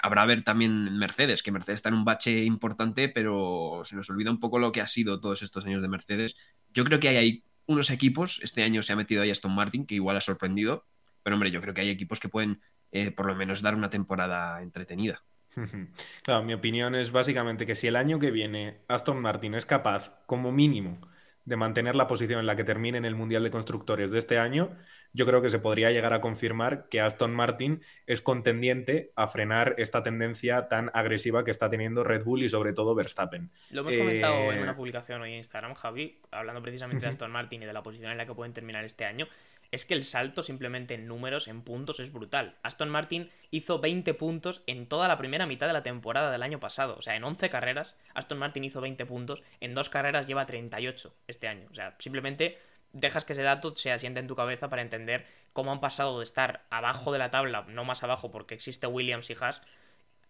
habrá 0.00 0.22
a 0.22 0.26
ver 0.26 0.42
también 0.42 0.98
Mercedes, 0.98 1.42
que 1.42 1.52
Mercedes 1.52 1.78
está 1.78 1.88
en 1.88 1.94
un 1.94 2.04
bache 2.04 2.44
importante, 2.44 3.08
pero 3.08 3.82
se 3.84 3.94
nos 3.94 4.10
olvida 4.10 4.30
un 4.30 4.40
poco 4.40 4.58
lo 4.58 4.72
que 4.72 4.80
ha 4.80 4.86
sido 4.86 5.20
todos 5.20 5.42
estos 5.42 5.64
años 5.66 5.82
de 5.82 5.88
Mercedes. 5.88 6.36
Yo 6.74 6.84
creo 6.84 6.98
que 6.98 7.08
hay 7.08 7.16
ahí 7.16 7.44
unos 7.66 7.90
equipos, 7.90 8.40
este 8.42 8.62
año 8.62 8.82
se 8.82 8.92
ha 8.92 8.96
metido 8.96 9.22
ahí 9.22 9.30
Aston 9.30 9.54
Martin, 9.54 9.86
que 9.86 9.94
igual 9.94 10.16
ha 10.16 10.20
sorprendido, 10.20 10.86
pero 11.22 11.34
hombre, 11.34 11.50
yo 11.50 11.60
creo 11.60 11.74
que 11.74 11.82
hay 11.82 11.90
equipos 11.90 12.20
que 12.20 12.28
pueden 12.28 12.60
eh, 12.90 13.10
por 13.10 13.26
lo 13.26 13.34
menos 13.34 13.62
dar 13.62 13.74
una 13.74 13.90
temporada 13.90 14.62
entretenida. 14.62 15.22
Claro, 16.22 16.44
mi 16.44 16.54
opinión 16.54 16.94
es 16.94 17.12
básicamente 17.12 17.66
que 17.66 17.74
si 17.74 17.86
el 17.86 17.96
año 17.96 18.18
que 18.18 18.30
viene 18.30 18.78
Aston 18.88 19.20
Martin 19.20 19.54
es 19.54 19.66
capaz, 19.66 20.14
como 20.26 20.50
mínimo, 20.50 20.98
de 21.44 21.56
mantener 21.56 21.94
la 21.96 22.06
posición 22.06 22.40
en 22.40 22.46
la 22.46 22.56
que 22.56 22.64
termine 22.64 22.98
en 22.98 23.04
el 23.04 23.14
Mundial 23.14 23.42
de 23.42 23.50
Constructores 23.50 24.10
de 24.10 24.18
este 24.18 24.38
año, 24.38 24.76
yo 25.12 25.26
creo 25.26 25.42
que 25.42 25.50
se 25.50 25.58
podría 25.58 25.90
llegar 25.90 26.12
a 26.12 26.20
confirmar 26.20 26.88
que 26.88 27.00
Aston 27.00 27.34
Martin 27.34 27.82
es 28.06 28.22
contendiente 28.22 29.12
a 29.16 29.26
frenar 29.28 29.74
esta 29.78 30.02
tendencia 30.02 30.68
tan 30.68 30.90
agresiva 30.94 31.44
que 31.44 31.50
está 31.50 31.68
teniendo 31.68 32.04
Red 32.04 32.24
Bull 32.24 32.42
y 32.42 32.48
sobre 32.48 32.72
todo 32.72 32.94
Verstappen. 32.94 33.50
Lo 33.70 33.80
hemos 33.80 33.94
comentado 33.94 34.52
en 34.52 34.58
eh, 34.58 34.62
una 34.62 34.76
publicación 34.76 35.20
hoy 35.20 35.32
en 35.32 35.36
Instagram, 35.38 35.74
Javi, 35.74 36.20
hablando 36.30 36.62
precisamente 36.62 37.02
de 37.02 37.08
Aston 37.08 37.30
Martin 37.30 37.62
y 37.62 37.66
de 37.66 37.72
la 37.72 37.82
posición 37.82 38.12
en 38.12 38.18
la 38.18 38.26
que 38.26 38.34
pueden 38.34 38.52
terminar 38.52 38.84
este 38.84 39.04
año 39.04 39.26
es 39.72 39.86
que 39.86 39.94
el 39.94 40.04
salto 40.04 40.42
simplemente 40.42 40.94
en 40.94 41.08
números, 41.08 41.48
en 41.48 41.62
puntos, 41.62 41.98
es 41.98 42.12
brutal. 42.12 42.56
Aston 42.62 42.90
Martin 42.90 43.30
hizo 43.50 43.80
20 43.80 44.14
puntos 44.14 44.62
en 44.66 44.86
toda 44.86 45.08
la 45.08 45.16
primera 45.16 45.46
mitad 45.46 45.66
de 45.66 45.72
la 45.72 45.82
temporada 45.82 46.30
del 46.30 46.42
año 46.42 46.60
pasado. 46.60 46.94
O 46.98 47.02
sea, 47.02 47.16
en 47.16 47.24
11 47.24 47.48
carreras, 47.48 47.96
Aston 48.14 48.38
Martin 48.38 48.64
hizo 48.64 48.80
20 48.82 49.06
puntos, 49.06 49.42
en 49.60 49.74
dos 49.74 49.88
carreras 49.88 50.26
lleva 50.26 50.44
38 50.44 51.14
este 51.26 51.48
año. 51.48 51.66
O 51.70 51.74
sea, 51.74 51.96
simplemente 51.98 52.58
dejas 52.92 53.24
que 53.24 53.32
ese 53.32 53.42
dato 53.42 53.74
se 53.74 53.90
asiente 53.90 54.20
en 54.20 54.28
tu 54.28 54.36
cabeza 54.36 54.68
para 54.68 54.82
entender 54.82 55.26
cómo 55.54 55.72
han 55.72 55.80
pasado 55.80 56.18
de 56.18 56.24
estar 56.24 56.66
abajo 56.70 57.10
de 57.10 57.18
la 57.18 57.30
tabla, 57.30 57.64
no 57.68 57.84
más 57.84 58.02
abajo 58.02 58.30
porque 58.30 58.54
existe 58.54 58.86
Williams 58.86 59.30
y 59.30 59.36
Haas, 59.40 59.62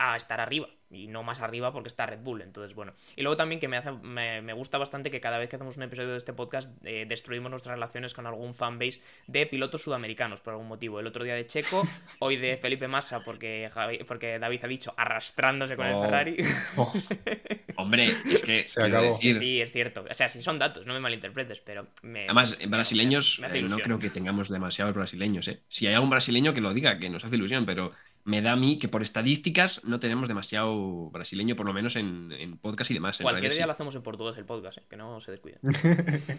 a 0.02 0.16
estar 0.16 0.40
arriba 0.40 0.68
y 0.92 1.06
no 1.06 1.22
más 1.22 1.40
arriba 1.40 1.72
porque 1.72 1.88
está 1.88 2.06
Red 2.06 2.20
Bull. 2.20 2.42
Entonces, 2.42 2.74
bueno. 2.74 2.92
Y 3.16 3.22
luego 3.22 3.36
también 3.36 3.60
que 3.60 3.68
me, 3.68 3.78
hace, 3.78 3.92
me, 3.92 4.52
gusta 4.52 4.78
bastante 4.78 5.10
que 5.10 5.20
cada 5.20 5.38
vez 5.38 5.48
que 5.48 5.56
hacemos 5.56 5.76
un 5.76 5.84
episodio 5.84 6.10
de 6.10 6.18
este 6.18 6.32
podcast 6.32 6.70
eh, 6.84 7.06
destruimos 7.08 7.50
nuestras 7.50 7.74
relaciones 7.74 8.14
con 8.14 8.26
algún 8.26 8.54
fanbase 8.54 9.00
de 9.26 9.46
pilotos 9.46 9.82
sudamericanos 9.82 10.40
por 10.40 10.52
algún 10.52 10.68
motivo. 10.68 11.00
El 11.00 11.06
otro 11.06 11.24
día 11.24 11.34
de 11.34 11.46
Checo, 11.46 11.86
hoy 12.18 12.36
de 12.36 12.56
Felipe 12.58 12.88
Massa 12.88 13.24
porque, 13.24 13.70
porque 14.06 14.38
David 14.38 14.60
ha 14.64 14.68
dicho 14.68 14.94
arrastrándose 14.96 15.76
con 15.76 15.86
el 15.86 15.94
oh. 15.94 16.02
Ferrari. 16.02 16.36
Oh. 16.76 16.92
Hombre, 17.76 18.06
es 18.30 18.42
que 18.42 18.66
se 18.68 18.82
acabó. 18.82 19.16
Sí, 19.18 19.60
es 19.60 19.72
cierto. 19.72 20.04
O 20.08 20.14
sea, 20.14 20.28
si 20.28 20.40
son 20.40 20.58
datos, 20.58 20.86
no 20.86 20.94
me 20.94 21.00
malinterpretes, 21.00 21.60
pero... 21.60 21.86
Además, 22.02 22.58
brasileños, 22.68 23.40
eh, 23.52 23.62
no 23.62 23.78
creo 23.78 23.98
que 23.98 24.10
tengamos 24.10 24.48
demasiados 24.48 24.94
brasileños. 24.94 25.48
¿eh? 25.48 25.60
Si 25.68 25.86
hay 25.86 25.94
algún 25.94 26.10
brasileño 26.10 26.54
que 26.54 26.60
lo 26.60 26.72
diga, 26.72 26.98
que 26.98 27.10
nos 27.10 27.24
hace 27.24 27.36
ilusión, 27.36 27.66
pero 27.66 27.92
me 28.24 28.40
da 28.40 28.52
a 28.52 28.56
mí 28.56 28.78
que 28.78 28.88
por 28.88 29.02
estadísticas 29.02 29.82
no 29.84 29.98
tenemos 29.98 30.28
demasiado 30.28 31.10
brasileño, 31.10 31.56
por 31.56 31.66
lo 31.66 31.72
menos 31.72 31.96
en, 31.96 32.58
podcast 32.60 32.90
y 32.90 32.94
demás. 32.94 33.18
Cualquier 33.20 33.52
día 33.52 33.66
lo 33.66 33.72
hacemos 33.72 33.94
en 33.94 34.02
portugués 34.02 34.36
el 34.38 34.44
podcast, 34.44 34.78
¿eh? 34.78 34.82
que 34.88 34.96
no 34.96 35.20
se 35.20 35.32
descuide. 35.32 35.58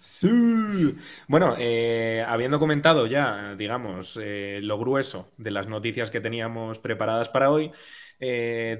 sí. 0.00 0.94
Bueno, 1.28 1.54
eh, 1.58 2.24
habiendo 2.26 2.58
comentado 2.58 3.06
ya, 3.06 3.54
digamos, 3.56 4.18
eh, 4.20 4.60
lo 4.62 4.78
grueso 4.78 5.30
de 5.36 5.52
las 5.52 5.68
noticias 5.68 6.10
que 6.10 6.20
teníamos 6.20 6.78
preparadas 6.78 7.28
para 7.28 7.50
hoy, 7.50 7.70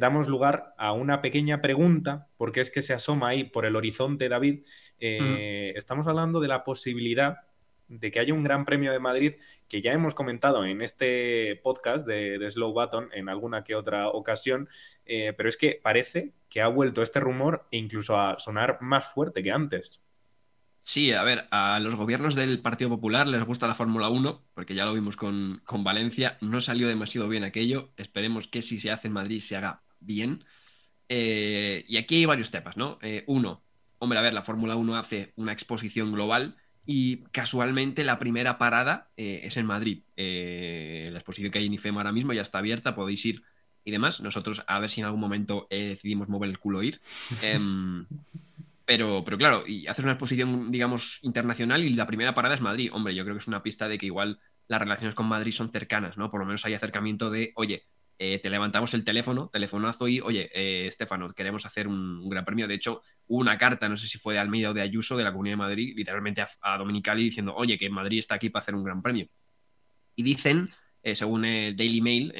damos 0.01 0.29
lugar 0.29 0.75
a 0.77 0.93
una 0.93 1.23
pequeña 1.23 1.63
pregunta, 1.63 2.29
porque 2.37 2.61
es 2.61 2.71
que 2.71 2.83
se 2.83 2.93
asoma 2.93 3.29
ahí 3.29 3.45
por 3.45 3.65
el 3.65 3.77
horizonte, 3.77 4.29
David. 4.29 4.67
Estamos 4.99 6.07
hablando 6.09 6.41
de 6.41 6.49
la 6.49 6.63
posibilidad 6.63 7.39
de 7.91 8.11
que 8.11 8.21
haya 8.21 8.33
un 8.33 8.45
Gran 8.45 8.65
Premio 8.65 8.93
de 8.93 9.01
Madrid 9.01 9.35
que 9.69 9.83
ya 9.83 9.93
hemos 9.93 10.15
comentado 10.15 10.65
en 10.65 10.81
este 10.81 11.61
podcast 11.63 12.07
de, 12.07 12.49
Slow 12.51 12.73
Button 12.73 13.11
en 13.13 13.29
alguna 13.29 13.65
que 13.65 13.75
otra 13.75 14.09
ocasión, 14.09 14.69
eh, 15.05 15.35
pero 15.37 15.49
es 15.49 15.57
que 15.57 15.81
parece 15.83 16.33
que 16.49 16.63
ha 16.63 16.69
vuelto 16.69 17.03
este 17.03 17.21
rumor 17.21 17.67
e 17.71 17.79
incluso 17.79 18.19
a 18.19 18.39
sonar 18.39 18.79
más 18.81 19.13
fuerte 19.13 19.43
que 19.43 19.51
antes. 19.51 20.01
Sí, 20.83 21.13
a 21.13 21.23
ver, 21.23 21.47
a 21.51 21.79
los 21.81 21.95
gobiernos 21.95 22.35
del 22.35 22.63
Partido 22.63 22.91
Popular 22.91 23.27
les 23.27 23.45
gusta 23.45 23.67
la 23.67 23.75
Fórmula 23.75 24.09
1, 24.09 24.47
porque 24.55 24.75
ya 24.75 24.87
lo 24.87 24.95
vimos 24.95 25.17
con, 25.17 25.63
Valencia, 25.69 26.39
no 26.41 26.61
salió 26.61 26.89
demasiado 26.89 27.29
bien 27.29 27.45
aquello, 27.45 27.93
esperemos 27.97 28.49
que 28.49 28.63
si 28.63 28.79
se 28.79 28.91
hace 28.91 29.09
en 29.09 29.15
Madrid 29.15 29.41
se 29.41 29.57
haga 29.57 29.83
bien. 29.99 30.45
Eh, 31.09 31.85
y 31.89 31.97
aquí 31.97 32.17
hay 32.17 32.25
varios 32.25 32.51
temas, 32.51 32.77
¿no? 32.77 32.99
Eh, 33.03 33.25
uno, 33.27 33.63
hombre, 33.99 34.19
a 34.19 34.23
ver, 34.23 34.33
la 34.33 34.43
Fórmula 34.43 34.77
1 34.77 34.97
hace 34.97 35.33
una 35.37 35.53
exposición 35.53 36.13
global 36.13 36.57
y 36.93 37.19
casualmente 37.31 38.03
la 38.03 38.19
primera 38.19 38.59
parada 38.59 39.11
eh, 39.17 39.43
es 39.45 39.57
en 39.57 39.65
Madrid. 39.65 40.03
Eh, 40.17 41.09
la 41.13 41.19
exposición 41.19 41.53
que 41.53 41.61
hay 41.61 41.67
en 41.67 41.75
IFEM 41.75 41.97
ahora 41.97 42.11
mismo 42.11 42.33
ya 42.33 42.43
está 42.43 42.59
abierta, 42.59 42.97
podéis 42.97 43.25
ir 43.27 43.45
y 43.85 43.93
demás. 43.93 44.21
Nosotros 44.21 44.65
a 44.67 44.81
ver 44.81 44.91
si 44.91 45.01
en 45.01 45.07
algún 45.07 45.21
momento 45.21 45.69
eh, 45.71 45.91
decidimos 45.91 46.29
mover 46.29 46.51
el 46.51 46.59
culo 46.59 46.83
e 46.83 46.87
ir. 46.87 47.01
Em, 47.43 48.07
pero, 48.85 49.23
pero 49.25 49.39
claro, 49.39 49.63
y 49.69 49.87
haces 49.87 50.03
una 50.03 50.15
exposición, 50.15 50.73
digamos, 50.73 51.21
internacional 51.23 51.85
y 51.85 51.91
la 51.91 52.07
primera 52.07 52.35
parada 52.35 52.57
es 52.57 52.61
Madrid. 52.61 52.91
Hombre, 52.93 53.15
yo 53.15 53.23
creo 53.23 53.37
que 53.37 53.43
es 53.43 53.47
una 53.47 53.63
pista 53.63 53.87
de 53.87 53.97
que 53.97 54.07
igual 54.07 54.41
las 54.67 54.81
relaciones 54.81 55.15
con 55.15 55.27
Madrid 55.27 55.53
son 55.53 55.71
cercanas, 55.71 56.17
¿no? 56.17 56.29
Por 56.29 56.41
lo 56.41 56.47
menos 56.47 56.67
hay 56.67 56.75
acercamiento 56.75 57.31
de, 57.31 57.53
oye, 57.55 57.85
eh, 58.23 58.39
te 58.39 58.51
levantamos 58.51 58.93
el 58.93 59.03
teléfono, 59.03 59.49
telefonazo 59.49 60.07
y, 60.07 60.21
oye, 60.21 60.51
eh, 60.53 60.87
Estefano, 60.87 61.33
queremos 61.33 61.65
hacer 61.65 61.89
un, 61.89 62.29
gran 62.29 62.45
premio. 62.45 62.69
De 62.69 62.75
hecho, 62.75 63.01
hubo 63.27 63.41
una 63.41 63.57
carta, 63.57 63.89
no 63.89 63.97
sé 63.97 64.07
si 64.07 64.19
fue 64.19 64.35
de 64.35 64.41
Almeida 64.41 64.69
o 64.69 64.75
de 64.75 64.83
Ayuso, 64.83 65.17
de 65.17 65.25
la 65.25 65.33
Comunidad 65.33 65.55
de 65.55 65.57
Madrid, 65.57 65.95
literalmente 65.97 66.43
a, 66.43 66.49
a 66.61 66.77
Dominicali 66.77 67.25
diciendo, 67.25 67.55
oye, 67.57 67.79
que 67.79 67.89
Madrid 67.89 68.19
está 68.19 68.35
aquí 68.35 68.51
para 68.51 68.61
hacer 68.61 68.75
un 68.75 68.85
gran 68.85 69.01
premio. 69.01 69.27
Y 70.17 70.23
dicen, 70.23 70.69
eh, 71.03 71.15
según 71.15 71.45
Daily 71.45 72.03
Mail, 72.03 72.35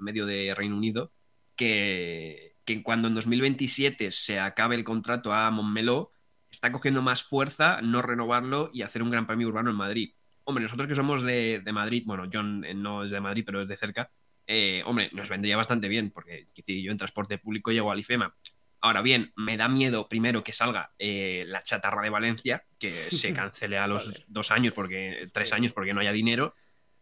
medio 0.00 0.26
de 0.26 0.52
Reino 0.56 0.76
Unido, 0.76 1.12
que, 1.54 2.56
que 2.64 2.82
cuando 2.82 3.06
en 3.06 3.14
2027 3.14 4.10
se 4.10 4.40
acabe 4.40 4.74
el 4.74 4.82
contrato 4.82 5.32
a 5.32 5.48
Montmeló, 5.52 6.10
está 6.50 6.72
cogiendo 6.72 7.00
más 7.00 7.22
fuerza 7.22 7.80
no 7.80 8.02
renovarlo 8.02 8.70
y 8.72 8.82
hacer 8.82 9.04
un 9.04 9.10
gran 9.10 9.28
premio 9.28 9.46
urbano 9.46 9.70
en 9.70 9.76
Madrid. 9.76 10.14
Hombre, 10.42 10.62
nosotros 10.62 10.88
que 10.88 10.96
somos 10.96 11.22
de, 11.22 11.60
de 11.64 11.72
Madrid, 11.72 12.02
bueno, 12.06 12.28
John 12.32 12.64
no 12.74 13.04
es 13.04 13.12
de 13.12 13.20
Madrid, 13.20 13.44
pero 13.46 13.62
es 13.62 13.68
de 13.68 13.76
cerca, 13.76 14.10
eh, 14.50 14.82
hombre, 14.86 15.10
nos 15.12 15.28
vendría 15.28 15.58
bastante 15.58 15.88
bien, 15.88 16.10
porque 16.10 16.48
yo 16.54 16.90
en 16.90 16.96
transporte 16.96 17.36
público 17.36 17.70
llego 17.70 17.92
al 17.92 18.00
IFEMA. 18.00 18.34
Ahora 18.80 19.02
bien, 19.02 19.32
me 19.36 19.58
da 19.58 19.68
miedo 19.68 20.08
primero 20.08 20.42
que 20.42 20.54
salga 20.54 20.92
eh, 20.98 21.44
la 21.46 21.62
chatarra 21.62 22.02
de 22.02 22.08
Valencia, 22.08 22.64
que 22.78 23.10
se 23.10 23.32
cancele 23.34 23.76
a 23.76 23.86
los 23.86 24.24
dos 24.26 24.50
años, 24.50 24.72
porque 24.72 25.28
tres 25.34 25.52
años, 25.52 25.72
porque 25.72 25.92
no 25.92 26.00
haya 26.00 26.12
dinero, 26.12 26.54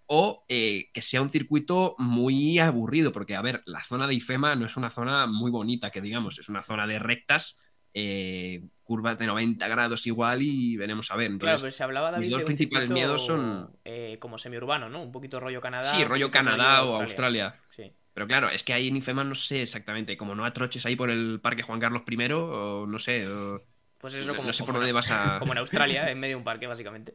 o 0.07 0.45
eh, 0.49 0.87
que 0.93 1.03
sea 1.03 1.23
un 1.23 1.31
circuito 1.31 1.95
muy 1.99 2.59
aburrido, 2.59 3.13
porque 3.13 3.37
a 3.37 3.43
ver, 3.43 3.63
la 3.65 3.85
zona 3.85 4.09
de 4.09 4.15
IFEMA 4.15 4.57
no 4.57 4.67
es 4.67 4.77
una 4.77 4.91
zona 4.91 5.27
muy 5.27 5.53
bonita, 5.53 5.93
que 5.93 6.01
digamos, 6.01 6.41
es 6.41 6.49
una 6.49 6.63
zona 6.63 6.89
de 6.89 6.99
rectas 6.99 7.61
eh, 7.99 8.61
curvas 8.85 9.19
de 9.19 9.27
90 9.27 9.67
grados 9.69 10.07
igual 10.07 10.43
y 10.43 10.77
veremos 10.77 11.11
a 11.11 11.17
ver. 11.17 11.29
Entonces, 11.29 11.47
claro, 11.47 11.61
pues 11.61 11.75
se 11.77 11.83
hablaba 11.83 12.11
David, 12.11 12.27
mis 12.27 12.31
dos 12.31 12.43
principales 12.43 12.91
miedos 12.91 13.25
son... 13.25 13.71
Eh, 13.87 14.19
como 14.21 14.37
semiurbano, 14.37 14.91
¿no? 14.91 15.03
Un 15.03 15.11
poquito 15.11 15.41
rollo 15.41 15.63
Canadá. 15.63 15.83
Sí, 15.83 16.05
rollo 16.05 16.31
Canadá 16.31 16.85
o 16.85 17.01
Australia. 17.01 17.55
Sí. 17.71 17.89
Pero 18.13 18.27
claro, 18.27 18.51
es 18.51 18.63
que 18.63 18.75
ahí 18.75 18.89
en 18.89 18.99
IFEMA 18.99 19.25
no 19.25 19.35
sé 19.35 19.63
exactamente, 19.63 20.15
como 20.19 20.35
no 20.35 20.45
atroches 20.45 20.85
ahí 20.85 20.95
por 20.95 21.09
el 21.09 21.41
Parque 21.43 21.63
Juan 21.63 21.81
Carlos 21.81 22.03
I, 22.07 22.33
o 22.33 22.87
no 22.87 22.99
sé. 22.99 23.27
Pues 23.99 24.15
eso, 24.15 24.35
como, 24.35 24.47
no 24.47 24.53
sé 24.53 24.61
como 24.61 24.67
por 24.73 24.81
dónde 24.81 24.93
vas 24.93 25.11
a. 25.11 25.39
Como 25.39 25.53
en 25.53 25.59
Australia, 25.59 26.11
en 26.11 26.21
medio 26.21 26.35
de 26.35 26.39
un 26.39 26.45
parque, 26.45 26.67
básicamente. 26.67 27.15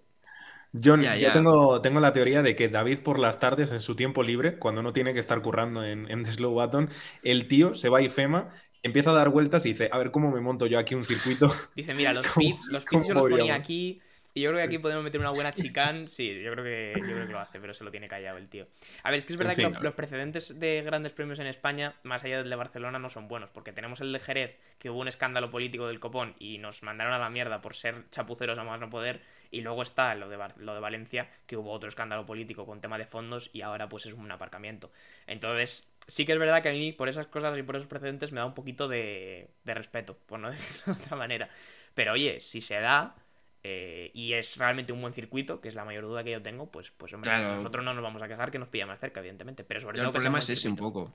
John, 0.74 1.02
Ya, 1.02 1.16
yo 1.16 1.28
ya. 1.28 1.34
tengo, 1.34 1.82
tengo 1.82 2.00
la 2.00 2.14
teoría 2.14 2.42
de 2.42 2.56
que 2.56 2.70
David 2.70 3.00
por 3.00 3.20
las 3.20 3.40
tardes, 3.40 3.72
en 3.72 3.82
su 3.82 3.96
tiempo 3.96 4.24
libre, 4.24 4.58
cuando 4.58 4.82
no 4.82 4.94
tiene 4.94 5.14
que 5.14 5.20
estar 5.20 5.42
currando 5.42 5.84
en, 5.84 6.10
en 6.10 6.24
The 6.24 6.32
Slow 6.34 6.54
Button, 6.54 6.90
el 7.24 7.48
tío 7.48 7.76
se 7.76 7.90
va 7.90 8.00
a 8.00 8.02
IFEMA, 8.02 8.50
empieza 8.84 9.12
a 9.12 9.14
dar 9.14 9.30
vueltas 9.30 9.66
y 9.66 9.70
dice, 9.70 9.90
a 9.92 9.98
ver 9.98 10.12
cómo 10.12 10.32
me 10.32 10.42
monto 10.42 10.66
yo 10.68 10.80
aquí 10.80 10.96
un 10.96 11.06
circuito. 11.06 11.54
Dice, 11.76 11.94
mira, 11.94 12.14
los 12.14 12.28
¿Cómo- 12.32 12.46
pits, 12.48 12.68
los 12.72 12.86
pits 12.86 13.08
yo 13.08 13.14
los 13.14 13.28
ponía 13.30 13.56
aquí. 13.56 14.02
Y 14.34 14.40
yo 14.44 14.50
creo 14.52 14.60
que 14.62 14.64
aquí 14.64 14.78
podemos 14.78 15.04
meter 15.04 15.20
una 15.20 15.32
buena 15.32 15.52
chicane. 15.52 16.08
Sí, 16.08 16.42
yo 16.42 16.54
creo 16.54 16.64
que, 16.64 16.94
yo 16.96 17.04
creo 17.06 17.28
que 17.28 17.34
lo 17.34 17.40
hace, 17.42 17.60
pero 17.60 17.74
se 17.74 17.84
lo 17.84 17.92
tiene 17.92 18.08
callado 18.08 18.38
el 18.38 18.48
tío. 18.48 18.66
A 19.04 19.10
ver, 19.12 19.18
es 19.20 19.26
que 19.26 19.34
es 19.34 19.38
verdad 19.38 19.60
En 19.60 19.74
que 19.74 19.78
lo- 19.78 19.84
los 19.84 19.94
precedentes 19.94 20.58
de 20.58 20.82
grandes 20.84 21.12
premios 21.12 21.40
en 21.40 21.48
España, 21.48 21.96
más 22.04 22.24
allá 22.24 22.38
del 22.38 22.50
de 22.50 22.56
Barcelona, 22.56 22.98
no 22.98 23.10
son 23.10 23.28
buenos. 23.28 23.50
Porque 23.50 23.74
tenemos 23.74 24.00
el 24.00 24.14
de 24.14 24.20
Jerez, 24.20 24.58
que 24.80 24.90
hubo 24.90 25.02
un 25.02 25.10
escándalo 25.10 25.52
político 25.52 25.86
del 25.86 26.00
copón 26.00 26.36
y 26.40 26.60
nos 26.60 26.82
mandaron 26.82 27.12
a 27.12 27.18
la 27.20 27.30
mierda 27.30 27.60
por 27.60 27.76
ser 27.76 28.10
chapuceros 28.10 28.58
a 28.58 28.64
más 28.64 28.80
no 28.80 28.90
poder. 28.90 29.20
Y 29.52 29.60
luego 29.60 29.82
está 29.82 30.16
lo 30.16 30.30
de, 30.30 30.38
lo 30.56 30.74
de 30.76 30.80
Valencia, 30.80 31.30
que 31.46 31.58
hubo 31.58 31.70
otro 31.74 31.90
escándalo 31.90 32.26
político 32.26 32.66
con 32.66 32.80
tema 32.80 32.98
de 32.98 33.06
fondos 33.06 33.50
y 33.52 33.64
ahora 33.64 33.90
pues 33.90 34.06
es 34.06 34.14
un 34.14 34.32
aparcamiento. 34.32 34.94
Entonces, 35.28 35.91
sí 36.08 36.26
que 36.26 36.34
es 36.34 36.40
verdad 36.40 36.62
que 36.64 36.70
a 36.70 36.74
mí 36.74 36.92
por 36.92 37.10
esas 37.10 37.28
cosas 37.28 37.58
y 37.58 37.64
por 37.64 37.76
esos 37.76 37.88
precedentes 37.88 38.32
me 38.32 38.40
da 38.40 38.46
un 38.46 38.54
poquito 38.54 38.88
de, 38.88 39.50
de 39.64 39.74
respeto, 39.74 40.18
por 40.26 40.40
no 40.40 40.50
decirlo 40.52 40.94
de 40.96 41.02
otra 41.04 41.18
manera. 41.18 41.50
Pero 41.94 42.14
oye, 42.14 42.40
si 42.40 42.62
se 42.62 42.80
da 42.80 43.16
eh, 43.64 44.12
y 44.14 44.34
es 44.34 44.58
realmente 44.58 44.94
un 44.94 45.02
buen 45.02 45.14
circuito, 45.14 45.62
que 45.62 45.68
es 45.70 45.76
la 45.76 45.86
mayor 45.86 46.04
duda 46.06 46.24
que 46.24 46.32
yo 46.32 46.42
tengo, 46.42 46.72
pues, 46.72 46.92
pues 46.92 47.14
hombre, 47.14 47.30
Claro. 47.30 47.56
nosotros 47.56 47.84
no 47.86 47.94
nos 47.94 48.04
vamos 48.04 48.22
a 48.22 48.28
quejar 48.28 48.52
que 48.52 48.60
nos 48.60 48.70
pilla 48.70 48.86
más 48.86 49.00
cerca, 49.00 49.20
evidentemente. 49.20 49.64
Pero 49.64 49.80
sobre 49.82 49.98
Yo 49.98 50.04
todo 50.04 50.10
el 50.10 50.14
que 50.14 50.16
problema 50.20 50.40
es 50.40 50.50
ese 50.50 50.70
un 50.70 50.76
poco. 50.76 51.14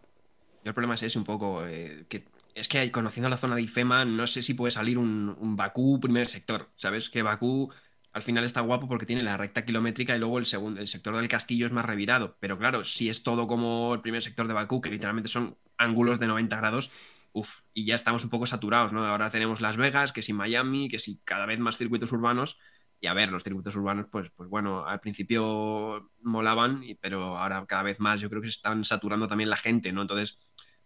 Yo 0.64 0.70
el 0.70 0.74
problema 0.74 0.95
es 0.95 1.03
ese 1.03 1.18
un 1.18 1.24
poco. 1.24 1.66
eh, 1.66 2.05
que 2.09 2.24
es 2.55 2.68
que 2.68 2.91
conociendo 2.91 3.28
la 3.28 3.37
zona 3.37 3.55
de 3.57 3.62
IFEMA, 3.62 4.05
no 4.05 4.26
sé 4.26 4.43
si 4.43 4.55
puede 4.55 4.70
salir 4.70 4.99
un, 4.99 5.37
un 5.41 5.57
Bakú 5.57 6.01
primer 6.01 6.28
sector. 6.28 6.68
¿Sabes? 6.76 7.11
Que 7.11 7.22
Bakú 7.22 7.72
al 8.16 8.22
final 8.22 8.44
está 8.44 8.62
guapo 8.62 8.88
porque 8.88 9.04
tiene 9.04 9.22
la 9.22 9.36
recta 9.36 9.66
kilométrica 9.66 10.16
y 10.16 10.18
luego 10.18 10.38
el, 10.38 10.46
segundo, 10.46 10.80
el 10.80 10.88
sector 10.88 11.14
del 11.14 11.28
castillo 11.28 11.66
es 11.66 11.72
más 11.72 11.84
revirado. 11.84 12.38
Pero 12.40 12.56
claro, 12.56 12.82
si 12.82 13.10
es 13.10 13.22
todo 13.22 13.46
como 13.46 13.92
el 13.92 14.00
primer 14.00 14.22
sector 14.22 14.48
de 14.48 14.54
Bakú, 14.54 14.80
que 14.80 14.88
literalmente 14.88 15.28
son 15.28 15.58
ángulos 15.76 16.18
de 16.18 16.26
90 16.26 16.56
grados, 16.56 16.90
uff, 17.32 17.60
y 17.74 17.84
ya 17.84 17.94
estamos 17.94 18.24
un 18.24 18.30
poco 18.30 18.46
saturados, 18.46 18.94
¿no? 18.94 19.04
Ahora 19.04 19.28
tenemos 19.28 19.60
Las 19.60 19.76
Vegas, 19.76 20.12
que 20.12 20.22
si 20.22 20.32
Miami, 20.32 20.88
que 20.88 20.98
si 20.98 21.20
cada 21.24 21.44
vez 21.44 21.58
más 21.58 21.76
circuitos 21.76 22.10
urbanos. 22.10 22.58
Y 23.00 23.06
a 23.08 23.12
ver, 23.12 23.30
los 23.30 23.44
circuitos 23.44 23.76
urbanos, 23.76 24.06
pues, 24.10 24.30
pues 24.34 24.48
bueno, 24.48 24.86
al 24.86 25.00
principio 25.00 26.10
molaban, 26.22 26.84
pero 27.02 27.36
ahora 27.36 27.66
cada 27.66 27.82
vez 27.82 28.00
más 28.00 28.22
yo 28.22 28.30
creo 28.30 28.40
que 28.40 28.48
se 28.48 28.52
están 28.52 28.86
saturando 28.86 29.26
también 29.26 29.50
la 29.50 29.58
gente, 29.58 29.92
¿no? 29.92 30.00
Entonces, 30.00 30.38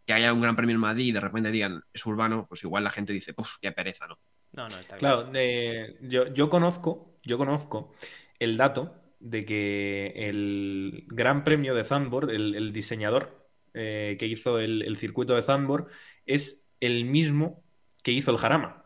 que 0.05 0.15
haya 0.15 0.33
un 0.33 0.41
gran 0.41 0.57
premio 0.57 0.75
en 0.75 0.81
Madrid 0.81 1.07
y 1.07 1.13
de 1.13 1.21
repente 1.21 1.53
digan 1.53 1.85
es 1.93 2.05
urbano, 2.05 2.47
pues 2.49 2.65
igual 2.65 2.83
la 2.83 2.91
gente 2.91 3.13
dice, 3.13 3.35
puf, 3.35 3.59
qué 3.61 3.71
pereza, 3.71 4.09
¿no? 4.09 4.19
No, 4.53 4.69
no, 4.69 4.79
está 4.79 4.97
claro. 4.97 5.23
Claro, 5.23 5.33
eh, 5.35 5.97
yo, 6.03 6.27
yo 6.29 6.51
conozco, 6.51 7.19
yo 7.23 7.39
conozco 7.39 7.93
el 8.39 8.57
dato 8.57 8.97
de 9.21 9.45
que 9.45 10.13
el 10.17 11.05
Gran 11.09 11.45
Premio 11.45 11.75
de 11.75 11.85
Zandvoort, 11.85 12.31
el, 12.31 12.55
el 12.55 12.73
diseñador 12.73 13.49
eh, 13.75 14.17
que 14.19 14.27
hizo 14.27 14.59
el, 14.59 14.83
el 14.83 14.97
circuito 14.97 15.35
de 15.35 15.43
Zandvoort, 15.43 15.89
es 16.27 16.69
el 16.81 17.05
mismo 17.05 17.63
que 18.03 18.13
hizo 18.13 18.31
el 18.31 18.39
Jarama. 18.39 18.77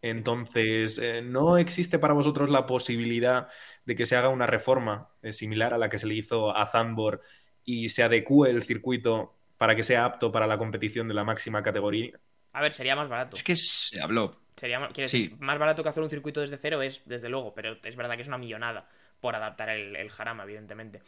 Entonces, 0.00 0.98
eh, 0.98 1.22
¿no 1.22 1.56
existe 1.56 2.00
para 2.00 2.14
vosotros 2.14 2.50
la 2.50 2.66
posibilidad 2.66 3.46
de 3.84 3.94
que 3.94 4.06
se 4.06 4.16
haga 4.16 4.28
una 4.28 4.46
reforma 4.46 5.10
eh, 5.22 5.32
similar 5.32 5.72
a 5.72 5.78
la 5.78 5.88
que 5.88 5.98
se 6.00 6.06
le 6.08 6.14
hizo 6.14 6.56
a 6.56 6.66
Zandvoort 6.66 7.22
y 7.64 7.90
se 7.90 8.02
adecue 8.02 8.50
el 8.50 8.64
circuito 8.64 9.38
para 9.58 9.76
que 9.76 9.84
sea 9.84 10.04
apto 10.04 10.32
para 10.32 10.48
la 10.48 10.58
competición 10.58 11.06
de 11.06 11.14
la 11.14 11.22
máxima 11.22 11.62
categoría? 11.62 12.18
A 12.52 12.60
ver, 12.60 12.72
sería 12.72 12.96
más 12.96 13.08
barato. 13.08 13.36
Es 13.36 13.42
que 13.42 13.54
se 13.56 14.00
habló. 14.00 14.41
Sería 14.56 14.88
Sí. 15.08 15.34
más 15.40 15.58
barato 15.58 15.82
que 15.82 15.88
hacer 15.88 16.02
un 16.02 16.10
circuito 16.10 16.40
desde 16.40 16.58
cero 16.58 16.82
es, 16.82 17.02
desde 17.06 17.28
luego, 17.28 17.54
pero 17.54 17.78
es 17.82 17.96
verdad 17.96 18.16
que 18.16 18.22
es 18.22 18.28
una 18.28 18.38
millonada 18.38 18.88
por 19.20 19.34
adaptar 19.34 19.70
el, 19.70 19.96
el 19.96 20.10
Jarama, 20.10 20.44
evidentemente. 20.44 21.00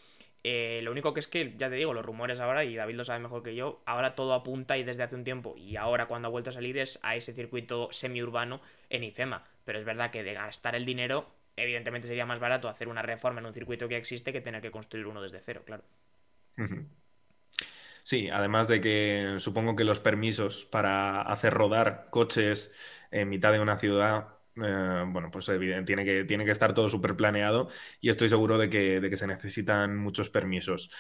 Eh, 0.47 0.81
lo 0.83 0.91
único 0.93 1.15
que 1.15 1.21
es 1.21 1.27
que, 1.27 1.55
ya 1.57 1.71
te 1.71 1.77
digo, 1.77 1.95
los 1.95 2.05
rumores 2.05 2.39
ahora, 2.39 2.65
y 2.65 2.75
David 2.77 2.97
lo 2.97 3.05
sabe 3.05 3.21
mejor 3.21 3.43
que 3.43 3.55
yo, 3.55 3.83
ahora 3.87 4.15
todo 4.15 4.35
apunta 4.35 4.77
y 4.77 4.85
desde 4.85 5.03
hace 5.03 5.15
un 5.15 5.25
tiempo, 5.25 5.55
y 5.57 5.77
ahora 5.77 6.07
cuando 6.07 6.29
ha 6.29 6.31
vuelto 6.31 6.51
a 6.51 6.53
salir 6.53 6.77
es 6.77 6.99
a 7.03 7.17
ese 7.17 7.33
circuito 7.33 7.89
semiurbano 7.93 8.61
en 8.91 9.05
IFEMA. 9.05 9.45
Pero 9.65 9.79
es 9.79 9.87
verdad 9.87 10.11
que 10.11 10.23
de 10.23 10.35
gastar 10.35 10.75
el 10.75 10.85
dinero, 10.85 11.31
evidentemente 11.57 12.09
sería 12.09 12.27
más 12.27 12.41
barato 12.41 12.69
hacer 12.69 12.89
una 12.89 13.01
reforma 13.03 13.41
en 13.41 13.47
un 13.47 13.55
circuito 13.55 13.89
que 13.89 13.97
existe 13.97 14.33
que 14.33 14.43
tener 14.43 14.61
que 14.61 14.71
construir 14.71 15.07
uno 15.07 15.23
desde 15.23 15.41
cero, 15.41 15.63
claro. 15.65 15.83
Sí, 18.05 18.29
además 18.29 18.69
de 18.69 18.81
que 18.81 19.37
supongo 19.39 19.75
que 19.75 19.83
los 19.83 19.99
permisos 19.99 20.67
para 20.67 21.23
hacer 21.23 21.55
rodar 21.55 22.09
coches 22.11 22.71
en 23.11 23.31
mitad 23.31 23.51
de 23.51 23.61
una 23.61 23.79
ciudad, 23.79 24.29
eh, 24.63 25.05
bueno, 25.09 25.31
pues 25.31 25.47
tiene 25.87 26.05
que, 26.05 26.25
tiene 26.25 26.45
que 26.45 26.51
estar 26.51 26.75
todo 26.75 26.89
súper 26.89 27.17
planeado 27.17 27.69
y 28.03 28.11
estoy 28.11 28.29
seguro 28.29 28.59
de 28.59 28.69
que, 28.69 29.17
se 29.17 29.27
necesitan 29.27 29.97
muchos 29.97 30.29
permisos. 30.29 30.91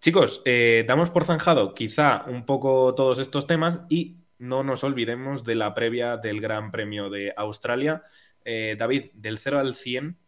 Chicos, 0.00 0.42
eh, 0.44 0.84
damos 0.86 1.10
por 1.10 1.24
zanjado 1.24 1.74
quizá 1.74 2.24
un 2.28 2.46
poco 2.46 2.94
todos 2.94 3.18
estos 3.18 3.48
temas 3.48 3.82
y 3.88 4.18
no 4.38 4.62
nos 4.62 4.84
olvidemos 4.84 5.42
de 5.42 5.56
la 5.56 5.74
previa 5.74 6.18
del 6.18 6.40
Gran 6.40 6.70
Premio 6.70 7.10
de 7.10 7.34
Australia. 7.36 8.02
Eh, 8.44 8.76
David, 8.78 9.06
del 9.14 9.38
0 9.38 9.58
al 9.58 9.74
100, 9.74 10.18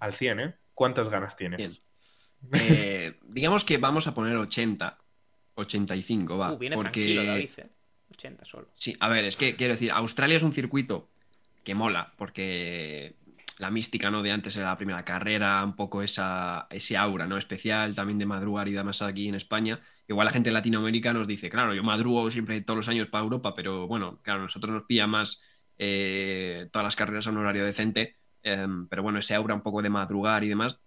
al 0.00 0.14
100, 0.14 0.40
¿eh? 0.40 0.54
¿Cuántas 0.72 1.10
ganas 1.10 1.36
tienes? 1.36 1.82
Eh, 2.52 3.18
digamos 3.24 3.64
que 3.64 3.78
vamos 3.78 4.06
a 4.06 4.14
poner 4.14 4.36
80, 4.36 4.98
85, 5.56 6.38
va. 6.38 6.52
Uh, 6.52 6.58
viene 6.58 6.76
porque... 6.76 6.90
tranquilo, 6.90 7.24
David, 7.24 7.50
¿eh? 7.56 7.70
80 8.12 8.44
solo. 8.44 8.68
Sí, 8.74 8.96
a 9.00 9.08
ver, 9.08 9.24
es 9.24 9.36
que 9.36 9.56
quiero 9.56 9.74
decir, 9.74 9.90
Australia 9.90 10.36
es 10.36 10.42
un 10.42 10.52
circuito 10.52 11.08
que 11.64 11.74
mola, 11.74 12.12
porque 12.16 13.16
la 13.58 13.70
mística, 13.70 14.10
¿no? 14.10 14.22
De 14.22 14.30
antes 14.30 14.56
era 14.56 14.66
la 14.66 14.76
primera 14.76 15.04
carrera, 15.04 15.64
un 15.64 15.74
poco 15.74 16.02
esa, 16.02 16.66
ese 16.70 16.96
aura, 16.96 17.26
¿no? 17.26 17.38
Especial 17.38 17.94
también 17.94 18.18
de 18.18 18.26
madrugar 18.26 18.68
y 18.68 18.72
demás 18.72 19.02
aquí 19.02 19.28
en 19.28 19.34
España. 19.34 19.80
Igual 20.06 20.26
la 20.26 20.32
gente 20.32 20.50
de 20.50 20.54
Latinoamérica 20.54 21.12
nos 21.12 21.26
dice, 21.26 21.50
claro, 21.50 21.74
yo 21.74 21.82
madrugo 21.82 22.30
siempre 22.30 22.60
todos 22.60 22.76
los 22.76 22.88
años 22.88 23.08
para 23.08 23.24
Europa, 23.24 23.54
pero 23.54 23.86
bueno, 23.88 24.20
claro, 24.22 24.42
nosotros 24.42 24.72
nos 24.72 24.84
pilla 24.84 25.06
más 25.06 25.42
eh, 25.78 26.68
todas 26.70 26.84
las 26.84 26.96
carreras 26.96 27.26
a 27.26 27.30
un 27.30 27.38
horario 27.38 27.64
decente, 27.64 28.16
eh, 28.42 28.66
pero 28.88 29.02
bueno, 29.02 29.18
ese 29.18 29.34
aura 29.34 29.54
un 29.54 29.62
poco 29.62 29.82
de 29.82 29.90
madrugar 29.90 30.44
y 30.44 30.48
demás. 30.48 30.78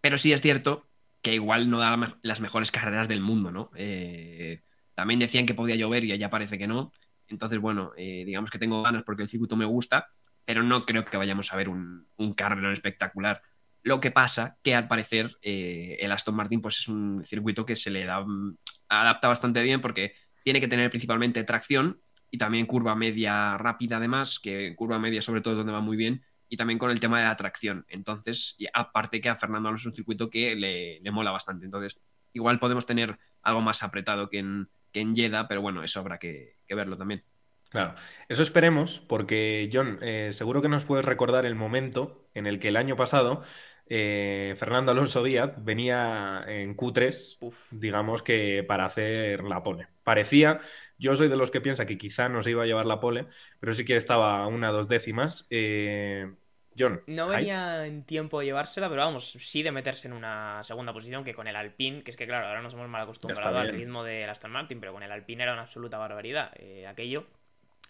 Pero 0.00 0.18
sí 0.18 0.32
es 0.32 0.40
cierto 0.40 0.86
que 1.22 1.34
igual 1.34 1.70
no 1.70 1.78
da 1.78 2.18
las 2.22 2.40
mejores 2.40 2.70
carreras 2.72 3.08
del 3.08 3.20
mundo, 3.20 3.52
¿no? 3.52 3.70
Eh, 3.76 4.62
también 4.94 5.20
decían 5.20 5.46
que 5.46 5.54
podía 5.54 5.76
llover 5.76 6.04
y 6.04 6.18
ya 6.18 6.28
parece 6.28 6.58
que 6.58 6.66
no. 6.66 6.92
Entonces, 7.28 7.60
bueno, 7.60 7.92
eh, 7.96 8.24
digamos 8.26 8.50
que 8.50 8.58
tengo 8.58 8.82
ganas 8.82 9.04
porque 9.04 9.22
el 9.22 9.28
circuito 9.28 9.56
me 9.56 9.64
gusta, 9.64 10.08
pero 10.44 10.62
no 10.62 10.84
creo 10.84 11.04
que 11.04 11.16
vayamos 11.16 11.52
a 11.52 11.56
ver 11.56 11.68
un, 11.68 12.08
un 12.16 12.34
carrerón 12.34 12.72
espectacular. 12.72 13.40
Lo 13.82 14.00
que 14.00 14.10
pasa 14.10 14.58
que 14.62 14.74
al 14.74 14.88
parecer 14.88 15.36
eh, 15.42 15.96
el 16.00 16.12
Aston 16.12 16.34
Martin 16.34 16.60
pues 16.60 16.78
es 16.78 16.88
un 16.88 17.24
circuito 17.24 17.64
que 17.64 17.76
se 17.76 17.90
le 17.90 18.04
da, 18.04 18.20
mm, 18.24 18.58
adapta 18.88 19.28
bastante 19.28 19.62
bien 19.62 19.80
porque 19.80 20.14
tiene 20.44 20.60
que 20.60 20.68
tener 20.68 20.90
principalmente 20.90 21.44
tracción 21.44 22.00
y 22.30 22.38
también 22.38 22.66
curva 22.66 22.94
media 22.96 23.56
rápida 23.58 23.98
además, 23.98 24.40
que 24.40 24.74
curva 24.76 24.98
media 24.98 25.22
sobre 25.22 25.40
todo 25.40 25.54
es 25.54 25.58
donde 25.58 25.72
va 25.72 25.80
muy 25.80 25.96
bien 25.96 26.22
y 26.52 26.56
también 26.58 26.78
con 26.78 26.90
el 26.90 27.00
tema 27.00 27.16
de 27.16 27.24
la 27.24 27.30
atracción. 27.30 27.86
Entonces, 27.88 28.58
aparte 28.74 29.22
que 29.22 29.30
a 29.30 29.36
Fernando 29.36 29.70
Alonso 29.70 29.84
es 29.84 29.92
un 29.92 29.94
circuito 29.94 30.28
que 30.28 30.54
le, 30.54 31.00
le 31.00 31.10
mola 31.10 31.30
bastante. 31.30 31.64
Entonces, 31.64 31.98
igual 32.34 32.58
podemos 32.58 32.84
tener 32.84 33.18
algo 33.40 33.62
más 33.62 33.82
apretado 33.82 34.28
que 34.28 34.40
en, 34.40 34.68
que 34.92 35.00
en 35.00 35.16
Jeddah, 35.16 35.48
pero 35.48 35.62
bueno, 35.62 35.82
eso 35.82 35.98
habrá 35.98 36.18
que, 36.18 36.58
verlo 36.68 36.98
también. 36.98 37.22
Claro, 37.70 37.94
eso 38.28 38.42
esperemos, 38.42 39.00
porque 39.00 39.70
John, 39.72 39.98
eh, 40.02 40.28
seguro 40.32 40.60
que 40.60 40.68
nos 40.68 40.84
puedes 40.84 41.06
recordar 41.06 41.46
el 41.46 41.54
momento 41.54 42.28
en 42.34 42.46
el 42.46 42.58
que 42.58 42.68
el 42.68 42.76
año 42.76 42.96
pasado 42.96 43.42
eh, 43.86 44.54
Fernando 44.58 44.92
Alonso 44.92 45.22
Díaz 45.22 45.52
venía 45.58 46.44
en 46.46 46.76
Q3, 46.76 47.38
digamos 47.72 48.22
que 48.22 48.62
para 48.66 48.84
hacer 48.84 49.42
la 49.44 49.62
pole. 49.62 49.88
Parecía, 50.04 50.60
yo 50.98 51.16
soy 51.16 51.28
de 51.28 51.36
los 51.36 51.50
que 51.50 51.60
piensa 51.60 51.86
que 51.86 51.98
quizá 51.98 52.28
no 52.28 52.42
se 52.42 52.50
iba 52.50 52.62
a 52.62 52.66
llevar 52.66 52.86
la 52.86 53.00
pole, 53.00 53.26
pero 53.60 53.74
sí 53.74 53.84
que 53.84 53.96
estaba 53.96 54.46
una 54.46 54.70
dos 54.70 54.88
décimas. 54.88 55.46
Eh, 55.50 56.30
John. 56.78 57.02
No 57.06 57.28
venía 57.28 57.86
en 57.86 58.04
tiempo 58.04 58.40
de 58.40 58.46
llevársela, 58.46 58.88
pero 58.88 59.02
vamos, 59.02 59.32
sí 59.32 59.62
de 59.62 59.72
meterse 59.72 60.08
en 60.08 60.14
una 60.14 60.62
segunda 60.62 60.92
posición 60.92 61.24
que 61.24 61.34
con 61.34 61.46
el 61.46 61.56
Alpine, 61.56 62.02
que 62.02 62.10
es 62.10 62.16
que 62.16 62.26
claro, 62.26 62.46
ahora 62.46 62.62
nos 62.62 62.74
hemos 62.74 62.88
mal 62.88 63.02
acostumbrado 63.02 63.58
al 63.58 63.68
ritmo 63.68 64.04
del 64.04 64.28
Aston 64.28 64.50
Martin, 64.50 64.80
pero 64.80 64.92
con 64.92 65.02
el 65.02 65.12
Alpine 65.12 65.42
era 65.42 65.52
una 65.52 65.62
absoluta 65.62 65.98
barbaridad 65.98 66.52
eh, 66.56 66.86
aquello. 66.86 67.26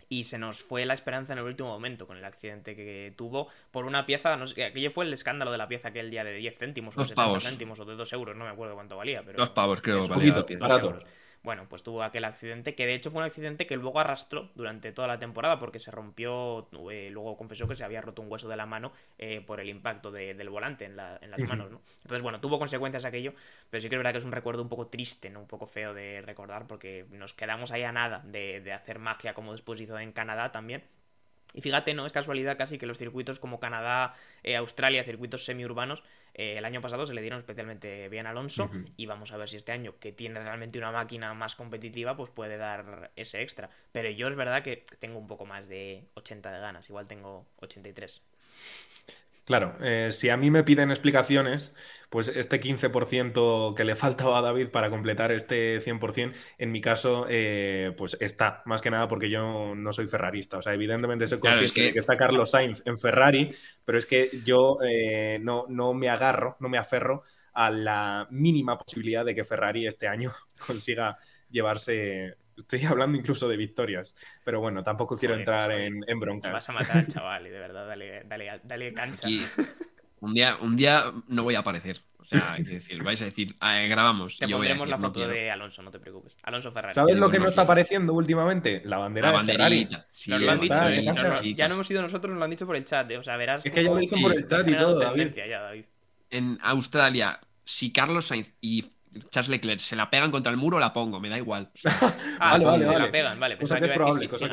Y 0.09 0.25
se 0.25 0.37
nos 0.37 0.63
fue 0.63 0.85
la 0.85 0.93
esperanza 0.93 1.33
en 1.33 1.39
el 1.39 1.47
último 1.47 1.71
momento 1.71 2.07
con 2.07 2.19
el 2.19 2.25
accidente 2.27 2.77
que 2.77 3.15
tuvo 3.17 3.49
por 3.71 3.87
una 3.87 4.05
pieza, 4.05 4.37
no 4.37 4.47
sé, 4.47 4.63
aquello 4.63 4.91
fue 4.91 5.07
el 5.07 5.13
escándalo 5.15 5.51
de 5.51 5.57
la 5.57 5.69
pieza 5.69 5.89
aquel 5.89 6.11
día 6.11 6.23
de 6.23 6.35
10 6.35 6.59
céntimos 6.59 6.99
o 6.99 7.05
70 7.05 7.41
céntimos 7.41 7.81
o 7.81 7.87
de 7.87 7.95
2 7.95 8.13
euros, 8.13 8.37
no 8.37 8.45
me 8.45 8.51
acuerdo 8.51 8.75
cuánto 8.75 8.95
valía. 8.99 9.23
Pero 9.25 9.39
dos 9.39 9.51
pavos 9.51 9.81
creo, 9.81 10.07
valía 10.07 10.35
poquito, 10.35 10.99
bueno, 11.43 11.67
pues 11.69 11.83
tuvo 11.83 12.03
aquel 12.03 12.25
accidente, 12.25 12.75
que 12.75 12.87
de 12.87 12.95
hecho 12.95 13.11
fue 13.11 13.21
un 13.21 13.27
accidente 13.27 13.67
que 13.67 13.77
luego 13.77 13.99
arrastró 13.99 14.51
durante 14.55 14.93
toda 14.93 15.09
la 15.09 15.19
temporada, 15.19 15.59
porque 15.59 15.81
se 15.81 15.91
rompió, 15.91 16.69
eh, 16.91 17.09
luego 17.11 17.37
confesó 17.37 17.67
que 17.67 17.75
se 17.75 17.85
había 17.85 18.01
roto 18.01 18.23
un 18.23 18.31
hueso 18.31 18.49
de 18.49 18.57
la 18.57 18.67
mano 18.67 18.93
eh, 19.19 19.41
por 19.41 19.59
el 19.61 19.69
impacto 19.69 20.13
del 20.13 20.49
volante 20.51 20.85
en, 20.85 20.97
las 20.97 21.21
manos, 21.49 21.71
¿no? 21.71 21.81
Entonces, 22.03 22.23
bueno, 22.23 22.41
tuvo 22.41 22.59
consecuencias 22.59 23.05
aquello, 23.05 23.35
pero 23.71 23.81
sí 23.81 23.89
que 23.89 23.97
es 23.97 23.99
verdad 23.99 24.13
que 24.13 24.19
es 24.19 24.25
un 24.25 24.33
recuerdo 24.33 24.63
un 24.63 24.69
poco 24.69 24.87
triste, 24.87 25.31
¿no? 25.31 25.41
Un 25.41 25.49
poco 25.49 25.67
feo 25.67 25.95
de 25.95 26.23
recordar, 26.23 26.67
porque 26.67 27.07
nos 27.11 27.35
quedamos 27.35 27.73
ahí 27.73 27.83
a 27.83 27.93
nada 27.93 28.23
de, 28.25 28.61
de 28.61 28.73
hacer 28.73 28.99
magia 28.99 29.35
como 29.35 29.53
después 29.53 29.81
hizo 29.81 29.99
en 29.99 30.13
Canadá 30.13 30.53
también. 30.53 30.85
Y 31.55 31.61
fíjate, 31.61 31.95
no 31.95 32.07
es 32.07 32.13
casualidad 32.13 32.57
casi 32.57 32.79
que 32.79 32.87
los 32.87 32.99
circuitos 32.99 33.39
como 33.39 33.61
Canadá, 33.61 34.15
eh, 34.43 34.57
Australia, 34.57 35.05
circuitos 35.05 35.45
semiurbanos, 35.45 36.03
eh, 36.35 36.57
el 36.57 36.65
año 36.65 36.81
pasado 36.81 37.05
se 37.05 37.13
le 37.13 37.21
dieron 37.21 37.39
especialmente 37.39 38.09
bien 38.09 38.27
a 38.27 38.31
Alonso 38.31 38.71
y 38.97 39.07
vamos 39.07 39.33
a 39.33 39.37
ver 39.37 39.49
si 39.49 39.57
este 39.57 39.73
año, 39.73 39.99
que 39.99 40.13
tiene 40.13 40.41
realmente 40.41 40.79
una 40.79 40.91
máquina 40.91 41.35
más 41.35 41.55
competitiva, 41.57 42.17
pues 42.17 42.31
puede 42.31 42.57
dar 42.57 43.11
ese 43.17 43.43
extra. 43.43 43.69
Pero 43.93 44.09
yo 44.11 44.29
es 44.29 44.37
verdad 44.37 44.63
que 44.63 44.85
tengo 44.99 45.19
un 45.19 45.27
poco 45.27 45.45
más 45.45 45.69
de 45.69 46.05
80 46.15 46.51
de 46.53 46.61
ganas, 46.61 46.89
igual 46.89 47.07
tengo 47.07 47.47
83. 47.61 48.23
Claro, 49.45 49.77
eh, 49.81 50.11
si 50.13 50.29
a 50.29 50.37
mí 50.37 50.51
me 50.51 50.63
piden 50.63 50.91
explicaciones, 50.91 51.75
pues 52.11 52.29
este 52.29 52.61
15% 52.61 53.75
que 53.75 53.85
le 53.85 53.97
faltaba 53.97 54.39
a 54.39 54.43
David 54.43 54.69
para 54.69 54.89
completar 54.89 55.33
este 55.33 55.81
100%, 55.81 56.33
en 56.59 56.71
mi 56.71 56.81
caso, 56.81 57.27
eh, 57.29 57.93
pues 57.97 58.17
está, 58.21 58.63
más 58.67 58.83
que 58.83 58.91
nada 58.91 59.09
porque 59.09 59.31
yo 59.31 59.75
no 59.75 59.93
soy 59.93 60.07
ferrarista. 60.07 60.59
O 60.59 60.63
sea, 60.63 60.75
evidentemente 60.75 61.27
soy 61.27 61.41
consciente 61.41 61.75
que... 61.75 61.83
de 61.85 61.93
que 61.95 61.99
está 61.99 62.17
Carlos 62.17 62.51
Sainz 62.53 62.83
en 62.85 62.99
Ferrari, 62.99 63.53
pero 63.85 63.99
es 63.99 64.07
que 64.07 64.29
yo 64.45 64.79
eh, 64.87 65.39
no, 65.43 65.65
no 65.69 65.93
me 65.93 66.09
agarro, 66.09 66.57
no 66.61 66.69
me 66.69 66.79
aferro 66.79 67.25
a 67.53 67.71
la 67.71 68.29
mínima 68.31 68.79
posibilidad 68.79 69.25
de 69.25 69.35
que 69.35 69.45
Ferrari 69.45 69.87
este 69.87 70.07
año 70.07 70.31
consiga 70.67 71.19
llevarse 71.51 72.37
Estoy 72.57 72.85
hablando 72.87 73.19
incluso 73.19 73.49
de 73.49 73.57
victorias, 73.57 74.17
pero 74.45 74.61
bueno, 74.61 74.83
tampoco 74.83 75.17
quiero 75.17 75.35
entrar 75.35 75.73
en, 75.73 76.01
en 76.07 76.21
bronca. 76.21 76.51
vas 76.51 76.69
a 76.69 76.73
matar 76.73 76.99
al 76.99 77.07
chaval 77.09 77.47
y 77.47 77.51
de 77.51 77.59
verdad, 77.59 77.87
dale, 77.87 78.23
dale, 78.25 78.61
dale 78.63 78.93
cancha. 78.93 79.29
un, 80.21 80.35
día, 80.35 80.57
un 80.61 80.77
día 80.77 81.13
no 81.29 81.43
voy 81.43 81.55
a 81.55 81.61
aparecer. 81.61 82.01
O 82.19 82.25
sea, 82.25 82.53
hay 82.53 82.65
que 82.65 82.75
decir, 82.75 83.03
vais 83.03 83.21
a 83.21 83.25
decir, 83.25 83.57
ah, 83.59 83.81
grabamos. 83.89 84.39
Te 84.39 84.49
pondremos 84.49 84.89
la 84.89 84.97
foto 84.97 85.27
de 85.27 85.51
Alonso, 85.51 85.83
no 85.83 85.91
te 85.91 85.99
preocupes. 85.99 86.37
Alonso 86.45 86.71
Ferrari. 86.71 86.95
¿Sabes 86.95 87.17
lo 87.17 87.29
que 87.29 87.41
no 87.41 87.49
está 87.49 87.63
apareciendo 87.63 88.15
últimamente? 88.15 88.81
La 88.85 88.99
bandera 88.99 89.43
de 89.43 89.53
Ferrari. 89.53 89.89
nos 90.29 90.41
lo 90.41 90.53
han 90.53 90.61
dicho, 90.61 90.89
¿eh? 90.89 91.55
ya 91.55 91.69
no 91.69 91.75
hemos 91.75 91.87
sido 91.87 92.01
nosotros, 92.01 92.31
nos 92.31 92.39
lo 92.39 92.45
han 92.45 92.51
dicho 92.51 92.65
por 92.65 92.77
el 92.77 92.85
chat. 92.85 93.11
¿eh? 93.11 93.19
O 93.19 93.23
sea, 93.23 93.37
verás. 93.37 93.67
Es 93.67 93.73
que 93.73 93.83
ya 93.83 93.91
lo 93.91 93.97
dicen 93.97 94.23
por 94.23 94.35
el 94.35 94.45
chat 94.47 94.67
y 94.67 94.77
todo, 94.77 94.99
David. 94.99 95.35
En 96.31 96.59
Australia, 96.63 97.41
si 97.65 97.93
Carlos 97.93 98.27
Sainz 98.27 98.55
y 98.61 98.85
Charles 99.31 99.49
Leclerc 99.49 99.81
se 99.81 99.97
la 99.97 100.11
pegan 100.11 100.31
contra 100.31 100.51
el 100.51 100.57
muro, 100.57 100.79
la 100.79 100.93
pongo, 100.93 101.21
me 101.21 101.29
da 101.29 101.37
igual. 101.37 101.71
ah, 102.41 102.53
vale, 102.53 102.65
vale, 102.65 102.85
se 102.85 102.99
la 102.99 103.11
pegan, 103.11 103.39
vale. 103.39 103.57
Pensaba 103.57 103.81
que, 103.81 103.87
iba 103.95 104.09
a 104.09 104.13
decir 104.13 104.33
si, 104.33 104.45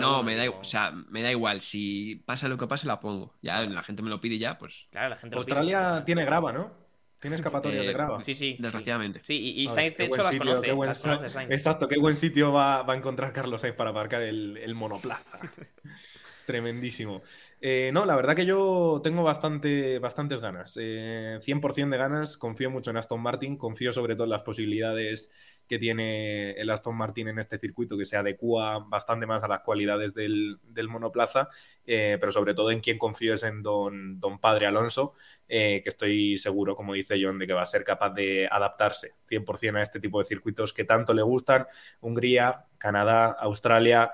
No, 0.00 0.22
me 0.22 0.36
da, 0.36 0.44
igual, 0.44 0.60
o 0.60 0.64
sea, 0.64 0.90
me 0.90 1.22
da 1.22 1.30
igual. 1.30 1.60
Si 1.60 2.16
pasa 2.24 2.48
lo 2.48 2.56
que 2.56 2.66
pase, 2.66 2.86
la 2.86 3.00
pongo. 3.00 3.34
Ya 3.42 3.62
la 3.62 3.82
gente 3.82 4.02
me 4.02 4.10
lo 4.10 4.20
pide 4.20 4.38
ya, 4.38 4.58
pues. 4.58 4.86
Claro, 4.90 5.10
la 5.10 5.16
gente 5.16 5.36
Australia 5.36 6.02
tiene 6.04 6.24
grava, 6.24 6.52
¿no? 6.52 6.86
Tiene 7.20 7.36
escapatorias 7.36 7.84
de 7.84 7.90
eh, 7.90 7.94
grava. 7.94 8.22
Sí, 8.22 8.34
sí. 8.34 8.56
Desgraciadamente. 8.58 9.20
Sí, 9.22 9.40
y, 9.56 9.64
y 9.64 9.68
Sainz, 9.68 9.96
de 9.96 10.04
hecho, 10.04 10.22
las 10.22 10.36
conoce, 10.36 11.46
Exacto, 11.50 11.88
qué 11.88 11.98
buen 11.98 12.16
sitio 12.16 12.52
va, 12.52 12.82
va, 12.82 12.92
a 12.92 12.96
encontrar 12.96 13.32
Carlos 13.32 13.62
Sainz 13.62 13.76
para 13.76 13.90
aparcar 13.90 14.22
el, 14.22 14.56
el 14.58 14.74
monoplaza. 14.74 15.38
Tremendísimo. 16.46 17.22
Eh, 17.68 17.90
no, 17.92 18.06
la 18.06 18.14
verdad 18.14 18.36
que 18.36 18.46
yo 18.46 19.00
tengo 19.02 19.24
bastante, 19.24 19.98
bastantes 19.98 20.40
ganas. 20.40 20.76
100% 20.76 21.86
eh, 21.86 21.90
de 21.90 21.96
ganas. 21.96 22.36
Confío 22.36 22.70
mucho 22.70 22.92
en 22.92 22.96
Aston 22.96 23.20
Martin. 23.20 23.56
Confío 23.56 23.92
sobre 23.92 24.14
todo 24.14 24.22
en 24.22 24.30
las 24.30 24.42
posibilidades 24.42 25.30
que 25.66 25.76
tiene 25.76 26.52
el 26.52 26.70
Aston 26.70 26.96
Martin 26.96 27.26
en 27.26 27.40
este 27.40 27.58
circuito, 27.58 27.98
que 27.98 28.04
se 28.04 28.16
adecua 28.16 28.86
bastante 28.88 29.26
más 29.26 29.42
a 29.42 29.48
las 29.48 29.62
cualidades 29.62 30.14
del, 30.14 30.60
monoplaza. 30.88 31.48
Eh, 31.84 32.18
pero 32.20 32.30
sobre 32.30 32.54
todo 32.54 32.70
en 32.70 32.78
quien 32.78 32.98
confío 32.98 33.34
es 33.34 33.42
en 33.42 33.64
don, 33.64 34.20
don 34.20 34.38
Padre 34.38 34.68
Alonso, 34.68 35.14
que 35.48 35.82
estoy 35.84 36.38
seguro, 36.38 36.76
como 36.76 36.92
dice 36.92 37.16
John, 37.20 37.36
de 37.36 37.48
que 37.48 37.52
va 37.52 37.62
a 37.62 37.66
ser 37.66 37.82
capaz 37.82 38.10
de 38.10 38.46
adaptarse 38.48 39.14
100% 39.28 39.76
a 39.78 39.82
este 39.82 39.98
tipo 39.98 40.20
de 40.20 40.24
circuitos 40.24 40.72
que 40.72 40.84
tanto 40.84 41.12
le 41.12 41.22
gustan. 41.22 41.66
Hungría, 42.00 42.66
Canadá, 42.78 43.36
Australia, 43.40 44.12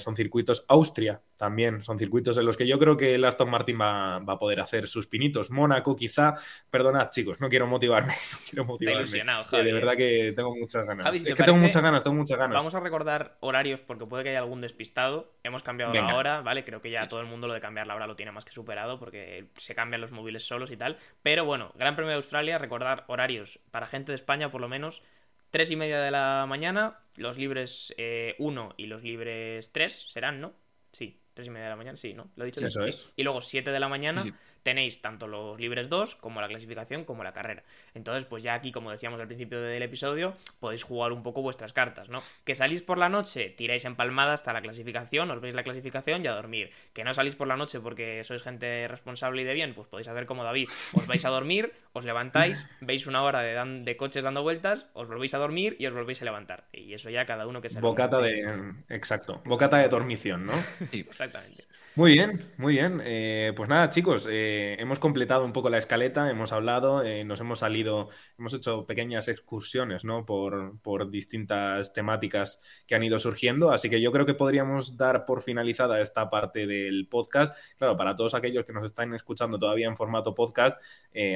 son 0.00 0.16
circuitos. 0.16 0.64
Austria 0.66 1.22
también 1.36 1.82
son 1.82 1.98
circuitos 1.98 2.38
en 2.38 2.46
los 2.46 2.55
que 2.56 2.66
yo 2.66 2.78
creo 2.78 2.96
que 2.96 3.14
el 3.14 3.24
Aston 3.24 3.50
Martin 3.50 3.80
va, 3.80 4.16
a 4.16 4.38
poder 4.38 4.60
hacer 4.60 4.86
sus 4.86 5.06
pinitos. 5.06 5.50
Mónaco, 5.50 5.94
quizá. 5.94 6.34
Perdonad, 6.70 7.10
chicos, 7.10 7.40
no 7.40 7.48
quiero 7.48 7.66
motivarme. 7.66 8.12
No 8.32 8.38
quiero 8.48 8.64
motivarme. 8.64 9.18
Eh, 9.52 9.62
de 9.62 9.72
verdad 9.72 9.96
que 9.96 10.32
tengo 10.34 10.54
muchas 10.54 10.84
ganas. 10.84 11.14
es 11.14 11.34
que 11.34 11.42
tengo 11.42 11.58
muchas 11.58 11.82
ganas, 11.82 12.02
tengo 12.02 12.16
muchas 12.16 12.38
ganas. 12.38 12.54
Vamos 12.54 12.74
a 12.74 12.80
recordar 12.80 13.36
horarios 13.40 13.80
porque 13.80 14.06
puede 14.06 14.24
que 14.24 14.30
haya 14.30 14.40
algún 14.40 14.60
despistado. 14.60 15.34
Hemos 15.42 15.62
cambiado 15.62 15.92
la 15.92 16.14
hora, 16.14 16.40
¿vale? 16.42 16.64
Creo 16.64 16.80
que 16.80 16.90
ya 16.90 17.08
todo 17.08 17.20
el 17.20 17.26
mundo 17.26 17.46
lo 17.46 17.54
de 17.54 17.60
cambiar 17.60 17.86
la 17.86 17.94
hora 17.94 18.06
lo 18.06 18.16
tiene 18.16 18.32
más 18.32 18.44
que 18.44 18.52
superado 18.52 18.98
porque 18.98 19.46
se 19.56 19.74
cambian 19.74 20.00
los 20.00 20.12
móviles 20.12 20.46
solos 20.46 20.70
y 20.70 20.76
tal. 20.76 20.96
Pero 21.22 21.44
bueno, 21.44 21.72
Gran 21.76 21.96
Premio 21.96 22.10
de 22.10 22.16
Australia, 22.16 22.58
recordar 22.58 23.04
horarios 23.08 23.60
para 23.70 23.86
gente 23.86 24.12
de 24.12 24.16
España 24.16 24.50
por 24.50 24.60
lo 24.60 24.68
menos. 24.68 25.02
Tres 25.50 25.70
y 25.70 25.76
media 25.76 26.00
de 26.00 26.10
la 26.10 26.44
mañana, 26.48 26.98
los 27.16 27.38
libres 27.38 27.94
1 27.96 27.98
eh, 27.98 28.74
y 28.76 28.86
los 28.86 29.02
libres 29.02 29.72
3 29.72 30.06
serán, 30.08 30.40
¿no? 30.40 30.52
Sí, 30.92 31.20
Tres 31.36 31.48
y 31.48 31.50
media 31.50 31.64
de 31.64 31.70
la 31.70 31.76
mañana, 31.76 31.98
sí, 31.98 32.14
¿no? 32.14 32.30
Lo 32.34 32.44
he 32.44 32.46
dicho. 32.46 32.66
Eso 32.66 32.82
es. 32.82 33.10
Y 33.14 33.22
luego 33.22 33.42
7 33.42 33.70
de 33.70 33.78
la 33.78 33.90
mañana 33.90 34.24
tenéis 34.66 35.00
tanto 35.00 35.28
los 35.28 35.60
libres 35.60 35.88
2 35.88 36.16
como 36.16 36.40
la 36.40 36.48
clasificación 36.48 37.04
como 37.04 37.22
la 37.22 37.32
carrera. 37.32 37.62
Entonces, 37.94 38.24
pues 38.24 38.42
ya 38.42 38.54
aquí, 38.54 38.72
como 38.72 38.90
decíamos 38.90 39.20
al 39.20 39.28
principio 39.28 39.60
del 39.60 39.80
episodio, 39.80 40.34
podéis 40.58 40.82
jugar 40.82 41.12
un 41.12 41.22
poco 41.22 41.40
vuestras 41.40 41.72
cartas, 41.72 42.08
¿no? 42.08 42.20
Que 42.44 42.56
salís 42.56 42.82
por 42.82 42.98
la 42.98 43.08
noche, 43.08 43.50
tiráis 43.50 43.84
empalmada 43.84 44.32
hasta 44.32 44.52
la 44.52 44.60
clasificación, 44.60 45.30
os 45.30 45.40
veis 45.40 45.54
la 45.54 45.62
clasificación 45.62 46.24
y 46.24 46.26
a 46.26 46.32
dormir. 46.32 46.72
Que 46.94 47.04
no 47.04 47.14
salís 47.14 47.36
por 47.36 47.46
la 47.46 47.56
noche 47.56 47.78
porque 47.78 48.24
sois 48.24 48.42
gente 48.42 48.88
responsable 48.88 49.42
y 49.42 49.44
de 49.44 49.54
bien, 49.54 49.72
pues 49.72 49.86
podéis 49.86 50.08
hacer 50.08 50.26
como 50.26 50.42
David. 50.42 50.68
Os 50.94 51.06
vais 51.06 51.24
a 51.24 51.28
dormir, 51.28 51.72
os 51.92 52.04
levantáis, 52.04 52.68
veis 52.80 53.06
una 53.06 53.22
hora 53.22 53.42
de, 53.42 53.54
de 53.84 53.96
coches 53.96 54.24
dando 54.24 54.42
vueltas, 54.42 54.88
os 54.94 55.06
volvéis 55.08 55.32
a 55.34 55.38
dormir 55.38 55.76
y 55.78 55.86
os 55.86 55.94
volvéis 55.94 56.22
a 56.22 56.24
levantar. 56.24 56.64
Y 56.72 56.92
eso 56.92 57.08
ya 57.08 57.24
cada 57.24 57.46
uno 57.46 57.60
que 57.62 57.70
se 57.70 57.80
Bocata 57.80 58.20
de. 58.20 58.74
Exacto. 58.88 59.42
Bocata 59.44 59.78
de 59.78 59.88
dormición, 59.88 60.44
¿no? 60.44 60.54
Sí, 60.90 61.06
exactamente. 61.08 61.62
Muy 61.96 62.12
bien, 62.12 62.52
muy 62.58 62.74
bien. 62.74 63.00
Eh, 63.02 63.54
pues 63.56 63.70
nada, 63.70 63.88
chicos, 63.88 64.28
eh, 64.30 64.76
hemos 64.78 64.98
completado 64.98 65.46
un 65.46 65.54
poco 65.54 65.70
la 65.70 65.78
escaleta, 65.78 66.30
hemos 66.30 66.52
hablado, 66.52 67.02
eh, 67.02 67.24
nos 67.24 67.40
hemos 67.40 67.60
salido, 67.60 68.10
hemos 68.38 68.52
hecho 68.52 68.84
pequeñas 68.84 69.28
excursiones, 69.28 70.04
¿no? 70.04 70.26
Por, 70.26 70.78
por, 70.82 71.10
distintas 71.10 71.94
temáticas 71.94 72.60
que 72.86 72.96
han 72.96 73.02
ido 73.02 73.18
surgiendo. 73.18 73.70
Así 73.70 73.88
que 73.88 74.02
yo 74.02 74.12
creo 74.12 74.26
que 74.26 74.34
podríamos 74.34 74.98
dar 74.98 75.24
por 75.24 75.40
finalizada 75.40 76.02
esta 76.02 76.28
parte 76.28 76.66
del 76.66 77.08
podcast. 77.08 77.56
Claro, 77.78 77.96
para 77.96 78.14
todos 78.14 78.34
aquellos 78.34 78.66
que 78.66 78.74
nos 78.74 78.84
están 78.84 79.14
escuchando 79.14 79.58
todavía 79.58 79.86
en 79.86 79.96
formato 79.96 80.34
podcast, 80.34 80.78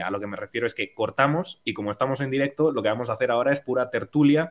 a 0.04 0.10
lo 0.10 0.20
que 0.20 0.26
me 0.26 0.36
refiero 0.36 0.66
es 0.66 0.74
que 0.74 0.92
cortamos 0.92 1.62
y 1.64 1.72
como 1.72 1.90
estamos 1.90 2.20
en 2.20 2.30
directo, 2.30 2.70
lo 2.70 2.82
que 2.82 2.90
vamos 2.90 3.08
a 3.08 3.14
hacer 3.14 3.30
ahora 3.30 3.50
es 3.52 3.60
pura 3.60 3.88
tertulia, 3.88 4.50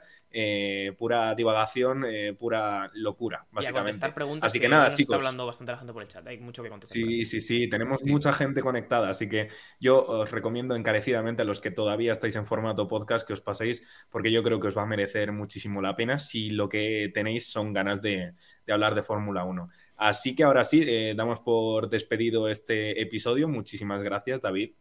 pura 0.97 1.35
divagación, 1.35 2.03
pura 2.39 2.89
locura, 2.95 3.45
básicamente. 3.51 4.11
Así 4.41 4.59
que, 4.59 4.69
nada, 4.69 4.91
chicos. 4.93 5.17
Está 5.17 5.27
hablando 5.27 5.45
bastante 5.45 5.73
la 5.73 5.77
gente 5.77 5.98
el 6.01 6.07
chat. 6.07 6.27
Hay 6.27 6.39
mucho 6.39 6.61
que 6.61 6.69
contestar. 6.69 6.95
Sí, 6.95 7.25
sí, 7.25 7.39
sí. 7.39 7.69
Tenemos 7.69 8.03
mucha 8.03 8.33
gente 8.33 8.49
gente 8.49 8.61
conectada. 8.61 9.09
Así 9.09 9.29
que 9.29 9.49
yo 9.79 10.03
os 10.03 10.31
recomiendo 10.31 10.75
encarecidamente 10.75 11.43
a 11.43 11.45
los 11.45 11.61
que 11.61 11.71
todavía 11.71 12.13
estáis 12.13 12.35
en 12.35 12.45
formato 12.45 12.87
podcast 12.87 13.27
que 13.27 13.33
os 13.33 13.41
paséis, 13.41 13.83
porque 14.09 14.31
yo 14.31 14.43
creo 14.43 14.59
que 14.59 14.67
os 14.67 14.77
va 14.77 14.83
a 14.83 14.87
merecer 14.87 15.31
muchísimo 15.31 15.81
la 15.81 15.95
pena 15.95 16.17
si 16.17 16.49
lo 16.49 16.67
que 16.67 17.11
tenéis 17.13 17.51
son 17.51 17.73
ganas 17.73 18.01
de, 18.01 18.33
hablar 18.67 18.95
de 18.95 19.03
Fórmula 19.03 19.43
1. 19.43 19.69
Así 19.97 20.35
que 20.35 20.43
ahora 20.43 20.63
sí, 20.63 20.83
eh, 20.85 21.13
damos 21.15 21.39
por 21.41 21.89
despedido 21.89 22.49
este 22.49 23.01
episodio. 23.01 23.47
Muchísimas 23.47 24.01
gracias, 24.01 24.41
David. 24.41 24.73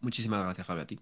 Muchísimas 0.00 0.44
gracias, 0.44 0.66
Javi, 0.66 0.80
a 0.80 0.86
ti. 0.86 1.00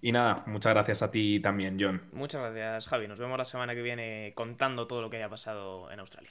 Y 0.00 0.10
nada, 0.10 0.42
muchas 0.46 0.72
gracias 0.72 1.02
a 1.02 1.10
ti 1.10 1.38
también, 1.38 1.76
John. 1.78 2.02
Muchas 2.12 2.40
gracias, 2.40 2.88
Javi. 2.88 3.06
Nos 3.06 3.20
vemos 3.20 3.38
la 3.38 3.44
semana 3.44 3.74
que 3.74 3.82
viene 3.82 4.32
contando 4.34 4.86
todo 4.88 5.00
lo 5.00 5.10
que 5.10 5.18
haya 5.18 5.28
pasado 5.28 5.92
en 5.92 6.00
Australia. 6.00 6.30